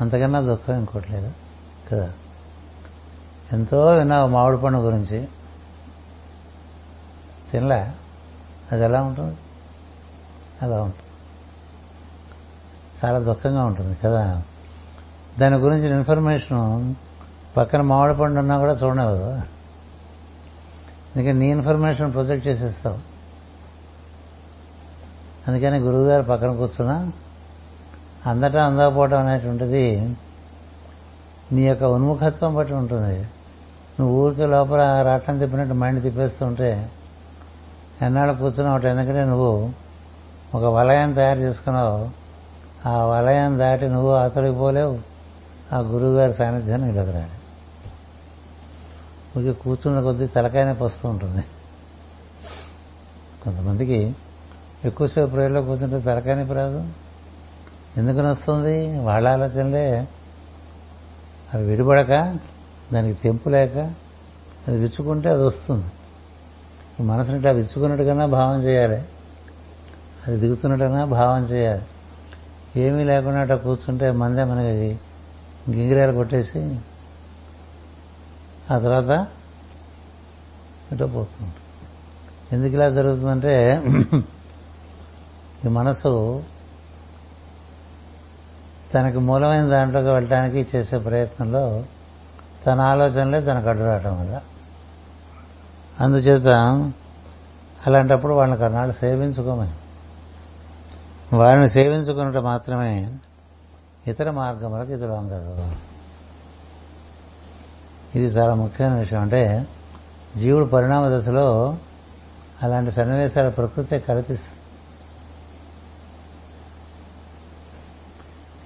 అంతకన్నా 0.00 0.40
దుఃఖం 0.40 0.78
ఇంకోటి 0.78 1.12
లేదు. 1.12 1.32
కదా? 1.92 2.12
ఎంతో 3.52 3.86
విన్నావు 3.86 4.28
మామిడి 4.28 4.62
పండు 4.62 4.78
గురించి. 4.78 5.28
తినలే? 7.52 7.92
అది 8.72 8.84
ఎలా 8.84 9.02
ఉంటుంది? 9.02 9.36
అలా 10.62 10.82
ఉంటుంది. 10.82 11.10
చాలా 13.04 13.18
దుఃఖంగా 13.18 13.64
ఉంటుంది 13.64 13.96
కదా. 14.04 14.42
దాని 15.38 15.56
గురించి 15.56 15.90
ఇన్ఫర్మేషన్ 15.90 16.94
పక్కన 17.56 17.80
మామిడి 17.80 18.18
పండు 18.18 18.38
ఉన్నా 18.38 18.58
కూడా 18.58 18.72
చూడలేదు 18.72 19.30
అందుకని 21.16 21.34
నీ 21.34 21.50
ఇన్ఫర్మేషన్ 21.50 22.12
ప్రొజెక్ట్ 22.12 22.48
చేసేస్తావు. 22.48 22.98
అందుకని 25.48 25.78
గురువుగారు 25.78 26.22
పక్కన 26.22 26.56
కూర్చున్నా 26.56 27.12
అందటా 28.26 28.66
అందకపోవడం 28.66 29.26
అనేటువంటిది 29.26 30.16
నీ 31.52 31.62
యొక్క 31.62 31.84
ఉన్ముఖత్వం 31.84 32.54
బట్టి 32.54 32.74
ఉంటుంది. 32.74 33.28
నువ్వు 34.00 34.26
ఊరికి 34.26 34.46
లోపల 34.46 35.02
రాటం 35.02 35.38
తిప్పినట్టు 35.38 35.74
మైండ్ 35.74 36.02
తిప్పేస్తుంటే 36.02 36.90
ఎన్నాళ్ళు 38.02 38.34
కూర్చున్నావు 38.34 38.86
ఎందుకంటే 38.86 39.24
నువ్వు 39.24 39.72
ఒక 40.54 40.64
వలయం 40.64 41.12
తయారు 41.12 41.38
చేసుకున్నావు. 41.38 42.10
ఆ 42.88 43.04
వలయం 43.04 43.58
దాటి 43.58 43.88
నువ్వు 43.88 44.12
అతడికి 44.12 44.54
పోలేవు. 44.54 44.98
ఆ 45.72 45.78
గురువుగారి 45.78 46.32
సాన్నిధ్యం 46.32 46.88
ఇలాగ 46.88 47.10
రాలి 47.10 47.30
ఊరికి 49.36 49.60
కూర్చున్న 49.60 50.00
కొద్దీ 50.00 50.26
తలకాయనే 50.26 50.84
వస్తూ 50.84 51.08
ఉంటుంది. 51.08 51.44
కొంతమందికి 53.42 54.14
ఎక్కువసేపు 54.84 55.30
ప్రేయర్లో 55.30 55.62
కూర్చుంటే 55.62 56.00
తలకాయని 56.00 56.54
రాదు 56.54 56.88
ఎందుకని 57.96 58.26
వస్తుంది 58.26 58.98
వాళ్ళ 58.98 59.28
ఆలోచనలే. 59.28 60.08
అవి 61.54 61.64
విడిపడక 61.64 62.36
దానికి 62.92 63.22
తెంపు 63.22 63.48
లేక 63.48 63.78
అది 64.68 64.78
విచ్చుకుంటే 64.78 65.28
అది 65.28 65.42
వస్తుంది. 65.42 65.84
మనసుని 67.02 67.36
ఇట్లా 67.36 67.50
విచ్చుకున్నట్టుగానే 67.50 68.26
భావం 68.26 68.62
చేయాలి. 68.64 69.02
అది 70.30 70.40
దిగుతున్నట్టుగా 70.40 71.04
భావం 71.04 71.42
చేయాలి. 71.42 71.82
ఏమీ 72.80 73.04
లేకుండా 73.04 73.40
అట్లా 73.40 73.56
కూర్చుంటే 73.56 74.10
మందే 74.10 74.44
మనకి 74.44 75.00
గింగిరాలు 75.70 76.12
కొట్టేసి 76.12 76.80
ఆ 78.70 78.78
తర్వాత 78.78 79.26
ఇటో 80.92 81.06
పోతుంది. 81.06 81.54
ఎందుకు 82.52 82.72
ఇలా 82.72 82.90
జరుగుతుందంటే 82.90 83.82
ఈ 85.64 85.68
మనసు 85.68 86.42
తనకి 88.94 89.18
మూలమైన 89.18 89.68
దాంట్లోకి 89.68 90.08
వెళ్ళడానికి 90.08 90.76
చేసే 90.76 90.98
ప్రయత్నంలో 90.98 91.84
తన 92.66 92.80
ఆలోచనలే 92.80 93.40
తనకు 93.40 93.68
అడ్డు 93.68 93.82
రావటం 93.82 94.20
వల్ల. 94.20 94.40
అందుచేత 96.00 96.48
అలాంటప్పుడు 97.86 98.32
వాళ్ళని 98.32 98.60
కన్నాళ్ళు 98.60 98.94
సేవించుకోమని. 98.94 99.72
వారిని 101.32 101.68
సేవించుకున్నట్టు 101.68 102.38
మాత్రమే 102.38 103.18
ఇతర 104.06 104.30
మార్గములకు 104.30 104.92
ఇతరు 104.92 105.12
అందరు 105.12 105.76
ఇది 108.18 108.26
చాలా 108.26 108.54
ముఖ్యమైన 108.54 108.98
విషయం. 108.98 109.20
అంటే 109.20 109.66
జీవుడు 110.36 110.64
పరిణామ 110.64 111.16
దశలో 111.16 111.76
అలాంటి 112.62 112.90
సన్నివేశాల 112.90 113.48
ప్రకృతి 113.48 113.98
కల్పిస్తుంది. 113.98 114.60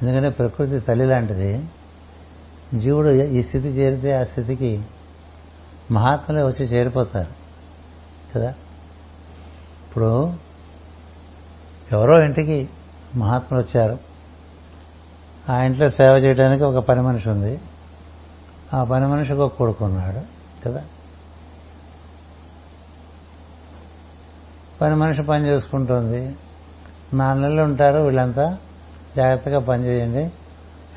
ఎందుకంటే 0.02 0.28
ప్రకృతి 0.28 0.80
తల్లి 0.80 1.06
లాంటిది. 1.06 1.68
జీవుడు 2.74 3.08
ఈ 3.08 3.42
స్థితి 3.42 3.68
చేరితే 3.68 4.16
ఆ 4.16 4.22
స్థితికి 4.22 4.82
మహాత్ములే 5.90 6.42
వచ్చి 6.42 6.66
చేరిపోతారు. 6.66 7.32
కదా? 8.34 8.50
ఇప్పుడు 9.88 10.32
ఎవరో 11.92 12.22
ఇంటికి 12.24 12.68
మహాత్ములు 13.16 13.62
వచ్చారు. 13.62 13.98
ఆ 15.48 15.58
ఇంట్లో 15.58 15.88
సేవ 15.88 16.12
చేయడానికి 16.12 16.64
ఒక 16.64 16.84
పని 16.84 17.02
మనిషి 17.02 17.30
ఉంది. 17.30 17.60
ఆ 18.74 18.84
పని 18.84 19.06
మనిషికి 19.06 19.40
ఒక 19.40 19.54
కొడుకున్నాడు 19.54 20.20
కదా? 20.68 20.84
పని 24.80 24.94
మనిషి 24.96 25.22
పని 25.22 25.46
చేసుకుంటుంది. 25.46 26.36
నాలుగు 27.14 27.42
నెలలు 27.42 27.62
ఉంటారు 27.62 27.98
వీళ్ళంతా 27.98 28.58
జాగ్రత్తగా 29.16 29.58
పనిచేయండి 29.58 30.32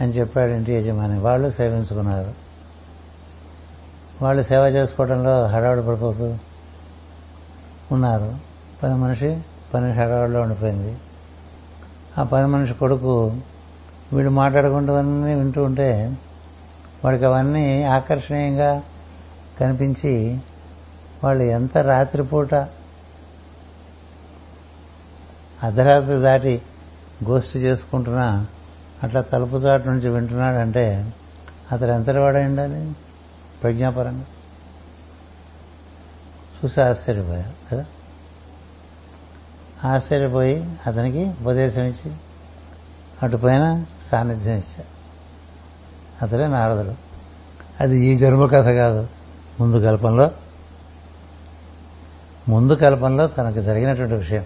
అని 0.02 0.12
చెప్పాడు 0.12 0.52
ఇంటి 0.52 0.74
యజమాని. 0.74 1.20
వాళ్ళు 1.20 1.50
సేవించుకున్నారు. 1.50 2.34
వాళ్ళు 4.22 4.44
సేవ 4.44 4.62
చేసుకోవడంలో 4.62 5.48
హడావుడి 5.48 5.82
పడిపోతూ 5.82 6.38
ఉన్నారు. 7.92 8.36
పని 8.84 8.96
మనిషి 8.96 9.42
పని 9.74 9.92
హడావుడిలో 9.92 10.42
ఉండిపోయింది. 10.42 10.98
ఆ 12.18 12.24
పని 12.24 12.48
మనిషి 12.48 12.74
కొడుకు 12.74 13.38
వీడు 14.14 14.30
మాట్లాడుకుంటూవన్నీ 14.30 15.34
వింటూ 15.34 15.64
ఉంటే 15.64 16.18
వాడికి 17.06 17.26
అవన్నీ 17.26 17.84
ఆకర్షణీయంగా 17.84 18.84
కనిపించి 19.60 20.40
వాళ్ళు 21.24 21.44
ఎంత 21.44 21.78
రాత్రిపూట 21.78 22.54
అర్ధరాత్రి 25.64 26.20
దాటి 26.20 26.62
గోష్ఠి 27.24 27.60
చేసుకుంటున్నా 27.60 28.48
అట్లా 29.04 29.22
తలుపు 29.22 29.56
చాటు 29.56 29.90
నుంచి 29.90 30.10
వింటున్నాడంటే 30.10 31.14
అతడు 31.72 31.92
ఎంతటి 31.92 32.18
వాడై 32.18 32.46
ఉండాలి? 32.46 32.96
ప్రజ్ఞాపరంగా. 33.64 34.26
చూసి 36.58 36.82
ఆశ్చర్యపోయారు 36.82 37.70
కదా? 37.72 37.86
ఆశ్చర్యపోయి 39.84 40.76
అతనికి 40.88 41.34
ఉపదేశం 41.42 41.82
ఇచ్చి 41.82 42.12
అటుపైన 43.24 43.86
సాన్నిధ్యం 44.12 44.54
ఇచ్చారు 44.54 44.98
అతడే 46.26 46.48
నారదుడు. 46.48 46.96
అది 47.84 48.06
ఈ 48.06 48.18
జన్మ 48.18 48.46
కథ 48.46 48.66
కాదు. 48.66 49.08
ముందు 49.60 49.78
కల్పంలో 49.78 50.32
ముందు 52.50 52.74
కల్పంలో 52.74 53.28
తనకు 53.28 53.62
జరిగినటువంటి 53.62 54.14
విషయం. 54.14 54.46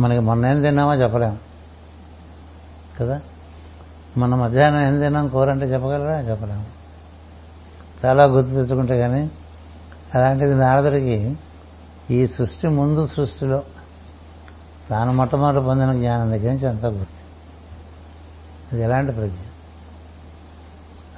మనకి 0.00 0.20
మొన్న 0.20 0.46
ఏం 0.46 0.62
తిన్నామో 0.62 0.94
చెప్పలేము 0.94 1.38
కదా? 3.00 3.20
మన 4.16 4.34
మధ్యాహ్నం 4.34 4.94
ఏం 4.94 5.00
తిన్నాం? 5.00 5.28
కూరంటే 5.28 5.66
చెప్పగలరా? 5.66 6.20
చెప్పలేము 6.20 6.66
చాలా 8.04 8.24
గుర్తు 8.24 8.50
తెచ్చుకుంటే 8.50 8.98
కానీ 8.98 9.30
అలాంటిది 10.14 10.54
నారదుడికి 10.54 11.36
ఈ 12.10 12.26
సృష్టి 12.26 12.68
ముందు 12.68 13.06
సృష్టిలో 13.06 13.64
తాను 14.90 15.12
మొట్టమొదటి 15.12 15.64
పొందిన 15.64 15.92
జ్ఞానం 15.92 16.30
దగ్గర 16.30 16.50
నుంచి 16.50 16.68
అంతా 16.68 16.88
గుర్తు 16.88 17.26
అది 18.72 18.82
ఎలాంటి 18.82 19.12
ప్రజ్ఞ? 19.12 19.36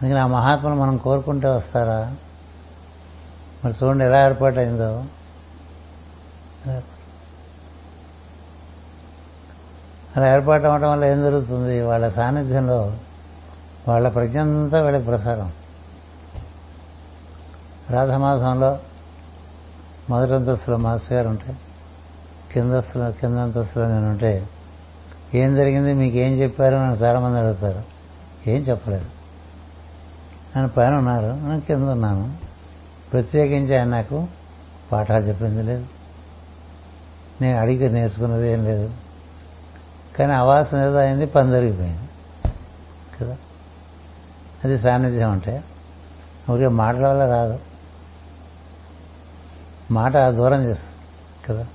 అందుకని 0.02 0.18
ఆ 0.18 0.26
మహాత్మను 0.26 0.74
మనం 0.74 0.96
కోరుకుంటే 0.96 1.48
వస్తారా? 1.48 2.16
మరి 3.64 3.74
చూడండి 3.82 4.04
ఎలా 4.04 4.24
ఏర్పాటైందో. 4.24 5.04
అలా 10.16 10.32
ఏర్పాటు 10.34 10.64
అవ్వడం 10.64 10.90
వల్ల 10.90 11.04
ఏం 11.04 11.22
జరుగుతుంది? 11.22 11.82
వాళ్ళ 11.82 12.08
సాన్నిధ్యంలో 12.08 12.96
వాళ్ళ 13.88 14.08
ప్రజ్ఞ 14.08 14.40
అంతా 14.40 14.82
వీళ్ళకి 14.82 15.04
ప్రసారం. 15.04 15.52
రాధమాధంలో 17.90 18.78
మొదటి 20.10 20.34
అంతస్తులో 20.34 20.76
మాస్టర్ 20.76 21.12
గారు 21.12 21.28
ఉంటే 21.28 21.56
కిందస్తులో 22.52 23.10
కింద 23.10 23.38
అంతస్తులో 23.38 23.88
నేను 23.88 24.10
ఉంటే 24.10 24.48
ఏం 25.34 25.54
జరిగింది 25.54 25.94
మీకు 25.94 26.16
ఏం 26.16 26.32
చెప్పారు 26.32 26.74
నన్ను 26.74 26.94
చాలామంది 26.94 27.38
అడుగుతారు. 27.38 27.82
ఏం 28.50 28.62
చెప్పలేదు. 28.62 29.04
నేను 30.56 30.68
పైన 30.68 30.94
ఉన్నారు 30.94 31.26
నేను 31.26 31.60
కింద 31.60 31.88
ఉన్నాను. 31.88 32.36
ప్రత్యేకించి 33.12 33.78
ఆయన 33.78 33.88
నాకు 33.88 34.28
పాఠాలు 34.92 35.24
చెప్పింది 35.24 35.62
లేదు. 35.62 35.86
నేను 37.40 37.58
అడిగి 37.58 37.88
నేర్చుకున్నది 37.88 38.52
ఏం 38.52 38.64
లేదు. 38.64 38.90
కానీ 40.18 40.32
అవాసన 40.32 40.78
ఏదో 40.78 40.96
అయింది 40.96 41.26
పని 41.26 41.50
జరిగిపోయింది. 41.50 42.08
కదా? 43.20 43.36
అది 44.64 44.78
సాన్నిధ్యం 44.78 45.30
అంటే 45.30 45.64
ఊరికే 46.50 46.68
మాటల 46.68 47.08
వల్ల 47.08 47.26
రాదు. 47.26 47.58
మాట 49.90 50.16
దూరం 50.16 50.62
చేస్తుంది 50.62 50.94
కదా? 51.46 51.66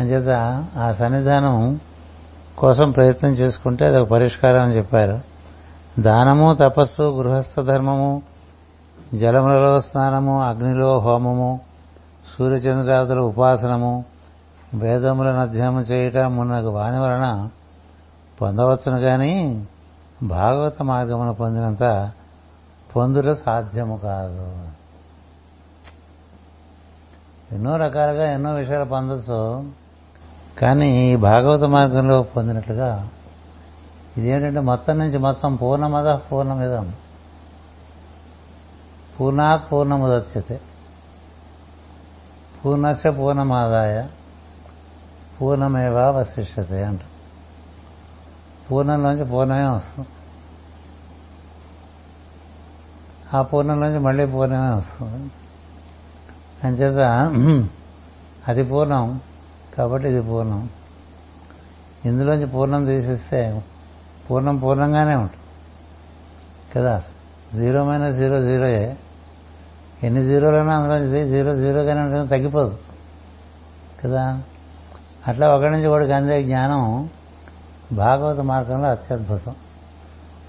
అంచేత 0.00 0.64
ఆ 0.76 0.92
సన్నిధానం 0.92 1.80
కోసం 2.58 2.90
ప్రయత్నం 2.90 3.30
చేసుకుంటే 3.30 3.86
అది 3.86 3.96
ఒక 3.96 4.08
పరిష్కారం 4.08 4.62
అని 4.62 4.76
చెప్పారు. 4.76 5.20
దానము 6.00 6.54
తపస్సు 6.54 7.02
గృహస్థ 7.02 7.60
ధర్మము 7.60 8.22
జలములలో 9.14 9.80
స్నానము 9.80 10.42
అగ్నిలో 10.42 10.98
హోమము 10.98 11.60
సూర్యచంద్రాదుల 12.38 13.18
ఉపాసనము 13.18 14.04
వేదములను 14.74 15.40
అధ్యయనం 15.40 15.80
చేయటం 15.80 16.36
మున్నగు 16.36 16.68
వాని 16.68 16.98
వలన 16.98 17.48
పొందవచ్చును 18.40 19.00
కానీ 19.00 19.66
భాగవత 20.22 20.82
మార్గమును 20.82 21.34
పొందినంత 21.34 22.10
పొందుట 22.96 23.36
సాధ్యము 23.46 23.96
కాదు. 23.96 24.71
ఎన్నో 27.52 27.76
రకాలుగా 27.76 28.32
ఎన్నో 28.32 28.54
విషయాలు 28.54 28.84
పొందొచ్చు. 28.84 29.70
కానీ 30.58 31.12
ఈ 31.12 31.16
భాగవత 31.16 31.62
మార్గంలో 31.62 32.22
పొందినట్లుగా 32.22 33.08
ఇదేంటంటే 34.18 34.60
మొత్తం 34.60 34.98
నుంచి 34.98 35.18
మొత్తం 35.18 35.56
పూర్ణమద 35.56 36.18
పూర్ణమిదం. 36.32 36.92
పూర్ణాత్ 39.20 39.72
పూర్ణముదచ్చతే 39.72 40.60
పూర్ణశ 42.64 43.06
పూర్ణమాదాయ 43.06 44.06
పూర్ణమేవా 45.40 46.10
వశిష్యతే 46.10 46.84
అంట 46.84 47.00
పూర్ణంలోంచి 48.70 49.24
పూర్ణమే 49.24 49.66
వస్తుంది. 49.68 50.08
ఆ 53.34 53.42
పూర్ణంలోంచి 53.42 53.98
మళ్ళీ 53.98 54.26
పూర్ణమే 54.26 54.70
వస్తుంది. 54.74 55.30
అంచేత 56.64 56.98
అది 58.48 58.62
పూర్ణం 58.62 59.20
కాబట్టి 59.78 60.08
ఇది 60.08 60.22
పూర్ణం. 60.22 60.68
ఇందులోంచి 62.04 62.46
పూర్ణం 62.46 62.84
తీసేస్తే 62.84 63.62
పూర్ణం 64.30 64.56
పూర్ణంగానే 64.56 65.14
ఉంటుంది. 65.14 65.36
కదా? 66.76 67.02
జీరో 67.54 67.84
మైనస్ 67.84 68.16
జీరో 68.16 68.40
జీరోయే 68.40 68.96
ఎన్ని 70.02 70.22
జీరోలైనా 70.22 70.76
అందులో 70.76 71.24
జీరో 71.24 71.56
జీరోగానే 71.56 72.00
ఉంటుంది 72.00 72.28
తగ్గిపోదు. 72.28 72.78
కదా? 74.04 74.42
అట్లా 75.28 75.54
ఒకటి 75.54 75.70
నుంచి 75.70 75.86
ఒకటికి 75.86 76.12
అందే 76.12 76.42
జ్ఞానం 76.42 77.10
భాగవత 77.92 78.40
మార్గంలో 78.40 78.88
అత్యద్భుతం. 78.88 79.54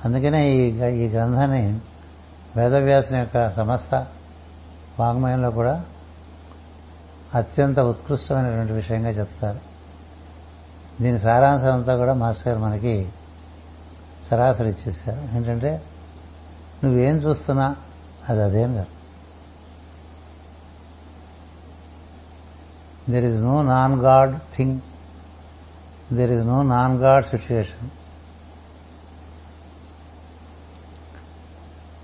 అందుకనే 0.05 0.49
ఈ 0.49 0.61
ఈ 1.03 1.07
గ్రంథాన్ని 1.07 1.79
వేదవ్యాసం 2.55 3.17
యొక్క 3.17 3.51
సమస్త 3.51 4.05
వాంగ్మయంలో 4.99 5.51
కూడా 5.51 5.83
అత్యంత 7.35 7.79
ఉత్కృష్టమైనటువంటి 7.79 8.73
విషయంగా 8.73 9.09
చెప్తారు. 9.09 9.59
దీని 11.01 11.19
సారాంశం 11.19 11.73
అంతా 11.73 11.95
కూడా 11.95 12.13
మాస్టర్ 12.13 12.47
గారు 12.47 12.59
మనకి 12.59 13.09
సరాసరి 14.27 14.69
ఇచ్చేసారు 14.69 15.35
ఏంటంటే 15.35 15.83
నువ్వేం 16.83 17.15
చూస్తున్నా 17.15 17.75
అది 18.29 18.43
అదేం 18.43 18.73
కాదు. 18.73 18.93
There 23.11 23.25
is 23.25 23.39
no 23.39 23.61
non 23.61 23.95
God 23.99 24.37
thing 24.55 24.79
there 26.13 26.31
is 26.31 26.45
no 26.45 26.63
non 26.63 26.95
God 26.97 27.25
situation 27.25 27.89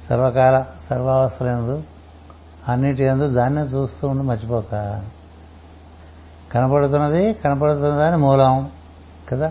సర్వకాల 0.07 0.65
సర్వావస్థలందు 0.89 1.83
అన్నిటి 2.67 3.03
ఎందు 3.03 3.33
దాన్నే 3.33 3.61
చూస్తూ 3.61 4.07
ఉండి 4.07 4.23
మర్చిపోక. 4.23 5.01
కనపడుతున్నది 6.51 7.33
కనపడుతున్నదని 7.33 8.17
మూలం 8.17 8.71
కదా? 9.29 9.47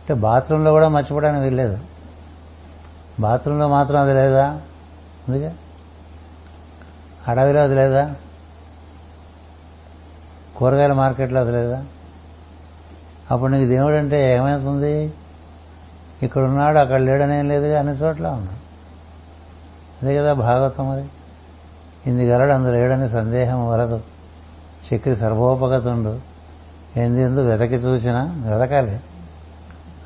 అంటే 0.00 0.14
బాత్రూంలో 0.14 0.70
కూడా 0.70 0.88
మర్చిపోవడానికి 0.88 1.44
వీల్లేదు. 1.44 1.78
బాత్రూంలో 3.20 3.68
మాత్రం 3.68 4.00
అది 4.00 4.14
లేదా? 4.14 4.46
అందుకే. 5.28 5.52
అడవిలో 7.28 7.62
అది 7.62 7.74
లేదా? 7.74 8.14
కూరగాయల 10.56 10.92
మార్కెట్లో 10.92 11.40
అది 11.40 11.52
లేదా? 11.52 11.84
అప్పుడు 13.30 13.52
నీకు 13.52 13.68
దేవుడు 13.68 13.94
అంటే 13.94 14.34
ఏమవుతుంది 14.34 15.12
ఇక్కడ 16.22 16.42
ఉన్నాడు 16.42 16.78
అక్కడ 16.78 17.00
లేడనేం 17.00 17.48
లేదుగా 17.48 17.78
అన్ని 17.78 17.94
చోట్ల 17.94 18.28
ఉన్నాడు 18.28 18.60
అదే 20.02 20.16
కదా 20.16 20.32
భాగవతం 20.32 20.90
మరి. 20.90 21.04
ఇంది 22.06 22.26
గలడు 22.28 22.52
అందులో 22.52 22.72
లేడని 22.72 23.08
సందేహం 23.08 23.68
వరదు 23.68 24.00
చక్రి 24.94 25.16
సర్వోపగతుండు. 25.16 26.20
ఎందు 26.98 27.40
వెతకి 27.40 27.74
చూసిన? 27.74 28.16
వెతకాలి 28.46 29.00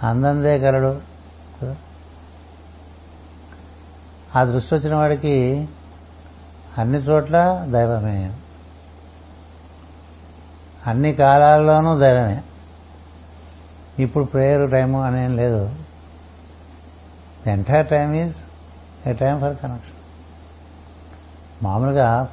అందందే 0.02 0.56
గలడు 0.56 1.00
ఆ 4.36 4.44
దృష్టి 4.44 4.74
వచ్చిన 4.74 4.94
వాడికి 4.94 5.68
అన్ని 6.78 6.98
చోట్ల 6.98 7.66
దైవమే. 7.68 8.34
అన్ని 10.86 11.12
కాలాల్లోనూ 11.12 11.98
దైవమే. 11.98 12.42
ఇప్పుడు 13.98 14.24
ప్రేయర్ 14.24 14.70
టైము 14.70 15.02
అనేం 15.02 15.36
లేదు. 15.36 15.66
The 17.44 17.50
entire 17.50 17.86
time 17.86 18.16
is 18.16 18.36
a 19.06 19.12
time 19.12 19.40
for 19.40 19.56
connection 19.56 19.94
మామూలుగా 21.64 22.28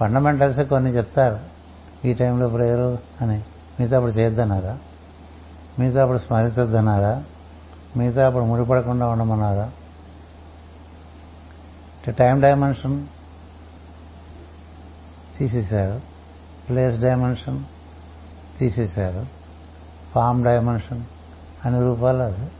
ఫండమెంటల్స్ 0.00 0.60
కొన్ని 0.60 0.90
చెప్తారు. 0.90 1.53
ఈ 2.04 2.14
టైంలో 2.14 2.48
ప్రేయరు 2.48 2.98
అని? 3.20 3.42
మిగతా 3.80 3.96
అప్పుడు 3.96 4.12
చేయొద్దన్నారా? 4.12 4.78
మిగతా 5.78 6.02
అప్పుడు 6.02 6.18
స్మరించొద్దన్నారా? 6.18 7.24
మిగతా 7.96 8.26
అప్పుడు 8.26 8.44
ముడిపడకుండా 8.44 9.08
ఉండమన్నారా? 9.08 9.70
టైం 12.10 12.40
డైమెన్షన్ 12.40 13.06
తీసేశారు. 15.38 16.00
ప్లేస్ 16.68 17.02
డైమెన్షన్ 17.02 17.64
తీసేశారు. 18.58 19.26
ఫామ్ 20.14 20.44
డైమెన్షన్ 20.44 21.04
అనే 21.64 21.80
రూపాలు 21.80 22.22
అది. 22.22 22.50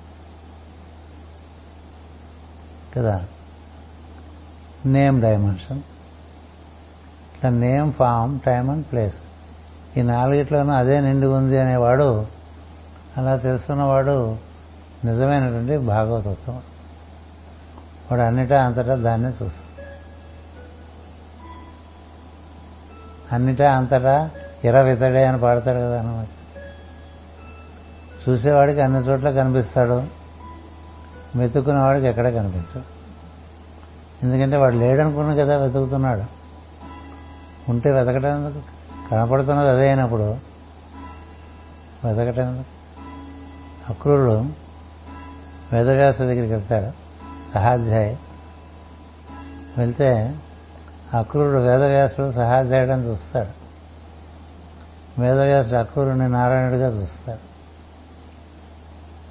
కదా? 2.97 3.24
Name 4.86 5.22
dimension. 5.22 5.78
ఇట్లా 7.34 7.51
name 7.51 7.92
form 7.92 8.40
time 8.40 8.70
and 8.70 8.86
place. 8.92 9.34
ఈ 9.97 10.03
నాలుగిట్లోనూ 10.03 10.72
అదే 10.72 11.01
నిండి 11.01 11.26
ఉంది 11.26 11.59
అనేవాడు 11.59 12.26
అలా 13.16 13.36
తెలుసుకున్నవాడు 13.36 14.36
నిజమైనటువంటి 15.05 15.76
భాగవతత్వం 15.76 16.57
వాడు 18.12 18.22
అన్నిటా 18.22 18.64
అంతటా 18.64 18.95
దాన్నే 18.95 19.28
చూస్తాడు. 19.28 19.64
అన్నిటా 23.34 23.72
అంతటా 23.72 24.30
ఇరవితడే 24.64 25.24
అని 25.24 25.38
పాడతాడు 25.38 25.78
కదా 25.78 25.99
అన్నమాట 25.99 26.26
చూసేవాడికి 28.28 28.80
అన్ని 28.80 29.01
చోట్ల 29.01 29.30
కనిపిస్తాడు. 29.30 30.05
వెతుక్కునేవాడికి 31.36 32.07
ఎక్కడ 32.07 32.28
కనిపించడు. 32.28 32.82
ఎందుకంటే 34.22 34.57
వాడు 34.57 34.74
లేడనుకున్న 34.74 35.34
కదా 35.34 35.57
వెతుకుతున్నాడు. 35.57 36.24
ఉంటే 37.70 37.90
వెతకడం 37.90 38.47
ఎందుకు? 38.47 38.62
కనపడుతున్నది 39.11 39.68
అదే 39.68 39.86
అయినప్పుడు 39.86 40.36
వెతకటం 42.05 42.64
అక్రూరుడు 43.88 44.44
వేదవ్యాస 45.72 46.20
దగ్గరికి 46.20 46.52
వెళ్తాడు 46.52 46.92
సహాధ్యాయి. 47.55 48.18
వెళ్తే 49.78 50.38
అక్రూరుడు 51.14 51.62
వేదవ్యాసుడు 51.62 52.32
సహాధ్యాయుడని 52.32 53.02
చూస్తాడు. 53.02 53.64
వేదవ్యాసుడు 55.20 55.76
అక్రూరుని 55.76 56.28
నారాయణుడిగా 56.28 56.88
చూస్తాడు. 56.88 57.55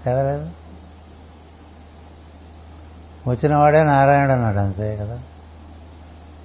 తెలలేదు 0.05 0.49
వచ్చిన 3.27 3.55
వాడే 3.55 3.83
నారాయణుడు 3.83 4.31
అన్నాడు 4.31 4.57
అంతే 4.57 4.97
కదా? 4.97 5.19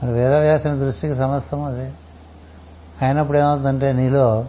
మరి 0.03 0.13
వేదవ్యాసుని 0.13 0.79
దృష్టికి 0.79 1.15
సమస్తం 1.15 1.65
అదే. 1.65 1.93
అయినప్పుడు 3.03 3.39
ఏమవుతుందంటే 3.39 3.93
నీలో 3.93 4.47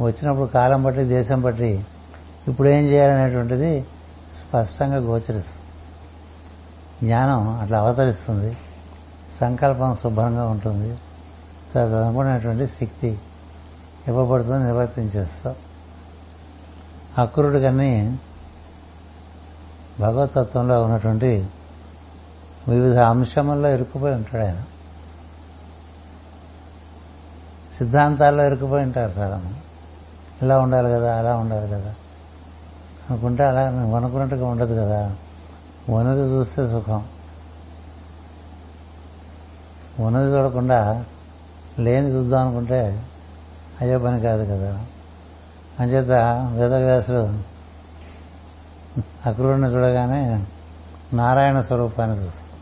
వచ్చినప్పుడు 0.00 0.46
కాలం 0.46 0.82
బట్టి 0.82 1.04
దేశం 1.04 1.40
బట్టి 1.40 1.84
ఇప్పుడు 2.48 2.68
ఏం 2.68 2.84
చేయాలనేటువంటిది 2.84 3.86
స్పష్టంగా 4.40 4.96
గోచరిస్తుంది. 4.96 5.54
జ్ఞానం 7.02 7.58
అట్లా 7.58 7.80
అవతరిస్తుంది. 7.80 8.56
సంకల్పం 9.40 9.94
శుభ్రంగా 9.94 10.46
ఉంటుంది. 10.48 10.98
తదనుకున్నటువంటి 11.74 12.66
శక్తి 12.66 13.18
ఇవ్వబడుతుంది 14.08 14.64
నిర్వర్తించేస్తాం 14.64 15.54
అక్రుడు 17.18 17.58
కానీ 17.58 18.18
భగవతత్వంలో 20.00 20.82
ఉన్నటువంటి 20.82 21.48
వివిధ 22.68 22.98
అంశముల్లో 22.98 23.68
ఇరుక్కుపోయి 23.74 24.14
ఉంటాడు 24.14 24.44
ఆయన. 24.44 24.62
సిద్ధాంతాల్లో 27.78 28.44
ఇరుక్కుపోయి 28.44 28.84
ఉంటారు 28.84 29.10
చాలా 29.10 29.42
ఇలా 30.42 30.58
ఉండాలి 30.58 30.90
కదా 30.90 31.18
అలా 31.18 31.36
ఉండాలి 31.36 31.68
కదా. 31.68 31.94
అనుకుంటే 33.10 33.44
అలా 33.44 33.70
నువ్వు 33.70 33.96
అనుకున్నట్టుగా 33.96 34.46
ఉండదు 34.46 34.84
కదా. 34.84 35.16
ఉన్నది 35.88 36.20
చూస్తే 36.20 36.70
సుఖం. 36.70 37.04
ఉన్నది 40.00 40.30
చూడకుండా 40.30 41.04
లేని 41.78 42.08
చూద్దాం 42.08 42.40
అనుకుంటే 42.40 43.04
అయ్యే 43.80 43.96
పని 43.96 44.20
కాదు 44.20 44.44
కదా. 44.44 44.84
అంచేత 45.80 46.10
వేదవ్యాసుడు 46.52 47.38
అక్రూరుని 49.26 49.66
చూడగానే 49.66 50.44
నారాయణ 51.12 51.60
స్వరూపాన్ని 51.60 52.24
చూస్తాం 52.24 52.58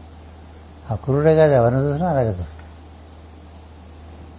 అక్రూరుడే 0.90 1.34
కాదు 1.36 1.52
ఎవరిని 1.52 1.80
చూసినా 1.80 2.08
అలాగే 2.08 2.28
చూస్తాం 2.28 2.65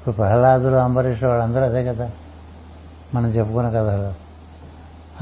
ఇప్పుడు 0.08 0.28
ప్రహ్లాదులు 0.28 0.76
అంబరీష్ 0.76 1.24
వాళ్ళందరూ 1.24 1.64
అదే 1.64 1.86
కదా. 1.86 2.12
మనం 3.16 3.30
చెప్పుకున్న 3.30 3.70
కథలు. 3.70 4.14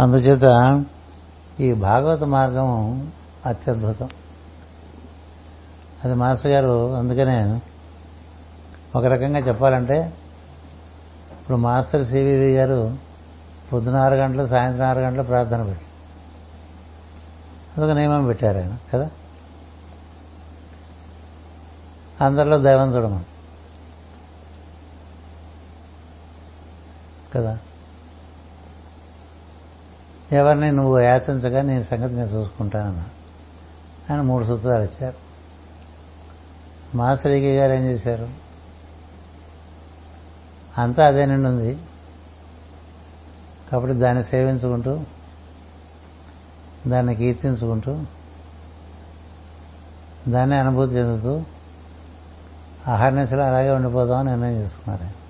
అందుచేత 0.01 0.83
ఈ 1.59 1.73
భాగవత 1.73 2.23
మార్గం 2.23 3.11
అత్యద్భుతం. 3.45 4.09
అది 6.05 6.13
మాస్టర్ 6.13 6.51
గారు 6.51 6.95
అందుకనే 6.95 7.61
ఒక 8.95 9.05
రకంగా 9.05 9.39
చెప్పాలంటే 9.39 10.13
ఇప్పుడు 11.41 11.57
మాస్టర్ 11.57 12.05
సివివి 12.05 12.55
గారు 12.55 12.97
పొద్దున 13.73 13.95
ఆరు 13.95 14.15
గంటలు 14.15 14.45
సాయంత్రం 14.45 14.87
ఆరు 14.87 14.99
గంటలు 14.99 15.23
ప్రార్థన 15.23 15.63
పెట్టి. 15.63 15.85
అదొక 17.77 17.91
నియమం 17.91 18.25
పెట్టారు 18.25 18.57
ఆయన 18.57 18.77
కదా? 18.93 19.09
అందరిలో 22.21 22.57
దైవం 22.57 22.95
చూడమని. 22.95 23.23
కదా. 27.35 27.59
ఎవరిని 30.31 30.71
నువ్వు 30.71 30.99
యాచించగా 30.99 31.61
నేను 31.61 31.83
సంగతి 31.83 32.15
నేను 32.15 32.27
చూసుకుంటానన్నా 32.27 33.05
ఆయన 34.11 34.21
మూడు 34.21 34.45
సూత్రాలు 34.45 34.83
ఇచ్చారు. 34.83 35.15
మాసరికి 36.97 37.57
గారు 37.57 37.73
ఏం 37.73 37.83
చేశారు? 37.83 38.29
అంతా 40.77 41.07
అదే 41.07 41.25
నిండి 41.25 41.47
ఉంది 41.47 41.79
కాబట్టి 43.71 43.97
దాన్ని 43.97 44.23
సేవించుకుంటూ 44.23 45.03
దాన్ని 46.87 47.15
కీర్తించుకుంటూ 47.15 48.03
దాన్ని 50.27 50.55
అనుభూతి 50.55 50.95
చెందుతూ 50.95 51.43
అహర్నిశలు 52.91 53.41
అలాగే 53.41 53.69
ఉండిపోదామని 53.69 54.29
నిర్ణయం 54.29 54.53
చేసుకున్నారు 54.53 55.24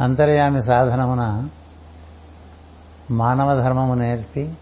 అంతర్యామి 0.00 0.62
సాధనమున 0.62 1.48
మానవ 3.10 3.60
ధర్మము 3.60 3.94
నేర్పి 3.94 4.54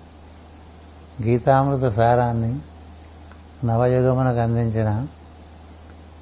గీతామృత 1.22 1.92
సారాన్ని 1.92 2.58
నవయుగమునకు 3.64 4.38
అందించిన 4.38 5.06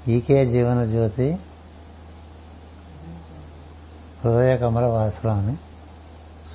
ఈకే 0.08 0.46
జీవన 0.46 0.84
జ్యోతి 0.84 1.38
హృదయ 4.24 4.56
కమల 4.56 4.86
వాసులు 4.86 5.32
అని 5.32 5.56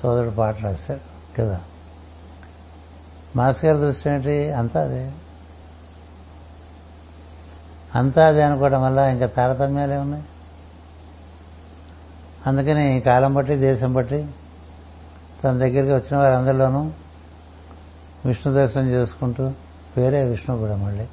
సోదరుడు 0.02 0.30
పాట 0.30 0.60
రాశాడు 0.62 1.00
కదా? 1.38 1.60
మాస్ 3.36 3.64
గారి 3.64 3.78
దృష్టి 3.78 4.10
ఏంటి? 4.10 4.52
అంతా 4.52 4.80
అదే. 4.80 5.12
అంతా 7.94 8.26
అదే 8.26 8.42
అనుకోవడం 8.42 8.82
వల్ల 8.82 8.98
ఇంకా 8.98 9.26
తారతమ్యాలే 9.26 9.96
ఉన్నాయి. 9.96 10.24
అందుకని 12.46 13.00
కాలం 13.00 13.34
బట్టి 13.34 13.56
దేశం 13.56 13.92
బట్టి 13.92 14.28
తన 15.44 15.50
దగ్గరికి 15.50 15.92
వచ్చిన 15.92 16.16
వారందరిలోనూ 16.16 16.90
విష్ణు 18.26 18.52
దర్శనం 18.52 18.86
చేసుకుంటూ 18.86 19.52
పేరే 19.96 20.24
విష్ణు 20.24 20.56
కూడా 20.56 20.76
మళ్ళీ 20.76 21.06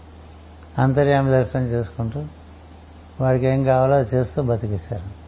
అంతర్యామి 0.78 1.32
దర్శనం 1.32 1.64
చేసుకుంటూ 1.64 2.24
వాడికి 3.22 3.46
ఏం 3.46 3.64
కావాలో 3.64 3.96
అది 3.96 4.16
చేస్తూ 4.16 4.42
బతికేశారు. 4.42 5.20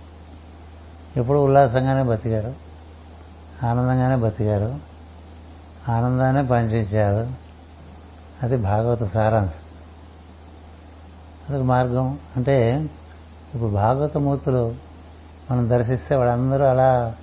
ఎప్పుడు 1.19 1.39
ఉల్లాసంగానే 1.39 2.03
బతికారు 2.03 2.53
ఆనందంగానే 3.65 4.15
బతికారు 4.15 4.75
ఆనందాన్ని 5.91 6.47
పంచించారు. 6.47 7.33
అది 8.43 8.57
భాగవత 8.57 9.03
సారాంశం. 9.03 9.53
అదొక 11.49 11.65
మార్గం. 11.65 12.19
అంటే 12.35 12.89
ఇప్పుడు 13.53 13.69
భాగవత 13.69 14.17
మూర్తులు 14.17 14.90
మనం 15.51 15.69
దర్శిస్తే 15.69 16.15
వాళ్ళందరూ 16.15 16.63
అలా 16.65 17.15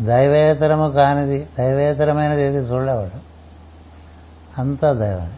దైవేతరము 0.00 0.90
కానిది 0.90 1.48
దైవేతరమైనది 1.58 2.42
ఏది 2.42 2.56
చూడలేవాడు. 2.56 3.18
అంతా 4.60 4.92
దైవం 4.92 5.32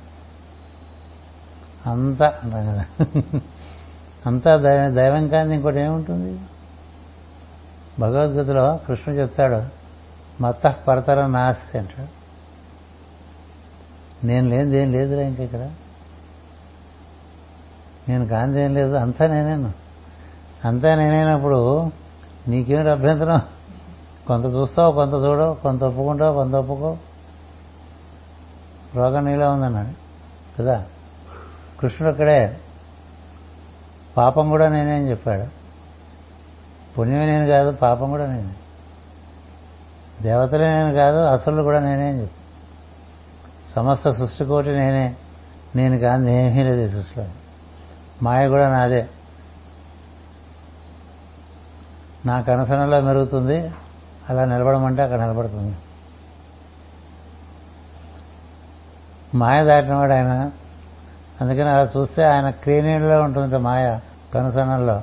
అంతా 1.86 2.40
అంటాం 2.44 2.66
కదా. 2.66 2.84
అంతా 4.26 4.56
దైవం 4.56 4.96
దైవం 4.96 5.28
కాని 5.28 5.54
ఇంకోటి 5.54 5.78
ఏముంటుంది? 5.78 6.40
భగవద్గీతలో 7.98 8.76
కృష్ణుడు 8.76 9.20
చెప్తాడు 9.20 9.62
మత్త 10.42 10.76
పరతర 10.88 11.26
నాస్తి 11.26 11.78
అంటాడు. 11.78 12.18
నేను 14.26 14.48
లేనిది 14.48 14.82
ఏం 14.82 14.92
లేదురా 14.92 15.22
ఇంక 15.22 15.40
ఇక్కడ? 15.40 15.70
నేను 18.08 18.26
కానిదేం 18.26 18.74
లేదు 18.74 18.94
అంతా 18.94 19.26
నేనేను. 19.26 19.87
అంతా 20.64 20.94
నేనైనప్పుడు 20.94 21.90
నీకేమిటి 22.48 22.88
అభ్యంతరం? 22.88 23.42
కొంత 24.26 24.44
చూస్తావు 24.44 24.92
కొంత 24.92 25.12
చూడవు 25.12 25.54
కొంత 25.54 25.84
ఒప్పుకుంటావు 25.84 26.34
కొంత 26.34 26.54
ఒప్పుకో 26.54 26.96
రోగం 28.94 29.24
నీలో 29.24 29.52
ఉందన్నాడు 29.52 29.88
కదా? 30.62 30.84
కృష్ణుడు 31.80 32.12
అక్కడే 32.12 32.60
పాపం 34.16 34.48
కూడా 34.48 34.68
నేనే 34.68 34.94
అని 34.94 35.10
చెప్పాడు. 35.10 35.44
పుణ్యమే 36.96 37.26
నేను 37.26 37.46
కాదు 37.46 37.70
పాపం 37.70 38.10
కూడా 38.10 38.26
నేనే. 38.26 38.52
దేవతలే 40.22 40.70
నేను 40.70 40.92
కాదు 40.92 41.16
అసలు 41.16 41.62
కూడా 41.62 41.80
నేనే 41.80 42.08
అని 42.08 42.20
చెప్పి 42.20 42.34
సమస్త 43.72 44.10
సృష్టికోటి 44.10 44.68
నేనే 44.68 45.16
నేను 45.76 45.98
కాదు 45.98 46.28
ఏమీ 46.28 46.62
లేదు 46.62 46.88
సృష్టిలో. 46.88 47.26
మాయ 48.22 48.48
కూడా 48.48 48.68
నాదే. 48.68 49.06
నా 52.26 52.40
కనసనలో 52.40 53.00
మెరుగుతుంది 53.00 53.70
అలా 54.30 54.44
నిలబడమంటే 54.44 55.02
అక్కడ 55.02 55.20
నిలబడుతుంది. 55.20 55.76
మాయ 59.34 59.64
దాటినవాడు 59.64 60.12
ఆయన. 60.12 60.50
అందుకని 61.40 61.68
అలా 61.68 61.90
చూస్తే 61.96 62.24
ఆయన 62.24 62.50
క్రీనీలో 62.50 63.22
ఉంటుంది 63.22 63.58
మాయ 63.58 63.98
కనుసనల్లో. 64.34 65.02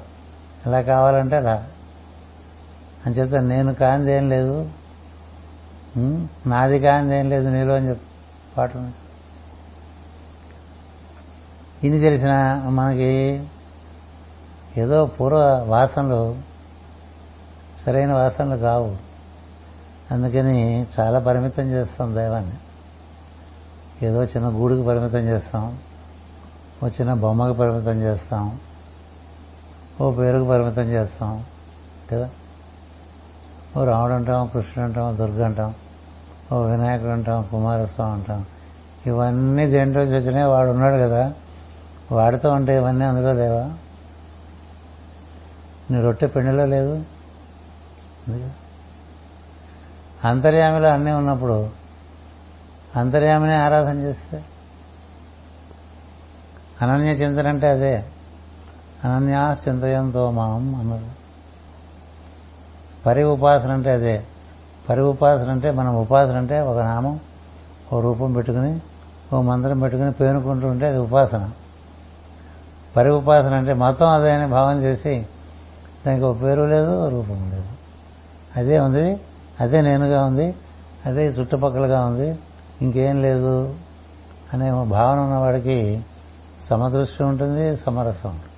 ఎలా 0.66 0.82
కావాలంటే 0.82 1.36
అలా. 1.36 1.68
అని 3.06 3.16
చెప్తా 3.16 3.40
నేను 3.40 3.74
కానిది 3.74 4.14
ఏం 4.14 4.30
లేదు. 4.30 4.70
నాది 6.48 6.80
కానిది 6.80 7.20
ఏం 7.20 7.30
లేదు 7.30 7.50
నీలో 7.50 7.76
అని 7.76 7.90
చెప్ 7.90 8.02
పాట 8.58 8.76
ఇన్ని 11.84 12.00
తెలిసిన 12.00 12.64
మనకి 12.66 13.48
ఏదో 14.78 15.06
పూర్వ 15.06 15.66
వాసనలు 15.68 16.55
సరైన 17.86 18.14
వాసనలు 18.14 18.58
కావు 18.58 18.98
అందుకని 20.12 20.86
చాలా 21.00 21.20
పరిమితం 21.20 21.64
చేస్తాం 21.64 22.16
దైవాన్ని. 22.16 22.54
ఏదో 24.06 24.24
చిన్న 24.24 24.50
గూడుకు 24.50 24.84
పరిమితం 24.84 25.20
చేస్తాం. 25.20 25.78
ఓ 26.84 26.88
చిన్న 26.88 27.14
బొమ్మకి 27.14 27.58
పరిమితం 27.58 28.02
చేస్తాం. 28.02 28.60
ఓ 30.02 30.12
పేరుకు 30.12 30.50
పరిమితం 30.50 30.82
చేస్తాం. 30.82 31.44
కదా? 32.12 32.30
ఓ 33.78 33.86
రాముడు 33.86 34.14
అంటాం 34.14 34.48
కృష్ణుడు 34.48 34.82
అంటాం 34.82 35.18
దుర్గ 35.18 35.46
అంటాం 35.46 35.74
ఓ 36.52 36.64
వినాయకుడు 36.64 37.10
అంటాం 37.10 37.46
కుమారస్వామి 37.52 38.14
అంటాం. 38.14 38.46
ఇవన్నీ 39.06 39.68
దేంట్లో 39.68 40.02
వచ్చినాయి 40.02 40.48
వాడు 40.48 40.70
ఉన్నాడు 40.70 40.96
కదా. 40.96 41.34
వాడితో 42.12 42.52
ఉంటే 42.52 42.76
ఇవన్నీ 42.76 43.06
అందులో 43.06 43.34
లేవా 43.34 43.72
నీ 45.92 46.02
రొట్టె 46.02 46.28
పిండిలో 46.28 46.66
లేదు? 46.66 47.06
అంతర్యామిలో 50.26 50.90
అన్నీ 50.90 51.12
ఉన్నప్పుడు 51.12 51.70
అంతర్యామిని 52.96 53.56
ఆరాధన 53.56 54.00
చేస్తే? 54.00 54.46
అనన్య 56.82 57.12
చింతన 57.12 57.48
అంటే 57.48 57.70
అదే. 57.70 58.06
అనన్యా 59.04 59.56
చింతయంతో 59.68 60.32
మాం 60.32 60.76
అన్నారు. 60.76 61.26
పరి 63.06 63.24
ఉపాసన 63.24 63.72
అంటే 63.72 63.92
అదే. 63.92 64.26
పరి 64.90 65.02
ఉపాసన 65.02 65.52
అంటే 65.52 65.72
మనం 65.72 65.96
ఉపాసన 65.96 66.38
అంటే 66.38 66.62
ఒక 66.62 66.78
నామం 66.78 67.20
ఓ 67.94 68.02
రూపం 68.02 68.34
పెట్టుకుని 68.34 68.80
ఓ 69.34 69.42
మంత్రం 69.42 69.80
పెట్టుకుని 69.80 70.12
పేనుకుంటూ 70.12 70.68
ఉంటే 70.68 70.88
అది 70.88 70.98
ఉపాసన. 70.98 71.52
పరి 72.96 73.10
ఉపాసన 73.10 73.54
అంటే 73.54 73.74
మతం 73.74 74.08
అదే 74.08 74.32
అని 74.32 74.48
భావం 74.48 74.82
చేసి 74.82 75.28
దానికి 76.06 76.26
ఒక 76.26 76.42
పేరు 76.42 76.62
లేదు 76.62 77.10
రూపం 77.10 77.52
లేదు. 77.52 77.75
అదే 78.56 78.80
ఉంది 78.80 79.26
అదే 79.60 79.82
నేనుగా 79.82 80.26
ఉంది 80.26 80.56
అదే 81.06 81.28
చుట్టుపక్కలగా 81.28 82.06
ఉంది 82.06 82.40
ఇంకేం 82.82 83.22
లేదు 83.22 83.80
అనే 84.54 84.72
భావన 84.72 85.20
ఉన్నవాడికి 85.20 86.06
సమదృష్టి 86.62 87.24
ఉంటుంది 87.24 87.76
సమరసం 87.76 88.30
ఉంటుంది. 88.30 88.52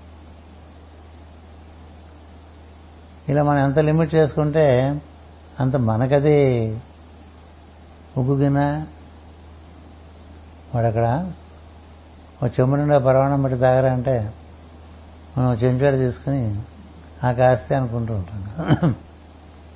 ఇలా 3.28 3.44
మనం 3.44 3.58
ఎంత 3.58 3.80
లిమిట్ 3.80 4.16
చేసుకుంటే 4.16 4.66
అంత 5.60 5.76
మనకది 5.76 6.38
ఉగ్గుగిన 8.18 8.88
వాడు 10.76 10.88
అక్కడ 10.88 11.34
ఒక 12.42 12.60
చెంబు 12.60 12.76
నిండా 12.76 12.98
పరవాణం 12.98 13.44
బట్టి 13.44 13.58
తాగరా 13.58 13.94
అంటే 13.94 14.34
మనం 15.38 15.54
చెంచాడు 15.54 15.98
తీసుకుని 15.98 16.62
ఆ 17.24 17.32
కాస్తే 17.32 17.76
అనుకుంటూ 17.76 18.14
ఉంటాం. 18.14 18.96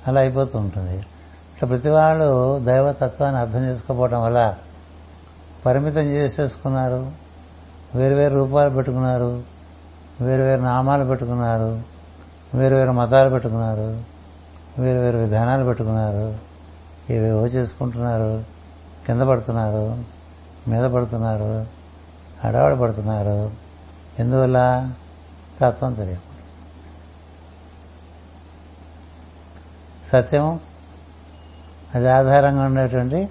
అలా 0.08 0.20
అయిపోతూ 0.20 0.58
ఉంటుంది. 0.58 0.96
ఇట్లా 0.96 1.68
ప్రతి 1.68 1.90
వాళ్ళు 1.90 2.58
దైవతత్వాన్ని 2.64 3.40
అర్థం 3.40 3.64
చేసుకోకపోవడం 3.64 4.22
వల్ల 4.22 4.54
పరిమితం 5.66 6.00
చేసేసుకున్నారు. 6.00 7.10
వేరు 7.94 8.14
వేరు 8.14 8.34
రూపాలు 8.34 8.70
పెట్టుకున్నారు. 8.70 9.42
వేరు 10.20 10.42
వేరు 10.42 10.60
నామాలు 10.60 11.04
పెట్టుకున్నారు. 11.04 11.82
వేరు 12.54 12.74
వేరు 12.74 12.92
మతాలు 12.92 13.28
పెట్టుకున్నారు. 13.28 14.02
వేరు 14.78 14.98
వేరు 14.98 15.16
విధానాలు 15.16 15.64
పెట్టుకున్నారు. 15.64 16.38
ఏవేవో 17.10 17.46
చేసుకుంటున్నారు. 17.46 18.44
కింద 19.06 19.20
పడుతున్నారు. 19.20 20.04
మీద 20.68 20.84
పడుతున్నారు. 20.84 21.66
హడావడి 22.44 22.76
పడుతున్నారు. 22.76 23.50
ఎందువల్ల? 24.18 24.90
తత్వం 25.60 25.94
తెలియదు. 25.94 26.31
సత్యం 30.12 30.60
అది 31.94 32.10
ఆధారంగా 32.10 32.62
ఉండేటువంటి 32.62 33.28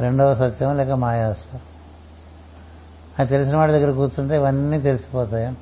రెండవ 0.00 0.34
సత్యం 0.34 0.76
లేక 0.76 0.90
మాయాస్వం 0.90 1.60
అది 3.18 3.28
తెలిసిన 3.28 3.56
వాడి 3.56 3.72
దగ్గర 3.72 3.90
కూర్చుంటే 3.90 4.36
ఇవన్నీ 4.36 4.80
తెలిసిపోతాయి. 4.80 5.56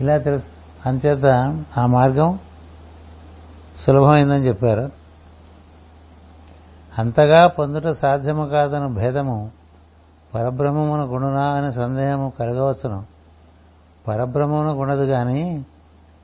ఇలా 0.00 0.18
తెలుసు. 0.18 0.44
అంచేత 0.88 1.26
ఆ 1.78 1.86
మార్గం 1.86 2.38
సులభమైందని 3.86 4.46
చెప్పారు. 4.46 4.90
అంతగా 6.98 7.46
పొందుట 7.46 7.88
సాధ్యము 7.88 8.46
కాదని 8.46 8.88
భేదము 8.88 9.50
పరబ్రహ్మమున 10.34 11.00
గుణునా 11.00 11.44
అనే 11.44 11.70
సందేహము 11.70 12.32
కలగవచ్చును. 12.38 13.04
పరబ్రహ్మమును 14.08 14.72
గుణదు 14.72 15.04
కానీ 15.04 15.66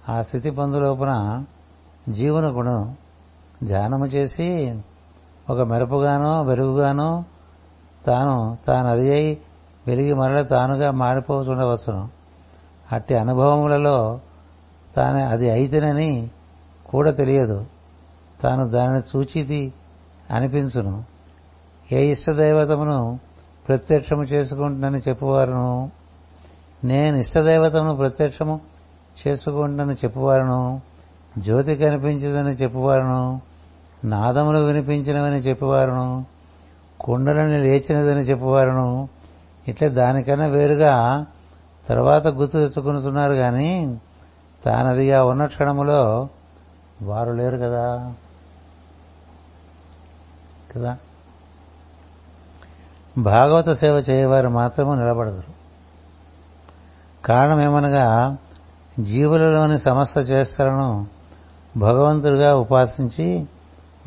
ఆ 0.08 0.22
స్థితి 0.22 0.50
పొందులోపున 0.50 1.44
జీవున 2.08 2.44
గుణం 2.44 2.96
ధ్యానము 3.64 4.06
చేసి 4.06 4.80
ఒక 5.50 5.60
మెరుపుగానో 5.60 6.42
వెలుగుగానో 6.42 7.24
తాను 8.06 8.58
తాను 8.66 8.88
అది 8.88 9.10
అయి 9.10 9.38
వెలిగి 9.86 10.14
మరల 10.14 10.42
తానుగా 10.42 10.90
మారిపోతుండవచ్చును. 10.90 12.08
అట్టి 12.92 13.14
అనుభవములలో 13.14 14.20
తాను 14.96 15.26
అది 15.26 15.50
అయితేనని 15.50 16.30
కూడా 16.86 17.10
తెలియదు. 17.10 17.66
తాను 18.42 18.68
దానిని 18.68 19.18
చూచిది 19.18 19.72
అనిపించును. 20.30 21.04
ఏ 21.92 22.06
ఇష్టదైవతమును 22.06 23.18
ప్రత్యక్షము 23.68 24.22
చేసుకుంటునని 24.22 24.98
చెప్పువారును? 24.98 25.90
నేను 26.84 27.16
ఇష్టదైవతమును 27.16 27.96
ప్రత్యక్షము 27.96 28.60
చేసుకుంటునని 29.26 29.94
చెప్పువారును? 29.94 30.93
జ్యోతి 31.38 31.74
కనిపించదని 31.74 32.50
చెప్పువారును 32.50 33.40
నాదములు 34.04 34.58
వినిపించినవని 34.58 35.36
చెప్పువారును 35.36 36.26
కుండలని 37.00 37.60
లేచినదని 37.60 38.20
చెప్పువారును. 38.20 39.08
ఇట్లా 39.68 39.88
దానికన్నా 39.88 40.46
వేరుగా 40.46 41.26
తర్వాత 41.88 42.26
గుర్తు 42.26 42.52
తెచ్చుకునుతున్నారు 42.52 43.34
కానీ 43.34 44.00
తానదిగా 44.64 45.24
ఉన్న 45.24 45.46
క్షణములో 45.46 46.28
వారు 47.02 47.32
లేరు 47.32 47.56
కదా. 47.56 48.14
కదా? 50.76 50.96
భాగవత 53.18 53.70
సేవ 53.70 54.04
చేయవారు 54.10 54.48
మాత్రము 54.48 54.94
నిలబడదురు. 54.94 55.54
కారణమేమనగా 57.24 58.36
జీవులలోని 59.00 59.78
సమస్త 59.78 60.18
చేష్టలను 60.18 61.13
భగవంతుడిగా 61.76 62.56
ఉపాసించి 62.56 63.46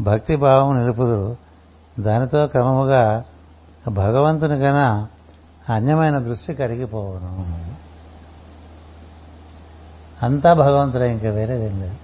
భక్తి 0.01 0.35
భావం 0.35 0.79
నిలుపుదురు. 0.79 1.37
దానితో 1.99 2.47
క్రమముగా 2.47 3.23
భగవంతుని 3.89 4.59
కన్నా 4.59 5.07
అన్యమైన 5.69 6.19
దృష్టి 6.19 6.53
కరిగిపోవను. 6.53 7.45
అంతా 10.25 10.53
భగవంతుడే 10.53 11.11
ఇంకా 11.11 11.29
వేరేదేం 11.29 11.81
లేదు. 11.81 11.95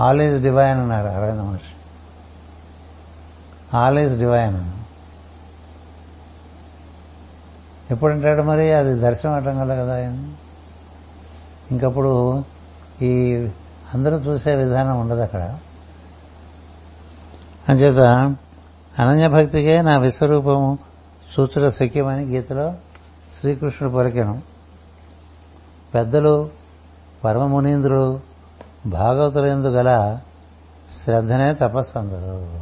ఆల్ 0.00 0.20
ఈజ్ 0.20 0.42
డివైన్ 0.42 0.80
అన్నారు 0.80 1.08
Aravinda 1.08 1.40
Maharshi. 1.40 1.74
All 3.76 3.98
is 3.98 4.18
divine 4.18 4.70
ఎప్పుడంటాడు 7.90 8.42
మరి? 8.42 8.72
అది 8.72 8.94
దర్శనం 8.94 9.32
అవటం 9.32 9.58
కదా 9.58 9.74
కదా 9.74 9.96
ఇంకప్పుడు 11.70 12.44
ఈ 13.02 13.48
అందరూ 13.94 14.16
చూసే 14.16 14.54
విధానం 14.54 15.00
ఉండదు 15.00 15.20
అక్కడ. 15.20 15.58
అంచేత 17.68 17.98
అనన్యభక్తికే 18.98 19.82
నా 19.82 19.98
విశ్వరూపము 19.98 20.78
సూచుల 21.36 21.68
శక్యమని 21.68 22.24
గీతలో 22.24 22.74
శ్రీకృష్ణుడు 23.40 23.94
పొరకెను 23.94 24.42
పెద్దలు 25.94 26.50
పరమమునీంద్రుడు 27.24 28.20
భాగవతులందు 28.86 29.68
గల 29.68 30.20
శ్రద్ధనే 31.04 31.54
తపస్సు 31.54 31.98
అందరు. 31.98 32.60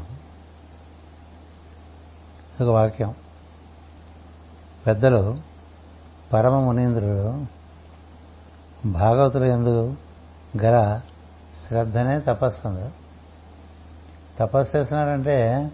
ఒక 2.65 2.69
వాక్యం. 2.69 3.15
పెద్దలు 4.87 5.39
పరమ 6.33 6.61
మునీంద్రుడు 6.61 7.47
భాగవతుల 8.89 9.45
ఎందు 9.45 9.97
గల 10.63 11.01
శ్రద్ధనే 11.69 12.21
తపస్సు 12.21 12.69
అందరు 12.69 12.91
తపస్సు 14.39 14.77
చేస్తున్నాడంటే 14.77 15.71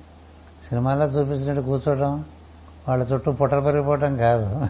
సినిమాల్లో 0.69 1.07
చూపించినట్టు 1.07 1.63
కూర్చోవడం 1.63 2.25
వాళ్ళ 2.89 3.03
చుట్టూ 3.05 3.33
పుట్టలు 3.33 3.61
పెరిగిపోవటం 3.61 4.17
కాదు. 4.17 4.67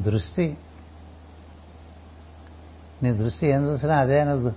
దృష్టి. 0.00 0.56
నీ 3.02 3.12
దృష్టి 3.12 3.46
ఏం 3.46 3.64
చూసినా 3.64 3.98
అదే 3.98 4.24
నువ్వు 4.24 4.52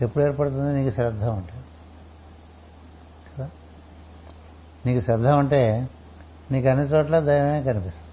ఎప్పుడు 0.00 0.24
ఏర్పడుతుంది 0.24 0.78
నీకు 0.78 0.94
శ్రద్ధ 0.94 1.24
ఉంటుంది 1.24 1.64
కదా? 3.36 3.50
నీకు 4.86 5.00
శ్రద్ధ 5.00 5.26
ఉంటే 5.26 5.88
నీకు 6.50 6.68
అన్ని 6.68 6.86
చోట్ల 6.86 7.20
దైవమే 7.20 7.62
కనిపిస్తుంది. 7.62 8.06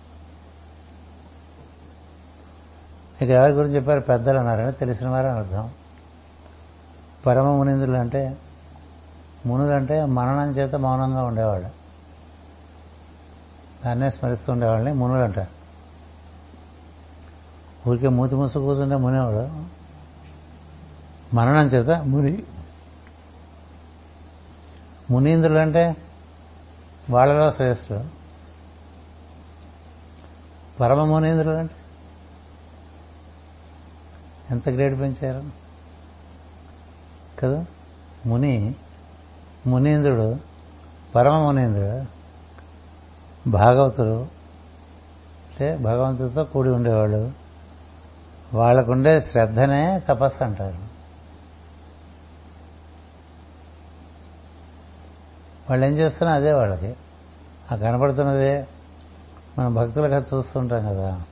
ఇక 3.26 3.30
ఎవరి 3.30 3.52
గురించి 3.52 3.76
చెప్పారు? 3.76 4.00
పెద్దలు 4.00 4.38
అన్నారని 4.38 4.72
తెలిసిన 4.72 5.10
వారని 5.10 5.38
అర్థం. 5.38 5.70
పరమ 7.26 7.46
మునిందులు 7.46 7.98
అంటే 7.98 8.38
మునులు 9.46 9.72
అంటే 9.72 10.06
మననం 10.06 10.52
చేత 10.52 10.76
మౌనంగా 10.76 11.24
ఉండేవాళ్ళు. 11.24 11.70
దాన్నే 13.86 14.10
స్మరిస్తూ 14.10 14.54
ఉండేవాళ్ళని 14.54 14.94
మునులు 14.94 15.20
అంటారు. 15.20 15.58
ఊరికే 17.90 18.08
మూతి 18.08 18.36
మూసు 18.36 18.60
కూతుంటే 18.60 18.96
మునేవాడు. 18.96 19.66
మననం 21.36 21.66
చేత 21.66 21.90
ముని. 21.90 22.44
మునీంద్రులు 25.12 25.58
అంటే 25.58 25.98
వాళ్ళలో 27.10 27.52
శ్రేష్ఠుడు 27.52 28.04
పరమ 30.80 31.04
మునీంద్రులు 31.04 31.56
అంటే 31.56 31.76
ఎంత 34.52 34.70
గ్రేడ్ 34.70 35.00
పెంచారు. 35.00 35.67
కదా? 37.44 37.66
ముని 38.26 38.76
మునీంద్రుడు 39.68 40.38
పరమ 41.16 41.38
మునీంద్రుడు 41.38 42.18
భాగవతుడు 43.50 44.22
అంటే 44.22 45.78
భగవంతుడితో 45.78 46.44
కూడి 46.44 46.70
ఉండేవాడు 46.70 47.32
వాళ్ళకుండే 48.54 49.22
శ్రద్ధనే 49.22 50.00
తపస్సు 50.00 50.44
అంటారు. 50.44 50.78
వాళ్ళు 55.70 55.86
ఏం 55.86 55.94
చేస్తున్నా 55.94 56.36
అదే 56.36 56.52
వాళ్ళకి. 56.52 56.96
ఆ 57.72 57.76
కనపడుతున్నదే 57.76 58.68
మన 59.60 59.68
భక్తులకు 59.68 60.14
అది 60.14 60.36
చూస్తుంటాం 60.36 60.88
కదా. 60.88 61.24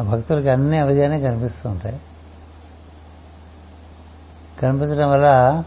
ఆ 0.00 0.02
భక్తులకి 0.02 0.48
అన్ని 0.48 0.78
అవిజయానే 0.78 1.20
కనిపిస్తుంటాయి. 1.20 2.00
కనిపించడం 4.64 5.10
వల్ల 5.10 5.64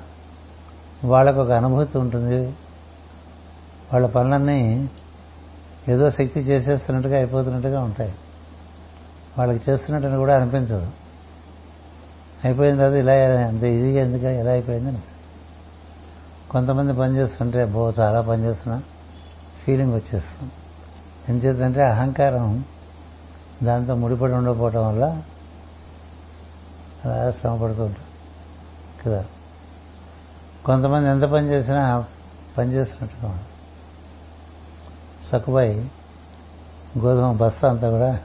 వాళ్ళకు 1.05 1.39
ఒక 1.39 1.51
అనుభూతి 1.51 1.97
ఉంటుంది. 1.97 2.45
వాళ్ళ 3.93 4.05
పనులన్నీ 4.07 4.89
ఏదో 5.89 6.09
శక్తి 6.09 6.39
చేసేస్తున్నట్టుగా 6.39 7.17
అయిపోతున్నట్టుగా 7.17 7.83
ఉంటాయి. 7.83 8.15
వాళ్ళకి 9.37 9.71
చేస్తున్నట్టుని 9.71 10.15
కూడా 10.15 10.35
అనిపించదు. 10.35 10.91
అయిపోయిన 12.43 12.75
తర్వాత 12.75 12.93
ఇలా 12.93 13.13
అంత 13.47 13.63
ఈజీగా 13.63 14.05
ఎందుకు 14.05 14.23
ఎలా 14.23 14.51
అయిపోయిందని 14.51 14.97
కొంతమంది 16.49 16.93
పనిచేస్తుంటే 16.93 17.65
బో 17.65 17.93
చాలా 17.99 18.21
పనిచేస్తున్నా 18.21 18.83
ఫీలింగ్ 19.65 19.93
వచ్చేస్తుంది. 19.93 20.51
ఏం 21.29 21.37
చేద్దంటే 21.37 21.81
అహంకారం 21.81 22.63
దాంతో 23.63 23.95
ముడిపడి 23.95 24.33
ఉండకపోవటం 24.33 24.87
వల్ల 24.87 25.21
అలా 27.05 27.31
శ్రమ 27.31 27.63
పడుతూ 27.63 27.89
కదా 29.07 29.25
కొంతమంది 30.65 31.09
ఎంత 31.09 31.23
పని 31.23 31.47
చేసినా 31.47 32.05
పని 32.57 32.73
చేసినట్టుగా 32.73 33.45
సక్కుపై 35.31 35.85
గోధుమ 36.99 37.31
బస్తా 37.31 37.69
అంతా 37.69 37.89
కూడా 37.89 38.19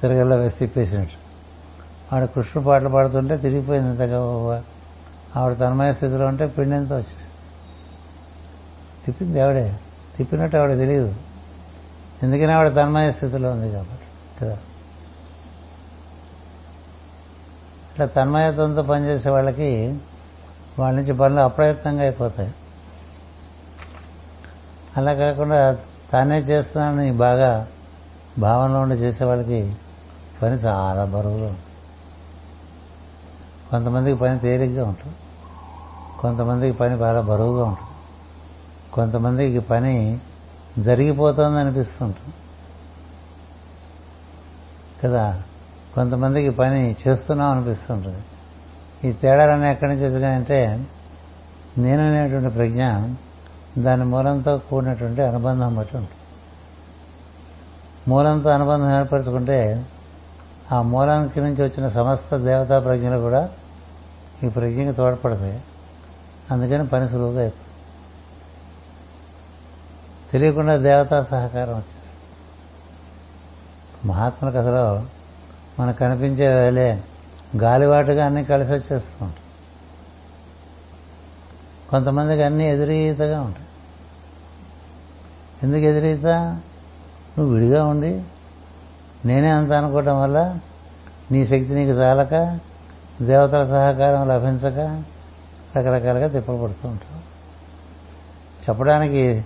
తిరగల్లో 0.00 0.36
వేసి 0.36 0.56
తిప్పేసినట్టు. 0.56 1.28
ఆవిడ 2.14 2.28
కృష్ణుడు 2.28 2.68
పాటలు 2.68 2.88
పాడుతుంటే 2.88 3.36
తిరిగిపోయింది 3.36 3.90
ఇంతగా 3.90 4.18
ఆవిడ 5.36 5.58
తన్మయ 5.58 5.92
స్థితిలో 5.92 6.26
ఉంటే 6.26 6.46
పిండింతో 6.46 6.94
వచ్చేసి 6.94 7.28
తిప్పింది 9.06 9.40
ఆవిడే. 9.40 9.78
తిప్పినట్టు 10.16 10.56
ఆవిడ 10.56 10.78
తెలియదు. 10.78 11.14
ఎందుకని 12.22 12.52
ఆవిడ 12.52 12.74
తన్మయ 12.76 13.12
స్థితిలో 13.12 13.50
ఉంది 13.50 13.72
కాబట్టి. 13.72 14.04
కదా? 14.40 14.58
ఇట్లా 17.98 18.22
తన్మయత్వంతో 18.22 18.82
పనిచేసే 18.82 19.30
వాళ్ళకి 19.30 20.00
వాళ్ళ 20.78 20.98
నుంచి 20.98 21.12
పనులు 21.12 21.40
అప్రయత్నంగా 21.40 22.02
అయిపోతాయి. 22.02 22.54
అలా 24.96 25.14
కాకుండా 25.14 25.78
తానే 26.12 26.38
చేస్తున్నానని 26.38 27.12
బాగా 27.12 27.68
భావనలో 28.38 28.80
ఉండి 28.80 28.94
చేసే 28.94 29.24
వాళ్ళకి 29.24 29.76
పని 30.42 30.54
చాలా 30.54 31.04
బరువుగా 31.04 31.46
ఉంటుంది. 31.46 31.64
కొంతమందికి 33.70 34.18
పని 34.18 34.38
తేలిగ్గా 34.38 34.84
ఉంటుంది. 34.84 35.16
కొంతమందికి 36.18 36.78
పని 36.78 36.96
బాగా 36.96 37.20
బరువుగా 37.20 37.64
ఉంటుంది. 37.64 37.90
కొంతమందికి 38.92 39.58
పని 39.58 40.20
జరిగిపోతుంది 40.78 41.58
అనిపిస్తుంటుంది. 41.60 42.34
కదా? 45.04 45.42
కొంతమందికి 45.98 46.50
పని 46.50 46.96
చేస్తున్నాం 47.08 47.50
అనిపిస్తుంటుంది. 47.50 48.22
ఈ 49.08 49.12
తేడాలన్నీ 49.12 49.70
ఎక్కడి 49.70 49.92
నుంచి 49.92 50.06
వచ్చినాయంటే 50.06 50.86
నేననేటువంటి 51.78 52.54
ప్రజ్ఞ 52.54 52.84
దాని 53.78 54.04
మూలంతో 54.04 54.58
కూడినటువంటి 54.58 55.22
అనుబంధం 55.22 55.74
బట్టి 55.74 55.96
ఉంటుంది. 55.96 56.16
మూలంతో 58.08 58.50
అనుబంధం 58.50 59.00
ఏర్పరచుకుంటే 59.00 59.86
ఆ 60.72 60.82
మూలానికి 60.82 61.40
నుంచి 61.40 61.62
వచ్చిన 61.62 61.88
సమస్త 61.88 62.36
దేవతా 62.36 62.78
ప్రజ్ఞలు 62.78 63.18
కూడా 63.18 63.48
ఈ 64.42 64.48
ప్రజ్ఞకి 64.48 64.92
తోడ్పడతాయి. 64.92 65.62
అందుకని 66.50 66.86
పని 66.86 67.08
సులువుగా 67.08 67.40
అయిపోతుంది. 67.40 67.68
తెలియకుండా 70.32 70.76
దేవతా 70.76 71.22
సహకారం 71.22 71.72
వచ్చేసి 71.72 72.18
మహాత్ముల 74.06 74.52
కథలో 74.52 75.02
మనకు 75.78 75.96
కనిపించే 75.96 76.54
వేలే 76.54 77.02
గాలివాటుగా 77.56 78.26
అన్నీ 78.26 78.44
కలిసి 78.44 78.72
వచ్చేస్తూ. 78.72 79.24
ఉంటాయి 79.24 79.44
కొంతమందికి 81.90 82.42
అన్నీ 82.42 82.68
ఎదురీతగా 82.68 83.40
ఉంటాయి. 83.40 83.66
ఎందుకు 85.62 85.80
ఎదురీత? 85.80 86.26
నువ్వు 87.38 87.54
విడిగా 87.54 87.84
ఉండి 87.84 88.22
నేనే 89.24 89.48
అంత 89.48 89.72
అనుకోవటం 89.72 90.20
వల్ల 90.20 90.58
నీ 91.30 91.44
శక్తి 91.44 91.74
నీకు 91.74 91.90
చాలక 91.90 92.58
దేవతల 93.22 93.64
సహకారం 93.64 94.28
లభించక 94.28 95.02
రకరకాలుగా 95.76 96.28
తిప్పలు 96.28 96.62
పడుతూ 96.62 96.88
ఉంటాం 96.88 97.22
చెప్పడానికి 98.68 99.38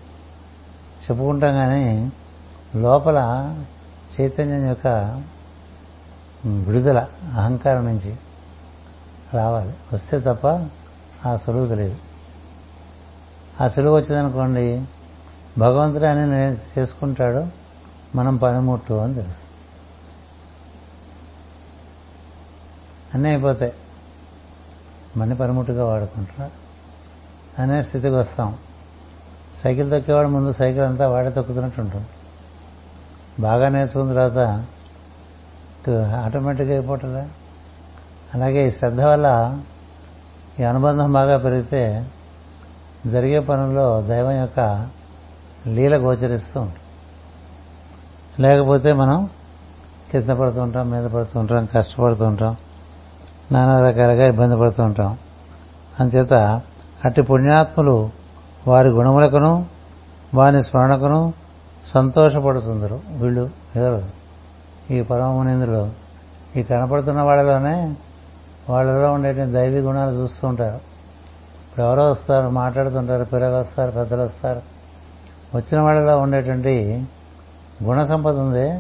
చెప్పుకుంటాం 1.04 1.54
కానీ 1.54 2.12
లోపల 2.76 3.18
చైతన్యం 4.20 4.68
యొక్క 4.68 4.86
విడుదల 6.46 7.08
అహంకారం 7.36 7.84
నుంచి 7.84 8.16
రావాలి. 9.34 9.74
వస్తే 9.92 10.20
తప్ప 10.20 10.46
ఆ 11.28 11.36
సులువు 11.36 11.68
తెలియదు. 11.68 11.96
ఆ 13.60 13.68
సులువు 13.68 13.96
వచ్చిందనుకోండి 13.96 14.84
భగవంతుడు 15.58 16.04
అని 16.04 16.26
నేను 16.26 16.58
చేసుకుంటాడు 16.78 17.46
మనం 18.16 18.36
పనిముట్టు 18.36 18.94
అని 18.94 19.14
తెలుసు. 19.14 19.52
అన్నీ 23.14 23.28
అయిపోతాయి. 23.28 23.72
మన్ని 25.16 25.36
పనిముట్టుగా 25.36 25.84
వాడుకుంటారు. 25.84 26.50
అనే 27.62 27.82
స్థితికి 27.82 28.14
వస్తాం. 28.14 28.58
సైకిల్ 29.56 29.90
తొక్కేవాడు 29.90 30.28
ముందు 30.28 30.52
సైకిల్ 30.52 30.84
అంతా 30.84 31.08
వాడే 31.08 31.30
తొక్కుతున్నట్టు 31.30 31.80
ఉంటుంది. 31.80 32.06
బాగా 33.40 33.68
నేర్చుకున్న 33.68 34.10
తర్వాత 34.12 34.66
ఆటోమేటిక్గా 35.90 36.74
అయిపోతుందా? 36.78 37.28
అలాగే 38.34 38.66
ఈ 38.66 38.70
శ్రద్ధ 38.70 39.00
వల్ల 39.00 39.58
ఈ 40.60 40.62
అనుబంధం 40.62 41.12
బాగా 41.12 41.36
పెరిగితే 41.38 42.06
జరిగే 43.06 43.40
పనుల్లో 43.40 44.02
దైవం 44.02 44.30
యొక్క 44.30 44.88
లీల 45.66 45.96
గోచరిస్తూ 45.96 46.60
ఉంటుంది. 46.60 46.78
లేకపోతే 48.42 48.92
మనం 48.92 49.30
కింద 50.12 50.30
పడుతూ 50.30 50.62
ఉంటాం 50.62 50.90
మీద 50.90 51.04
పడుతూ 51.04 51.40
ఉంటాం 51.40 51.68
కష్టపడుతూ 51.76 52.24
ఉంటాం 52.24 52.56
నానా 53.52 53.80
రకాలుగా 53.80 54.26
ఇబ్బంది 54.26 54.56
పడుతూ 54.56 54.82
ఉంటాం. 54.82 55.18
అంచేత 56.00 56.34
అట్టి 57.04 57.22
పుణ్యాత్ములు 57.22 58.10
వారి 58.66 58.88
గుణములకును 58.88 59.66
వారి 60.34 60.62
స్మరణకును 60.62 61.32
సంతోషపడుతుందరు 61.86 63.00
వీళ్ళు 63.10 63.50
ఎవరు? 63.76 64.21
ఈ 64.90 65.02
పరమమునింద్రులు 65.02 65.92
ఈ 66.56 66.62
కనపడుతున్న 66.62 67.22
వాళ్ళలోనే 67.22 67.96
వాళ్ళలో 68.70 69.12
ఉండే 69.12 69.32
దైవీ 69.32 69.78
గుణాలు 69.80 70.10
చూస్తూ 70.10 70.48
ఉంటారు. 70.48 70.76
ఇప్పుడు 70.76 71.86
ఎవరో 71.86 72.10
వస్తారు 72.10 72.48
మాట్లాడుతుంటారు 72.48 73.24
పిల్లలు 73.24 73.54
వస్తారు 73.54 73.90
పెద్దలు 73.90 74.22
వస్తారు. 74.22 74.62
వచ్చిన 75.54 75.80
వాళ్ళలో 75.80 76.18
ఉండేటువంటి 76.18 77.06
గుణ 77.84 78.04
సంపద 78.04 78.36
ఉంది. 78.36 78.70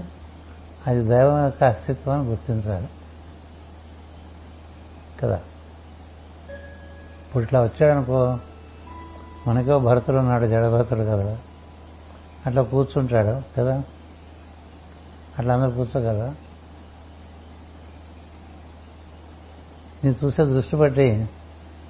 అది 0.86 1.08
దైవం 1.08 1.44
యొక్క 1.44 1.64
అస్తిత్వాన్ని 1.64 2.28
గుర్తించాలి. 2.28 2.88
కదా? 5.22 5.36
ఇప్పుడు 7.26 7.44
ఇట్లా 7.44 7.62
వచ్చాడనుకో 7.62 8.38
మనకో 9.46 9.78
భరతుడు 9.78 10.16
ఉన్నాడు 10.16 10.46
జడభరతుడు 10.46 11.00
కదా. 11.00 11.38
అట్లా 12.46 12.62
కూర్చుంటాడు 12.62 13.60
కదా? 13.60 13.82
అట్లా 15.38 15.54
అందరూ 15.54 15.70
కూర్చోగలరా 15.70 16.34
నేను 20.04 20.16
చూసే 20.24 20.44
దృష్టి 20.44 20.76
పట్టి 20.76 21.28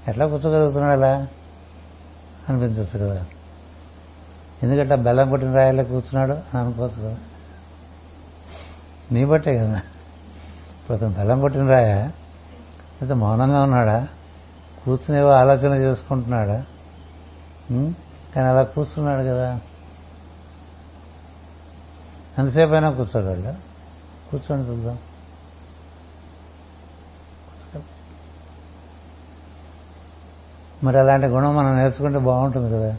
ఎట్లా 0.08 0.26
కూర్చోగలుగుతున్నాడు 0.26 0.92
అలా? 0.92 1.28
అనిపించచ్చు 2.48 2.98
కదా. 2.98 3.24
ఎందుకంటే 4.62 4.96
బెల్లం 4.96 5.30
కొట్టిన 5.30 5.54
రాయలే 5.54 5.84
కూర్చున్నాడు 5.84 6.32
అని 6.32 6.58
అనుకోవచ్చు 6.58 7.02
కదా. 7.02 7.16
నీ 9.12 9.24
బట్టే 9.24 9.58
కదా. 9.58 9.82
ఇప్పుడు 10.80 10.96
అతను 10.96 11.10
బెల్లం 11.10 11.40
కొట్టిన 11.40 11.68
రాయ? 11.68 11.92
అయితే 13.00 13.14
మౌనంగా 13.14 13.62
ఉన్నాడా? 13.62 14.08
కూర్చునేవో 14.84 15.30
ఆలోచన 15.30 15.74
చేసుకుంటున్నాడా? 15.74 16.64
కానీ 18.34 18.48
అలా 18.48 18.62
కూర్చున్నాడు 18.62 19.22
కదా. 19.22 19.60
ఎంతసేపు 22.38 22.72
అయినా 22.72 22.90
కూర్చోగలడు 22.90 23.54
కూర్చొని 24.30 24.62
చూద్దాం. 24.62 24.98
మరి 30.84 30.98
అలాంటి 30.98 31.26
గుణం 31.26 31.56
మనం 31.56 31.76
నేర్చుకుంటే 31.76 32.18
బాగుంటుంది 32.18 32.72
కదా. 32.72 32.96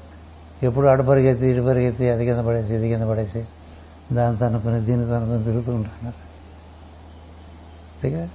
ఎప్పుడు 0.64 0.88
అటు 0.88 1.04
పరిగెత్తి 1.04 1.48
ఇటు 1.48 1.62
పరిగెత్తి 1.62 2.10
అది 2.10 2.26
కింద 2.26 2.40
పడేసి 2.40 2.76
ఇది 2.76 2.90
కింద 2.90 3.02
పడేసి 3.02 3.46
దాని 4.12 4.46
అనుకుని 4.46 4.80
దీనితో 4.80 5.14
అనుకుని 5.14 5.44
తిరుగుతూ 5.44 5.76
ఉంటాను 5.76 6.08
అంతేగా? 6.08 8.30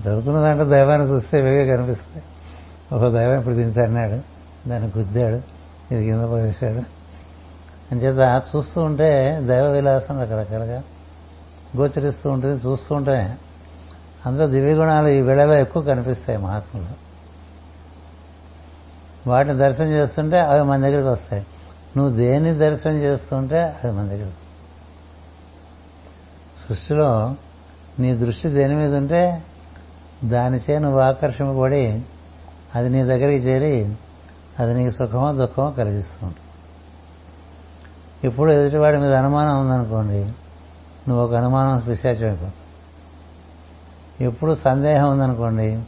జరుగుతున్న 0.00 0.38
దాంట్లో 0.38 0.64
దైవాన్ని 0.64 1.08
చూస్తే 1.08 1.38
ఇవే 1.38 1.76
కనిపిస్తాయి. 1.76 2.24
ఒక 2.92 3.12
దైవం 3.12 3.38
ఇప్పుడు 3.38 3.54
దీన్ని 3.54 3.74
తన్నాడు 3.74 4.20
దాన్ని 4.68 4.92
గుద్దాడు 4.98 5.42
ఇది 5.94 6.04
కింద 6.04 6.24
పడేశాడు. 6.24 6.97
అంచేత 7.92 8.42
చూస్తూ 8.56 8.82
ఉంటే 8.82 9.40
దైవ 9.42 9.70
విలాసం 9.70 10.20
రకరకాలుగా 10.22 10.82
గోచరిస్తూ 11.76 12.30
ఉంటుంది 12.30 12.68
చూస్తూ 12.68 12.94
ఉంటే 12.94 13.36
అందులో 14.26 14.46
దివ్య 14.46 14.72
గుణాలు 14.72 15.08
ఈ 15.08 15.20
వేళలో 15.20 15.54
ఎక్కువ 15.54 15.82
కనిపిస్తాయి 15.82 16.38
మహాత్ములు. 16.38 17.08
వాటిని 19.28 19.54
దర్శనం 19.56 19.88
చేస్తుంటే 19.88 20.40
అవి 20.40 20.62
మన 20.62 20.80
దగ్గరికి 20.80 21.08
వస్తాయి. 21.08 21.46
నువ్వు 21.96 22.16
దేన్ని 22.16 22.54
దర్శనం 22.54 22.96
చేస్తుంటే 22.96 23.58
అది 23.58 23.90
మన 23.90 24.08
దగ్గర 24.08 24.30
సృష్టిలో 26.68 27.34
నీ 27.98 28.14
దృష్టి 28.14 28.48
దేని 28.48 28.74
మీద 28.74 28.94
ఉంటే 28.94 29.42
దానిచే 30.24 30.78
నువ్వు 30.78 31.00
ఆకర్షింపబడి 31.00 32.02
అది 32.74 32.88
నీ 32.88 33.02
దగ్గరికి 33.02 33.46
చేరి 33.46 33.94
అది 34.58 34.74
నీకు 34.74 34.90
సుఖమో 34.90 35.32
దుఃఖమో 35.32 35.70
కలిగిస్తూ 35.70 36.26
ఉంటుంది. 36.26 36.47
ఇప్పుడు 38.24 38.52
ఎదుటివాడి 38.52 38.98
మీద 38.98 39.14
అనుమానం 39.14 39.60
ఉందనుకోండి 39.60 40.24
నువ్వు 41.08 41.24
ఒక 41.24 41.34
అనుమానం 41.34 41.78
పిశాచం 41.78 42.26
అయిపో. 42.26 42.46
ఎప్పుడు 44.20 44.54
సందేహం 44.54 45.10
ఉందనుకోండి 45.10 45.82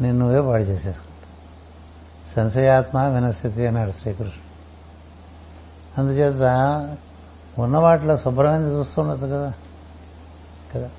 నేను 0.00 0.18
నువ్వే 0.18 0.40
పాడు 0.40 0.62
చేసేసుకుంటా. 0.62 1.18
సంశయాత్మ 2.36 2.98
వినస్థితి 2.98 3.66
అన్నాడు 3.66 3.90
శ్రీకృష్ణుడు. 3.90 4.48
అందుచేత 6.00 6.42
ఉన్న 7.58 7.78
వాటిలో 7.78 8.16
శుభ్రమైన 8.16 8.62
చూస్తుండొచ్చు 8.62 9.26
కదా 9.26 9.52
కదా. 10.74 10.90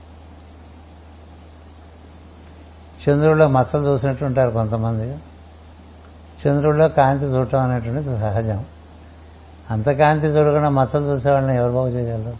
చంద్రుడిలో 3.09 3.47
మచ్చలు 3.47 3.87
చూసినట్టు 3.87 4.25
ఉంటారు 4.25 4.51
కొంతమంది. 4.51 5.19
చంద్రుడిలో 6.47 6.89
కాంతి 6.89 7.25
చూడటం 7.25 7.59
అనేటువంటిది 7.59 8.19
సహజం. 8.19 8.65
అంత 9.71 9.89
కాంతి 9.89 10.27
చూడకుండా 10.27 10.69
మచ్చలు 10.69 11.05
చూసేవాళ్ళని 11.05 11.55
ఎవరు 11.55 11.71
బాగు 11.71 11.89
చేయగలరు? 11.89 12.37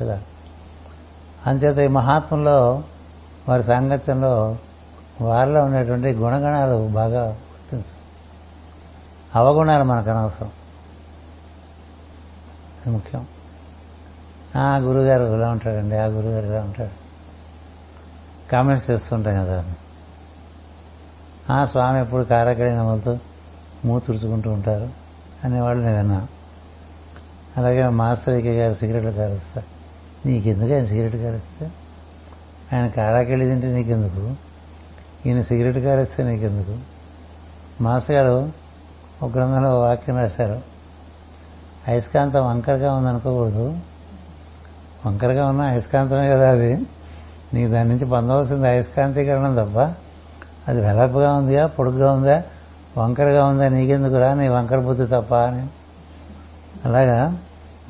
కదా? 0.00 0.20
అంచేత 1.46 1.78
ఈ 1.78 1.86
మహాత్ముల్లో 1.86 2.84
వారి 3.48 3.62
సాంగత్యంలో 3.62 4.56
వారిలో 5.20 5.64
ఉండేటువంటి 5.64 6.12
గుణగణాలు 6.12 6.88
బాగా 6.88 7.24
గుర్తించాలి 7.24 7.98
అవగుణాలు 9.34 9.84
మనకు 9.84 10.10
అనవసరం. 10.10 10.50
ముఖ్యం. 12.92 13.26
ఆ 14.56 14.76
గురుగారు 14.76 15.24
ఇలా 15.24 15.48
ఉంటాడండి 15.48 15.96
ఆ 15.96 16.04
గురుగారు 16.04 16.46
ఇలా 16.46 16.60
ఉంటాడు. 16.60 17.08
కామెంట్స్ 18.50 18.90
చేస్తుంటాం 18.90 19.44
కదా. 19.44 19.64
ఆ 21.50 21.64
స్వామి 21.64 22.00
ఎప్పుడు 22.00 22.24
కారకడిన 22.24 22.80
వాళ్ళతో 22.80 23.18
మూతుడుచుకుంటూ 23.84 24.50
ఉంటారు. 24.50 25.07
అనేవాళ్ళు 25.44 25.84
నేను 25.84 25.96
విన్నా 25.96 26.26
అలాగే 27.56 27.88
మాస్టర్ 27.88 28.34
ఈకే 28.34 28.52
గారు 28.52 28.74
సిగరెట్లు 28.74 29.10
కారుస్తారు. 29.10 29.78
నీకెందుకు 30.28 30.74
ఆయన 30.74 30.86
సిగరెట్ 30.86 31.16
కారుస్తే? 31.16 31.70
ఆయన 32.72 32.86
కారాకెళ్ళి 32.86 33.46
తింటే 33.46 33.66
నీకెందుకు? 33.66 34.34
ఈయన 35.28 35.42
సిగరెట్ 35.42 35.78
కారేస్తే 35.78 36.22
నీకెందుకు? 36.22 36.76
మాస్టర్ 37.82 38.16
గారు 38.16 38.52
ఒక 39.22 39.36
గ్రంథంలో 39.36 39.80
వాక్యం 39.80 40.16
రాశారు. 40.16 40.60
అయస్కాంతం 41.88 42.46
వంకరగా 42.46 42.94
ఉందనుకోకూడదు. 42.94 43.78
వంకరగా 45.06 45.46
ఉన్న 45.46 45.60
అయస్కాంతమే 45.60 46.28
కదా 46.28 46.50
అది. 46.50 46.86
నీకు 47.54 47.72
దాని 47.72 47.88
నుంచి 47.88 48.04
పొందవలసింది 48.04 48.68
అయస్కాంతీకరణం 48.68 49.54
తప్ప. 49.54 49.94
అది 50.68 50.80
వెలపగా 50.80 51.32
ఉందా 51.32 51.66
పొడుగ్గా 51.66 52.12
ఉందా? 52.12 52.42
వంకరగా 52.96 53.46
ఉందా? 53.46 53.68
నీకెందుకురా 53.68 54.34
నీ 54.34 54.48
వంకర 54.48 54.78
బుద్ధి 54.78 55.06
తప్ప 55.06 55.34
అని. 55.34 55.66
అలాగా? 56.84 57.38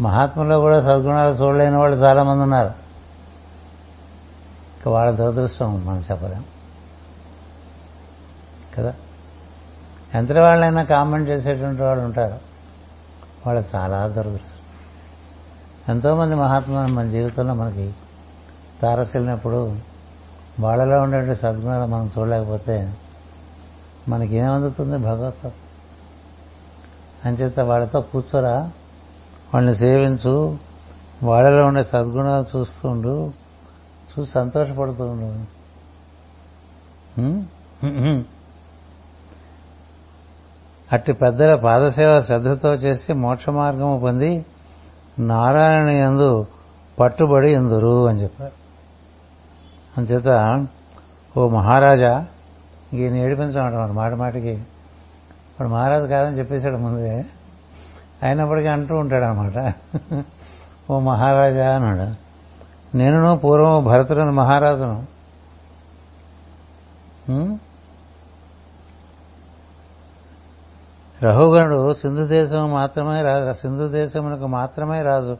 మహాత్ములో 0.00 0.60
కూడా 0.60 0.80
సద్గుణాలు 0.80 1.34
చూడలేని 1.34 1.76
వాళ్ళు 1.76 1.96
చాలామంది 1.96 2.42
ఉన్నారు. 2.42 2.66
ఇక 4.80 4.88
వాళ్ళ 4.88 5.10
దురదృష్టం 5.10 5.86
మనం 5.86 6.04
చెప్పలేం. 6.10 6.44
కదా? 8.78 8.94
ఎంత 10.14 10.32
వాళ్ళైనా 10.32 10.82
కామెంట్ 10.82 11.28
చేసేటువంటి 11.28 11.82
వాళ్ళు 11.82 12.04
ఉంటారు. 12.04 12.38
వాళ్ళు 13.46 13.64
చాలా 13.74 14.08
దురదృష్టం. 14.08 14.58
ఎంతోమంది 15.94 16.34
మహాత్ములు 16.34 16.92
మన 16.92 17.08
జీవితంలో 17.08 17.54
మనకి 17.54 17.94
తారసిల్లినప్పుడు 18.82 19.76
వాళ్ళలో 20.60 21.00
ఉండే 21.00 21.34
సద్గుణాలు 21.34 21.86
మనం 21.86 22.10
చూడలేకపోతే 22.18 22.94
మనకి 24.09 24.36
ఏమందుతుంది 24.36 24.98
భగవత్ 24.98 25.47
అంచేత 27.24 27.60
వాళ్ళతో 27.60 28.01
కూర్చోరా. 28.01 28.56
వాళ్ళని 29.55 29.74
సేవించు. 29.74 30.59
వాళ్ళలో 31.22 31.66
ఉండే 31.66 31.82
సద్గుణాలు 31.82 32.59
చూస్తుండు 32.59 33.32
చూసి 34.12 34.30
సంతోషపడుతుండు 34.30 35.28
అట్టి 40.93 41.12
పెద్దల 41.12 41.55
పాదసేవ 41.55 42.20
శ్రద్ధతో 42.20 42.70
చేసి 42.74 43.12
మోక్ష 43.12 43.48
మార్గము 43.48 43.98
పొంది 43.98 44.47
నారాయణ 45.18 45.89
ఎందు 45.89 46.47
పట్టుబడి 47.01 47.51
ఎందురు 47.52 48.06
అని 48.06 48.22
చెప్పారు. 48.22 48.56
అంచేత 49.98 50.28
ఓ 51.36 51.48
మహారాజా 51.48 52.26
ఈయన 52.94 53.15
ఏడిపించడం 53.15 53.94
మాట 53.94 54.12
మాటికి. 54.12 54.51
ఇప్పుడు 54.51 55.69
మహారాజు 55.69 56.06
కాదని 56.06 56.39
చెప్పేశాడు 56.39 56.77
ముందే. 56.77 57.24
అయినప్పటికీ 58.23 58.69
అంటూ 58.69 58.94
ఉంటాడు 58.97 59.24
అనమాట 59.24 59.74
ఓ 60.90 60.98
మహారాజా 61.01 61.77
అన్నాడు. 61.77 62.06
నేను 62.97 63.36
పూర్వం 63.36 63.85
భరతుడని 63.85 64.31
మహారాజును. 64.31 65.06
రహుగణుడు 71.23 71.93
సింధు 71.93 72.24
దేశం 72.27 72.70
మాత్రమే 72.70 73.23
రాజు 73.23 73.52
సింధు 73.52 73.89
దేశమునకు 73.89 74.47
మాత్రమే 74.47 75.02
రాజు. 75.02 75.36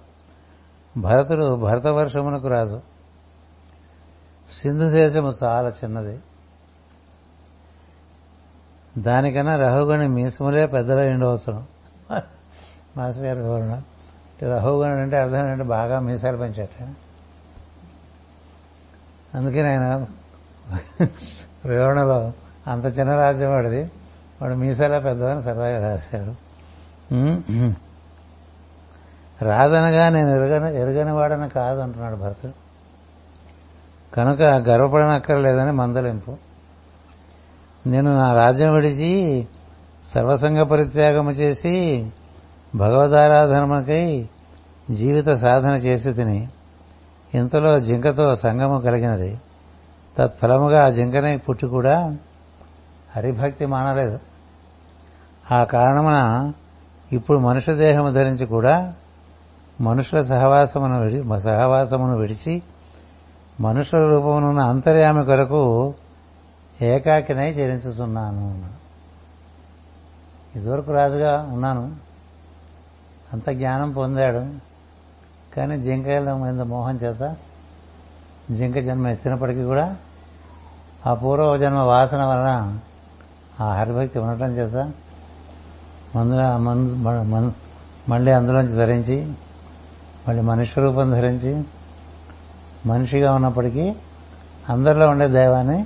భరతుడు 0.97 1.57
భరతవర్షమునకు 1.57 2.49
రాజు. 2.49 2.81
సింధు 4.53 4.89
దేశము 4.91 5.33
చాలా 5.43 5.69
చిన్నది. 5.69 6.19
దానికన్నా 9.03 9.57
రహుగుణి 9.57 10.09
మీసములే 10.09 10.66
పెద్దల 10.66 11.12
ఉండవసరం 11.12 11.66
మాస్టర్ 12.97 13.25
గారి 13.25 13.41
వివరణ. 13.41 13.83
రహుగుణుడు 14.43 15.01
అంటే 15.01 15.16
అర్థం 15.16 15.39
ఏంటంటే 15.39 15.65
బాగా 15.65 16.01
మీసాలు 16.01 16.37
పెంచాట. 16.37 16.89
అందుకే 19.37 19.61
ఆయన 19.69 20.07
వివరణలో 21.65 22.33
అంత 22.66 22.99
చిన్న 22.99 23.15
రాజ్యం 23.15 23.51
వాడిది. 23.51 23.91
వాడు 24.43 24.55
మీసాలా 24.55 24.99
పెద్దవని 24.99 25.43
సరదాగా 25.43 25.91
రాశాడు. 25.91 26.33
రాదనగా 29.45 30.09
నేను 30.09 30.31
ఎరగని 30.31 30.81
ఎరగని 30.81 31.12
వాడని 31.12 31.49
కాదంటున్నాడు 31.49 32.16
భరతుడు. 32.16 32.53
కనుక 34.15 34.43
గర్వపడనక్కర్లేదని 34.43 35.73
మందలింపు. 35.73 36.48
నేను 37.89 38.16
నా 38.16 38.35
రాజ్యం 38.35 38.74
విడిచి 38.74 39.47
సర్వసంగ 40.05 40.62
పరిత్యాగము 40.62 41.31
చేసి 41.31 42.06
భగవదారాధనమకై 42.74 44.28
జీవిత 44.90 45.28
సాధన 45.35 45.70
చేసి 45.70 46.12
తిని 46.12 46.48
ఇంతలో 47.35 47.81
జింకతో 47.81 48.35
సంగము 48.35 48.81
కలిగినది. 48.81 49.40
తత్ఫలముగా 50.19 50.86
ఆ 50.86 50.89
జింకనే 50.89 51.36
పుట్టి 51.36 51.66
కూడా 51.66 52.16
హరిభక్తి 53.16 53.66
మానలేదు. 53.66 54.19
ఆ 55.52 55.65
కారణమున 55.65 56.52
ఇప్పుడు 57.12 57.39
మనుష్య 57.39 57.74
దేహము 57.74 58.10
ధరించి 58.10 58.47
కూడా 58.47 58.94
మనుషుల 59.81 60.23
సహవాసమును 60.23 61.01
విడి 61.01 61.40
సహవాసమును 61.40 62.16
విడిచి 62.16 62.62
మనుషుల 63.60 64.06
రూపమునున్న 64.06 64.60
అంతర్యామి 64.60 65.24
కొరకు 65.24 65.94
ఏకాకినై 66.83 67.51
చెల్లించుతున్నాను 67.51 68.65
ఇదివరకు 70.57 70.93
రాజుగా 70.93 71.51
ఉన్నాను. 71.53 71.97
అంత 73.33 73.51
జ్ఞానం 73.51 73.93
పొందాడు. 73.93 74.55
కానీ 75.57 75.79
జింకల 75.79 76.35
మీద 76.35 76.61
మోహం 76.61 76.97
చేత 76.97 77.37
జింక 78.51 78.79
జన్మ 78.79 79.07
ఎత్తినప్పటికీ 79.07 79.63
కూడా 79.63 79.97
ఆ 81.07 81.15
పూర్వ 81.15 81.57
జన్మ 81.57 81.79
వాసన 81.79 82.25
వలన 82.25 82.79
ఆ 83.61 83.75
హరిభక్తి 83.75 84.19
ఉండటం 84.19 84.47
చేత 84.47 84.93
మందుల 86.17 86.57
మందు 86.57 87.53
మళ్ళీ 88.09 88.33
అందులోంచి 88.33 88.73
ధరించి 88.73 89.33
మళ్ళీ 90.29 90.43
మనిషి 90.43 90.81
రూపం 90.81 91.11
ధరించి 91.11 91.63
మనిషిగా 92.87 93.35
ఉన్నప్పటికీ 93.35 93.95
అందరిలో 94.69 95.09
ఉండే 95.09 95.29
దైవాన్ని 95.29 95.85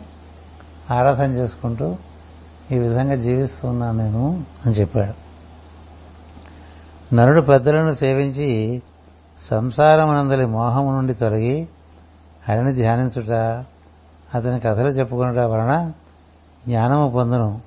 ఆరాధన 0.91 1.31
చేసుకుంటూ 1.31 1.97
ఈ 2.73 2.79
విధంగా 2.79 3.15
జీవిస్తూ 3.15 3.69
ఉన్నాను 3.69 3.99
నేను 3.99 4.45
అని 4.67 4.75
చెప్పాడు. 4.75 5.33
నరుడు 7.15 7.41
పెద్దలను 7.41 7.95
సేవించి 7.95 8.83
సంసారమునందలి 9.39 10.47
మోహము 10.47 10.93
నుండి 10.93 11.15
తొలగి 11.15 11.69
హరిని 12.49 12.73
ధ్యానించుట 12.75 13.31
అతని 14.35 14.61
కథలు 14.61 14.89
చెప్పుకునుట 14.89 15.39
వలన 15.39 15.93
జ్ఞానము 16.67 17.11
పొందును. 17.11 17.61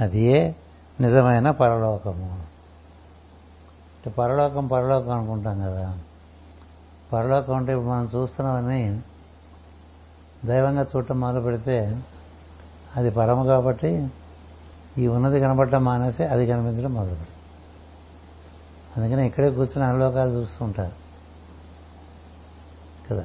అదియే 0.00 0.56
నిజమైన 1.00 1.50
పరలోకము. 1.50 2.40
పరలోకం 4.18 4.66
పరలోకం 4.66 5.10
అనుకుంటాం 5.10 5.60
కదా. 5.60 5.98
పరలోకం 7.12 7.56
అంటే 7.56 7.72
ఇప్పుడు 7.72 7.88
మనం 7.88 8.10
చూస్తున్నామని 8.16 9.00
దైవంగా 10.44 10.82
చూడటం 10.82 11.20
మొదలు 11.20 11.40
పెడితే 11.40 11.98
అది 12.96 13.10
పరము 13.10 13.44
కాబట్టి 13.44 14.08
ఈ 14.98 15.06
ఉన్నది 15.06 15.40
కనపడటం 15.40 15.84
మానేసి 15.84 16.24
అది 16.24 16.46
కనిపించడం 16.46 16.94
మొదలుపెట్టి. 16.94 17.32
అందుకని 18.96 19.26
ఇక్కడే 19.26 19.50
కూర్చుని 19.50 19.84
అనులోకాలు 19.84 20.30
చూస్తూ 20.30 20.64
ఉంటారు. 20.64 20.92
కదా? 23.10 23.24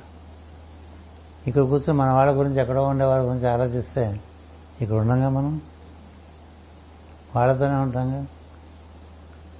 ఇక్కడ 1.47 1.61
కూర్చొని 1.61 1.99
మన 1.99 2.09
వాళ్ళ 2.09 2.31
గురించి 2.31 2.61
ఎక్కడో 2.61 2.83
ఉండే 2.83 3.05
వాళ్ళ 3.05 3.25
గురించి 3.25 3.49
ఆలోచిస్తే 3.49 4.19
ఇక్కడ 4.81 4.95
ఉండంగా 4.95 5.29
మనం? 5.29 5.61
వాళ్ళతోనే 7.35 7.75
ఉంటాంగా? 7.75 8.25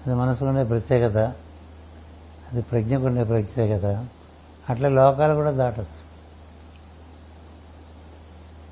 అది 0.06 0.14
మనసుకు 0.14 0.64
ప్రత్యేకత. 0.68 1.18
అది 2.52 2.62
ప్రజ్ఞకు 2.62 3.06
ఉండే 3.06 3.24
ప్రత్యేకత. 3.24 4.08
అట్లా 4.70 4.90
లోకాలు 4.90 5.34
కూడా 5.34 5.52
దాటచ్చు. 5.52 6.11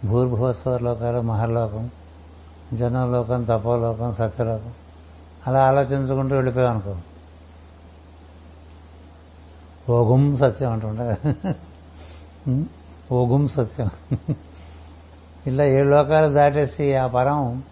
భూర్భువస్వ 0.06 0.78
లోకాలు 0.78 1.22
మహర్లోకం 1.22 1.90
జనలోకం 2.74 3.44
తపోలోకం 3.44 4.14
సత్యలోకం. 4.14 4.72
అలా 5.48 5.68
ఆలోచించుకుంటూ 5.68 6.36
వెళ్ళిపోయాం 6.36 6.72
అనుకో 6.72 6.96
ఓగుం 9.94 10.38
సత్యం 10.38 10.72
అంటుండే. 10.72 11.36
ఓగుం 13.12 13.48
సత్యం. 13.48 13.90
ఇలా 15.48 15.64
ఏడు 15.64 15.90
లోకాలు 15.90 16.34
దాటేసి 16.34 16.96
ఆ 16.96 17.08
పరం 17.08 17.64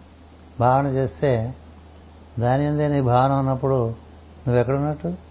భావన 0.60 0.86
చేస్తే 0.86 1.54
దాని 2.38 2.66
అందే 2.66 2.88
నీ 2.88 3.00
భావన 3.00 3.32
ఉన్నప్పుడు 3.32 3.88
నువ్వెక్కడున్నట్టు 4.46 5.27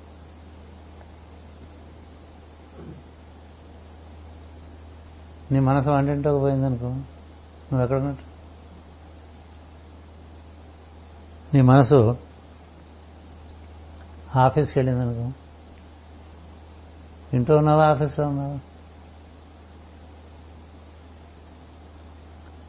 నీ 5.52 5.60
మనసు 5.60 5.90
వంటింటోకి 5.90 6.40
పోయిందనుకో 6.40 6.90
నువ్వు 6.90 7.82
ఎక్కడున్నట్టు 7.82 8.38
నీ 11.56 11.62
మనసు 11.62 12.18
ఆఫీస్కి 14.36 14.80
వెళ్ళిందనుకో 14.80 15.32
ఇంట్లో 17.34 17.58
ఉన్నావా 17.58 17.86
ఆఫీస్లో 17.86 18.28
ఉన్నావా? 18.28 18.60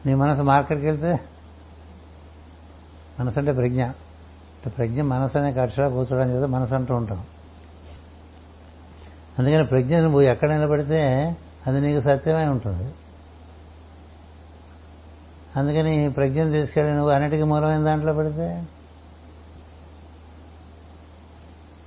నీ 0.05 0.13
మనసు 0.13 0.41
మార్కెట్కి 0.41 0.85
వెళ్తే 0.85 1.19
మనసు 3.19 3.39
అంటే 3.39 3.51
ప్రజ్ఞ. 3.51 3.83
అంటే 3.85 4.69
ప్రజ్ఞ 4.69 5.01
మనసు 5.01 5.37
అనే 5.37 5.53
కక్షలో 5.53 5.89
కూర్చోవడం 5.89 6.29
చేత 6.29 6.43
మనసు 6.43 6.75
అంటూ 6.75 6.95
ఉంటాం. 6.95 7.25
అందుకని 9.39 9.65
ప్రజ్ఞ 9.65 9.99
నువ్వు 9.99 10.21
ఎక్కడ 10.21 10.53
నిలబడితే 10.53 11.35
అది 11.69 11.81
నీకు 11.81 11.99
సత్యమై 11.99 12.47
ఉంటుంది. 12.47 12.93
అందుకని 15.55 16.11
ప్రజ్ఞను 16.11 16.51
తీసుకెళ్ళి 16.51 16.93
నువ్వు 16.93 17.11
అన్నిటికీ 17.11 17.43
మూలమైన 17.43 17.83
దాంట్లో 17.83 18.13
పెడితే 18.13 18.67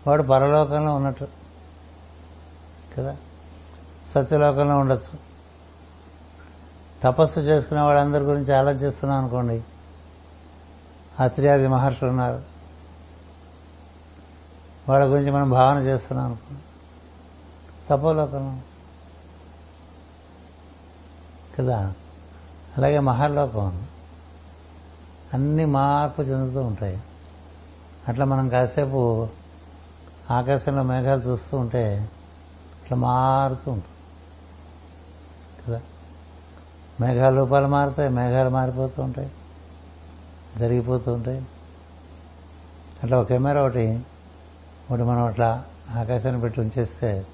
వాడు 0.07 0.23
పరలోకంలో 0.23 0.95
ఉన్నట్టు. 0.95 1.29
కదా? 2.99 3.17
సత్యలోకంలో 4.15 4.79
ఉండొచ్చు. 4.79 5.19
తపస్సు 7.03 7.41
చేసుకునే 7.41 7.83
వాళ్ళందరి 7.83 8.25
గురించి 8.25 8.55
ఆలోచిస్తున్నాం 8.55 9.19
అనుకోండి. 9.19 9.65
అత్రియాది 11.21 11.69
మహర్షులు 11.69 12.11
ఉన్నారు. 12.11 12.43
వాళ్ళ 14.89 15.05
గురించి 15.05 15.31
మనం 15.31 15.51
భావన 15.51 15.79
చేస్తున్నాం 15.79 16.27
అనుకోండి. 16.27 16.63
తపోలోకంలో 17.91 18.72
కదా? 21.59 21.95
అలాగే 22.77 22.99
మహర్లోకం 22.99 23.87
అన్ని 25.35 25.65
మార్పు 25.65 26.23
చెందుతూ 26.23 26.61
ఉంటాయి. 26.61 27.03
అట్లా 28.09 28.25
మనం 28.25 28.49
కాసేపు 28.49 29.29
ఆకాశంలో 30.31 30.83
మేఘాలు 30.83 31.21
చూస్తూ 31.21 31.57
ఉంటే 31.57 32.11
ఇట్లా 32.83 32.99
మారుతూ 32.99 33.71
ఉంటుంది 33.71 33.93
కదా? 35.67 35.81
మేఘాల 37.01 37.35
రూపాలు 37.35 37.67
మారుతాయి 37.67 38.09
మేఘాలు 38.09 38.49
మారిపోతూ 38.49 39.03
ఉంటాయి 39.03 39.33
జరిగిపోతూ 40.59 41.13
ఉంటాయి. 41.13 41.47
అట్లా 43.03 43.19
ఒక 43.19 43.29
కెమెరా 43.29 43.63
ఒకటి 43.63 44.01
ఒకటి 44.91 45.03
మనం 45.03 45.25
అట్లా 45.25 45.65
ఆకాశాన్ని 45.91 46.41
పెట్టి 46.41 46.61
ఉంచేస్తే 46.61 47.27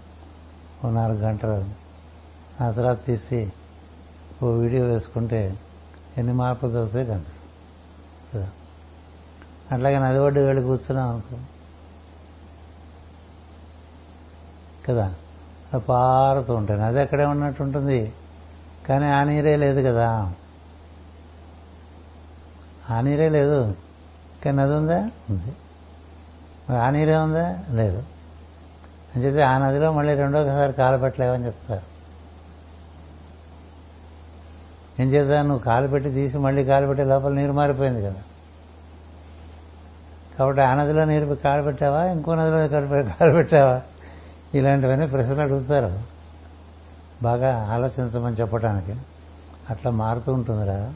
ఓ 0.84 0.90
నాలుగు 0.90 1.18
గంటలు. 1.18 1.88
ఆ 2.64 2.70
తర్వాత 2.70 3.04
తీసి 3.04 3.52
ఓ 4.42 4.50
వీడియో 4.50 4.86
వేసుకుంటే 4.86 5.58
ఎన్ని 6.18 6.32
మార్పులు 6.32 6.70
దొరుకుతాయి 6.70 7.06
కనిపిస్తుంది 7.06 7.52
కదా? 8.34 8.50
అట్లాగే 9.72 9.98
నది 9.98 10.18
ఒడ్డు 10.18 10.40
వెళ్ళి 10.40 10.62
కూర్చున్నాం 10.62 11.08
అనుకో. 11.08 11.36
కదా? 14.88 15.14
అవి 15.72 15.82
పారుతూ 15.82 16.54
ఉంటాయి. 16.54 16.80
నది 16.80 17.00
అక్కడే 17.00 17.24
ఉన్నట్టు 17.24 17.62
ఉంటుంది. 17.62 18.12
కానీ 18.88 19.06
ఆ 19.06 19.24
నీరే 19.24 19.56
లేదు 19.56 19.80
కదా? 19.80 20.32
ఆ 22.90 23.00
నీరే 23.00 23.28
లేదు. 23.28 23.74
కానీ 24.44 24.56
నది 24.56 24.74
ఉందా? 24.74 25.10
ఉంది. 25.30 25.56
ఆ 26.72 26.90
నీరే 26.90 27.16
ఉందా? 27.16 27.64
లేదు. 27.70 28.02
అని 29.16 29.24
చెప్పి 29.24 29.42
ఆ 29.42 29.58
నదిలో 29.58 29.92
మళ్ళీ 29.92 30.14
రెండోసారి 30.14 30.72
కాలు 30.72 30.96
పెట్టలేవని 30.98 31.46
చెప్తారు. 31.46 31.97
ఏం 35.00 35.08
చేద్దాం? 35.08 35.48
నువ్వు 35.48 35.64
కాలు 35.64 35.88
పెట్టి 35.88 36.10
తీసి 36.10 36.38
మళ్ళీ 36.38 36.64
కాలు 36.64 36.86
పెట్టే 36.86 37.04
లోపల 37.04 37.32
నీరు 37.32 37.52
మారిపోయింది 37.52 38.02
కదా. 38.02 38.22
కాబట్టి 40.38 40.62
ఆ 40.62 40.74
నదిలో 40.74 41.04
నీరు 41.04 41.34
కాలు 41.34 41.62
పెట్టావా? 41.62 42.04
ఇంకో 42.04 42.34
నదిలో 42.34 42.68
కాలు 42.68 43.32
పెట్టావా? 43.32 43.82
ఇలాంటివన్నీ 44.54 45.06
ప్రశ్నలు 45.06 45.40
అడుగుతారు. 45.40 46.00
బాగా 47.22 47.68
ఆలోచించమని 47.70 48.36
చెప్పడానికి 48.36 48.96
అట్లా 49.70 49.90
మారుతూ 49.90 50.32
ఉంటుందిరా. 50.32 50.94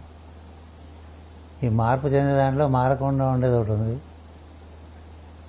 ఈ 1.63 1.69
మార్పు 1.69 2.07
చెందే 2.07 2.35
దాంట్లో 2.35 2.69
మారకుండా 2.69 3.29
ఉండేది 3.29 3.55
ఒకటి 3.55 3.71
ఉంది. 3.71 4.01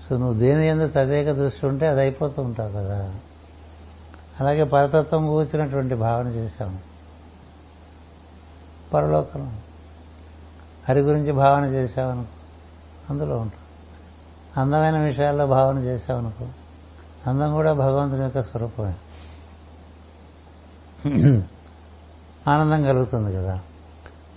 సో 0.10 0.18
నువ్వు 0.18 0.40
దేని 0.40 0.68
ఎందుకు 0.68 0.92
తదేక 0.96 1.32
దృష్టి 1.32 1.66
ఉంటే 1.66 1.88
అది 1.88 2.00
అయిపోతూ 2.00 2.42
ఉంటావు 2.42 2.70
కదా. 2.70 3.14
అలాగే 4.40 4.64
పరతత్వం 4.64 5.28
కూర్చున్నటువంటి 5.28 5.96
భావన 5.96 6.28
చేశాము. 6.28 6.93
పరలోకం. 8.94 9.58
హరి 10.90 11.02
గురించి 11.02 11.32
భావన 11.32 11.66
చేశావనుకో 11.66 12.30
అందులో 13.10 13.38
ఉంటాం 13.38 13.60
అందమైన 14.58 14.98
విషయాల్లో 14.98 15.48
భావన 15.48 15.78
చేశావనుకో 15.78 16.48
అందం 17.28 17.54
కూడా 17.54 17.74
భగవంతుని 17.74 18.22
యొక్క 18.22 18.42
స్వరూపమే. 18.42 18.94
ఆనందం 22.48 22.84
కలుగుతుంది 22.84 23.36
కదా. 23.36 23.60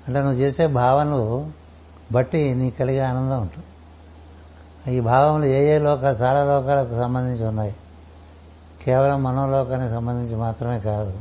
అంటే 0.06 0.20
నువ్వు 0.20 0.40
చేసే 0.40 0.66
భావనలు 0.66 1.50
బట్టి 2.12 2.54
నీకు 2.54 2.78
కలిగే 2.78 3.00
ఆనందం 3.00 3.40
ఉంటుంది. 3.40 3.66
ఈ 4.96 5.00
భావములు 5.00 5.44
ఏ 5.44 5.74
ఏ 5.74 5.78
లోకాలు 5.78 6.16
చాలా 6.16 6.44
లోకాలకు 6.44 6.96
సంబంధించి 6.96 7.48
ఉన్నాయి. 7.48 7.76
కేవలం 8.84 9.22
మనోలోకానికి 9.22 9.90
సంబంధించి 9.90 10.36
మాత్రమే 10.36 10.80
కాదు. 10.80 11.20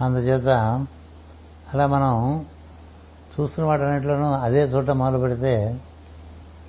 అందుచేత 0.00 0.86
అలా 1.74 1.86
మనం 1.86 2.46
చూస్తున్న 3.40 3.68
వాటన్నిటిలోనూ 3.68 4.32
అదే 4.32 4.58
చోట 4.58 4.90
మొదలు 4.90 5.18
పెడితే 5.18 5.80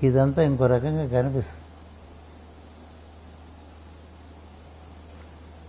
ఇదంతా 0.04 0.42
ఇంకో 0.42 0.66
రకంగా 0.66 1.22
కనిపిస్తుంది. 1.22 1.64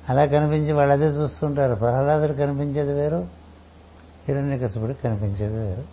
అలా 0.08 0.26
కనిపించి 0.26 0.72
వాళ్ళు 0.72 0.92
అదే 0.92 1.06
చూస్తుంటారు. 1.06 1.74
ప్రహ్లాదుడు 1.74 2.32
కనిపించేది 2.32 2.92
వేరు 2.92 3.28
హిరణ్యకశపుడు 4.28 4.92
కనిపించేది 4.92 5.58
వేరు. 5.58 5.84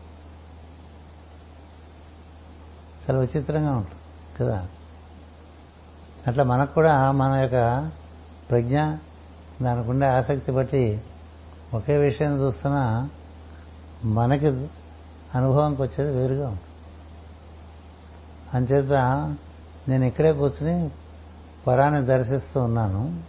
చాలా 3.04 3.20
విచిత్రంగా 3.20 3.72
ఉంటుంది 3.72 3.98
కదా? 4.40 4.68
అట్లా 6.28 6.44
మనకు 6.44 6.74
కూడా 6.74 7.12
మన 7.12 7.32
యొక్క 7.32 7.92
ప్రజ్ఞ 8.50 8.80
దానికి 9.62 9.90
ఉండే 9.90 10.08
ఆసక్తి 10.08 10.52
బట్టి 10.52 11.02
ఒకే 11.74 11.98
విషయం 11.98 12.34
చూస్తున్నా 12.34 13.10
మనకి 14.06 14.48
అనుభవంకి 15.36 15.82
వచ్చేది 15.82 16.12
వేరుగా 16.12 16.48
ఉంటుంది. 16.48 16.68
అంచేత 18.54 18.92
నేను 19.88 20.06
ఇక్కడే 20.06 20.32
కూర్చుని 20.32 20.90
పరాన్ని 21.68 22.06
దర్శిస్తూ 22.06 22.64
ఉన్నాను. 22.64 23.24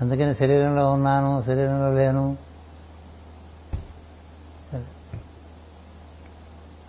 అందుకని 0.00 0.34
శరీరంలో 0.34 0.90
ఉన్నాను 0.90 1.42
శరీరంలో 1.42 1.92
లేను. 1.92 2.36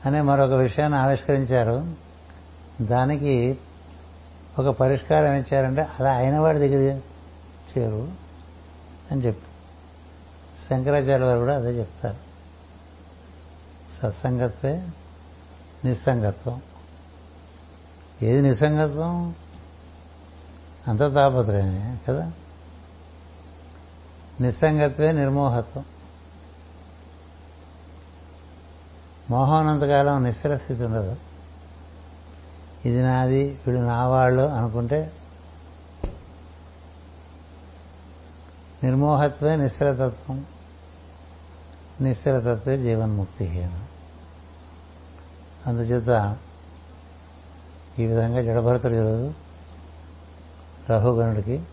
అనే 0.05 0.21
మరొక 0.21 0.51
విషయాన్ని 0.51 0.99
ఆవిష్కరించారు. 0.99 1.93
దానికి 2.81 3.57
ఒక 4.59 4.75
పరిష్కారం 4.75 5.33
ఇచ్చారంటే 5.33 5.81
అలా 5.81 6.11
అయిన 6.11 6.37
వాడి 6.37 6.59
దగ్గర 6.59 7.01
చేరు 7.77 8.11
అని 9.11 9.21
చెప్పి 9.21 9.46
శంకరాచార్య 10.69 11.25
వారు 11.25 11.39
కూడా 11.39 11.55
అదే 11.55 11.79
చెప్తారు. 11.79 12.27
సత్సంగత్వే 14.01 14.87
నిస్సంగత్వం. 15.85 16.61
ఏది 18.21 18.41
నిస్సంగత్వం? 18.41 19.35
అంత 20.87 20.99
తాపత్రయమే 20.99 21.97
కదా? 22.09 22.31
నిస్సంగత్వే 24.41 25.11
నిర్మోహత్వం. 25.11 25.85
మోహం 29.29 29.59
ఉన్నంతకాలం 29.59 30.23
నిశ్చల 30.23 30.55
స్థితి 30.55 30.83
ఉండదు. 30.83 31.15
ఇది 32.85 33.03
నాది 33.03 33.59
వీడు 33.67 33.79
నా 33.79 34.07
వాళ్ళు 34.07 34.41
అనుకుంటే 34.41 35.11
నిర్మోహత్వే 38.83 39.55
నిశ్చలతత్వం. 39.55 40.45
నిశ్చలతత్వే 42.01 42.77
జీవన్ముక్తి 42.77 43.69
అందుచేత 45.67 46.37
ఈ 47.99 48.05
విధంగా 48.05 48.41
జడభరతుడు 48.41 48.93
ఈరోజు 48.93 49.33
రఘుగణుడికి 50.89 51.63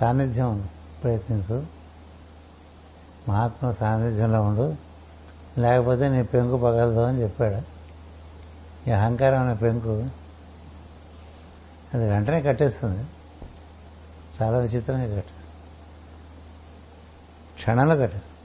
సాన్నిధ్యం 0.00 0.68
ప్రయత్నించు. 1.02 1.66
మహాత్మ 3.28 3.70
సాన్నిధ్యంలో 3.70 4.42
ఉండు. 4.42 4.74
లేకపోతే 5.60 6.08
నీ 6.08 6.22
పెంకు 6.22 6.56
పగలదు 6.56 7.00
అని 7.00 7.22
చెప్పాడు. 7.22 7.80
ఈ 8.88 8.92
అహంకారం 8.92 9.40
అనే 9.40 9.54
పెంకు 9.54 10.06
అది 11.94 12.10
వెంటనే 12.10 12.42
కట్టేస్తుంది. 12.42 13.06
చాలా 14.42 14.58
విచిత్రంగా 14.58 15.04
కట్టేస్తుంది. 15.04 15.40
క్షణంలో 17.56 17.96
కట్టేస్తుంది. 17.96 18.39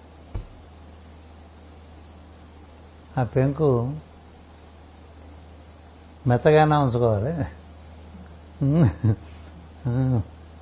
ఆ 3.18 3.24
పెంకు 3.24 3.70
మెత్తగానే 6.28 6.76
ఉంచుకోవాలి. 6.76 7.34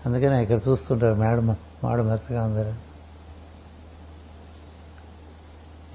అందుకనే 0.05 0.43
ఇక్కడ 0.43 0.59
చూస్తుంటారు 0.69 1.15
మేడ 1.15 1.39
మాడు 1.83 2.01
మెత్తగా 2.01 2.43
ఉందరు 2.43 2.73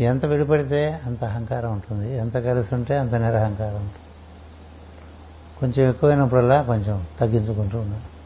ఎంత 0.02 0.24
విడిపడితే 0.26 1.00
అంత 1.06 1.24
అహంకారం 1.24 1.72
ఉంటుంది. 1.72 2.16
ఎంత 2.16 2.34
కలిసి 2.34 2.74
ఉంటే 2.74 2.98
అంత 2.98 3.14
నిరహంకారం 3.14 3.76
ఉంటుంది. 3.76 4.04
కొంచెం 5.58 5.88
ఎక్కువైనప్పుడల్లా 5.88 6.62
కొంచెం 6.62 7.06
తగ్గించుకుంటూ 7.20 7.80
ఉన్నాడు 7.80 8.18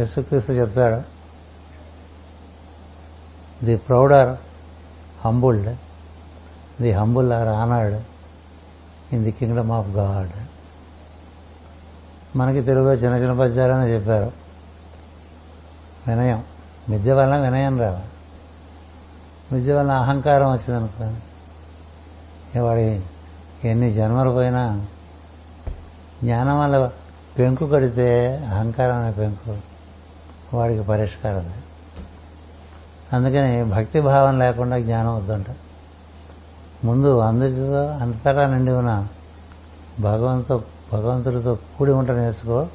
యశుక్రీస్తు 0.00 0.52
చెప్తాడు 0.52 1.00
the 3.64 3.76
proud 3.76 4.12
are 4.12 4.36
humbled 5.24 5.76
the 6.80 6.92
humble 6.92 7.32
are 7.32 7.48
honoured 7.48 8.00
in 9.12 9.24
the 9.24 9.30
kingdom 9.30 9.72
of 9.72 9.88
God. 9.88 10.30
మనకి 12.36 12.60
తెలుగులో 12.60 12.92
చిన్న 12.92 13.16
చిన్న 13.16 13.40
పద్యాలని 13.40 13.90
చెప్పారు. 13.90 14.32
వినయం. 16.08 16.44
విద్య 16.88 17.12
వలన 17.12 17.38
వినయం 17.38 17.80
రావాలి 17.80 18.04
విద్య 19.52 19.72
వలన 19.72 19.92
అహంకారం 19.92 20.52
వచ్చిందనుకో 20.52 22.60
వాడి 22.60 23.02
ఎన్ని 23.64 23.92
జన్మలు 23.92 24.30
పోయినా 24.30 24.86
జ్ఞానం 26.24 26.60
వల్ల 26.60 26.90
పెంకు 27.38 27.66
కడితే 27.66 28.36
అహంకారం 28.36 28.96
అనే 28.96 29.10
పెంకు 29.10 29.56
వాడికి 30.56 30.82
పరిష్కారం 30.82 31.52
అందుకని 33.12 33.64
భక్తి 33.64 34.00
భావం 34.00 34.38
లేకుండా 34.38 34.78
జ్ఞానం 34.78 35.16
వద్దంట. 35.16 35.46
ముందు 36.84 37.18
అందులో 37.18 37.86
అంతటా 37.86 38.46
నిండి 38.46 38.72
ఉన్న 38.72 39.08
భగవంతు 40.00 40.62
భగవంతుడితో 40.92 41.58
కూడి 41.78 41.92
ఉంట 41.92 42.10
నేర్చుకో. 42.10 42.68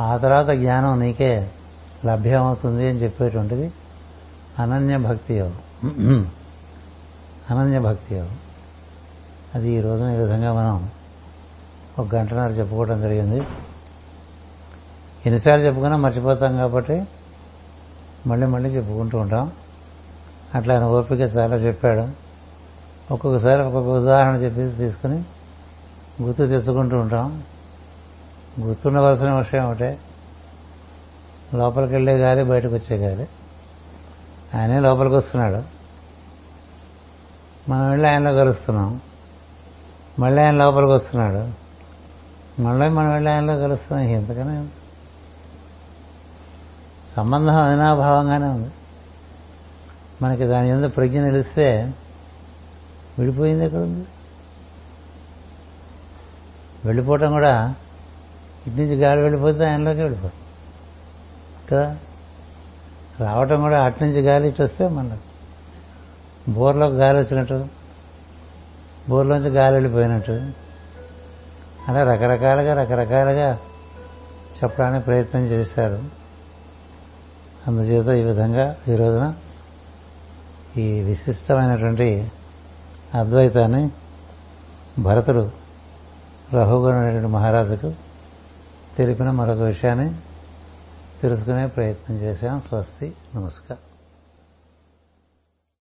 ఆ 0.00 0.16
తర్వాత 0.16 0.46
జ్ఞానం 0.46 1.00
నీకే 1.00 1.50
లభ్యమవుతుంది 2.06 2.88
అని 2.88 2.98
చెప్పేటువంటిది 2.98 3.72
అనన్య 4.58 4.96
భక్తి 4.96 5.34
యోగం. 5.34 5.58
అనన్య 7.50 7.78
భక్తి 7.78 8.14
యోగం. 8.14 8.38
అది 9.54 9.70
ఈ 9.70 9.80
రోజున 9.80 10.10
ఈ 10.10 10.16
విధంగా 10.16 10.52
మనం 10.52 10.90
ఒక 11.98 12.14
గంటన్నర 12.14 12.50
చెప్పుకోవడం 12.50 13.00
జరిగింది. 13.00 13.36
ఎన్నిసార్లు 15.26 15.66
చెప్పుకున్నా 15.66 15.96
మర్చిపోతాం 15.96 16.56
కాబట్టి 16.56 17.02
మళ్ళీ 18.26 18.46
మళ్ళీ 18.46 18.70
చెప్పుకుంటూ 18.70 19.18
ఉంటాం. 19.18 19.52
అట్లా 20.54 20.74
ఆయన 20.74 20.84
ఓపిక 20.84 21.20
చాలా 21.20 21.56
చెప్పాడు. 21.56 22.23
ఒక్కొక్కసారి 23.10 23.62
ఒక్కొక్క 23.62 23.88
ఉదాహరణ 23.88 24.34
చెప్పి 24.34 24.76
తీసుకుని 24.76 25.24
గుర్తు 26.22 26.44
తెచ్చుకుంటూ 26.44 26.96
ఉంటాం. 26.96 27.42
గుర్తుండవలసిన 28.60 29.32
విషయం 29.32 29.70
ఒకటే. 29.70 29.98
లోపలికి 31.54 31.92
వెళ్ళే 31.92 32.16
గాలి 32.16 32.44
బయటకు 32.44 32.74
వచ్చే 32.74 32.96
గాలి. 32.96 33.28
ఆయనే 34.54 34.80
లోపలికి 34.80 35.14
వస్తున్నాడు 35.14 35.62
మనం 37.70 37.90
వెళ్ళి 37.90 38.08
ఆయనలో 38.08 38.36
కలుస్తున్నాం. 38.36 39.00
మళ్ళీ 40.18 40.42
ఆయన 40.42 40.54
లోపలికి 40.54 40.92
వస్తున్నాడు 40.92 41.64
మళ్ళీ 42.62 42.88
మనం 42.88 43.12
వెళ్ళి 43.12 43.30
ఆయనలో 43.30 43.58
కలుస్తున్నాం. 43.58 44.08
ఎంతకనే 44.08 44.66
సంబంధం 47.16 47.54
అవినాభావంగానే 47.54 48.46
ఉంది. 48.46 48.70
మనకి 50.22 50.44
దాని 50.44 50.68
ఎందుకు 50.68 50.92
ప్రజ్ఞ 50.92 51.20
నిలిస్తే 51.20 51.94
విడిపోయింది 53.18 53.64
ఎక్కడుంది 53.64 54.06
వెళ్ళిపోవటం 56.84 57.32
కూడా 57.32 57.74
ఇటు 58.66 58.76
నుంచి 58.76 58.96
గాలి 58.96 59.22
వెళ్ళిపోతే 59.22 59.66
ఆయనలోకి 59.66 60.00
వెళ్ళిపోతుంది 60.00 60.44
కదా? 61.70 61.96
రావటం 63.20 63.60
కూడా 63.60 63.84
అటు 63.84 64.04
నుంచి 64.04 64.20
గాలి 64.20 64.48
ఇటు 64.48 64.62
వస్తే 64.62 64.88
మనకు. 64.88 65.34
బోర్లోకి 66.50 66.96
గాలి 66.96 67.18
వచ్చినట్టు. 67.18 67.66
బోర్లోంచి 69.08 69.50
గాలి 69.50 69.74
వెళ్ళిపోయినట్టు. 69.74 70.32
అలా 71.88 72.02
రకరకాలుగా 72.02 72.74
రకరకాలుగా 72.74 73.58
చెప్పడానికి 74.54 75.04
ప్రయత్నం 75.04 75.44
చేశారు. 75.44 76.04
అందుచేత 77.66 78.16
ఈ 78.16 78.22
విధంగా 78.22 78.76
ఈ 78.88 78.96
రోజున 78.96 79.34
ఈ 80.76 81.00
విశిష్టమైనటువంటి 81.00 82.32
అద్వైతాన్ని 83.14 83.90
భరతుడు 84.98 85.50
రఘుగణుడైన 86.54 87.26
మహారాజుకు 87.26 87.92
తెలిపిన 88.98 89.30
మరొక 89.30 89.58
విషయాన్ని 89.58 90.14
తెలుసుకునే 91.22 91.66
ప్రయత్నం 91.66 92.16
చేశాం. 92.16 92.60
స్వస్తి. 92.60 93.14
నమస్కారం. 93.34 93.93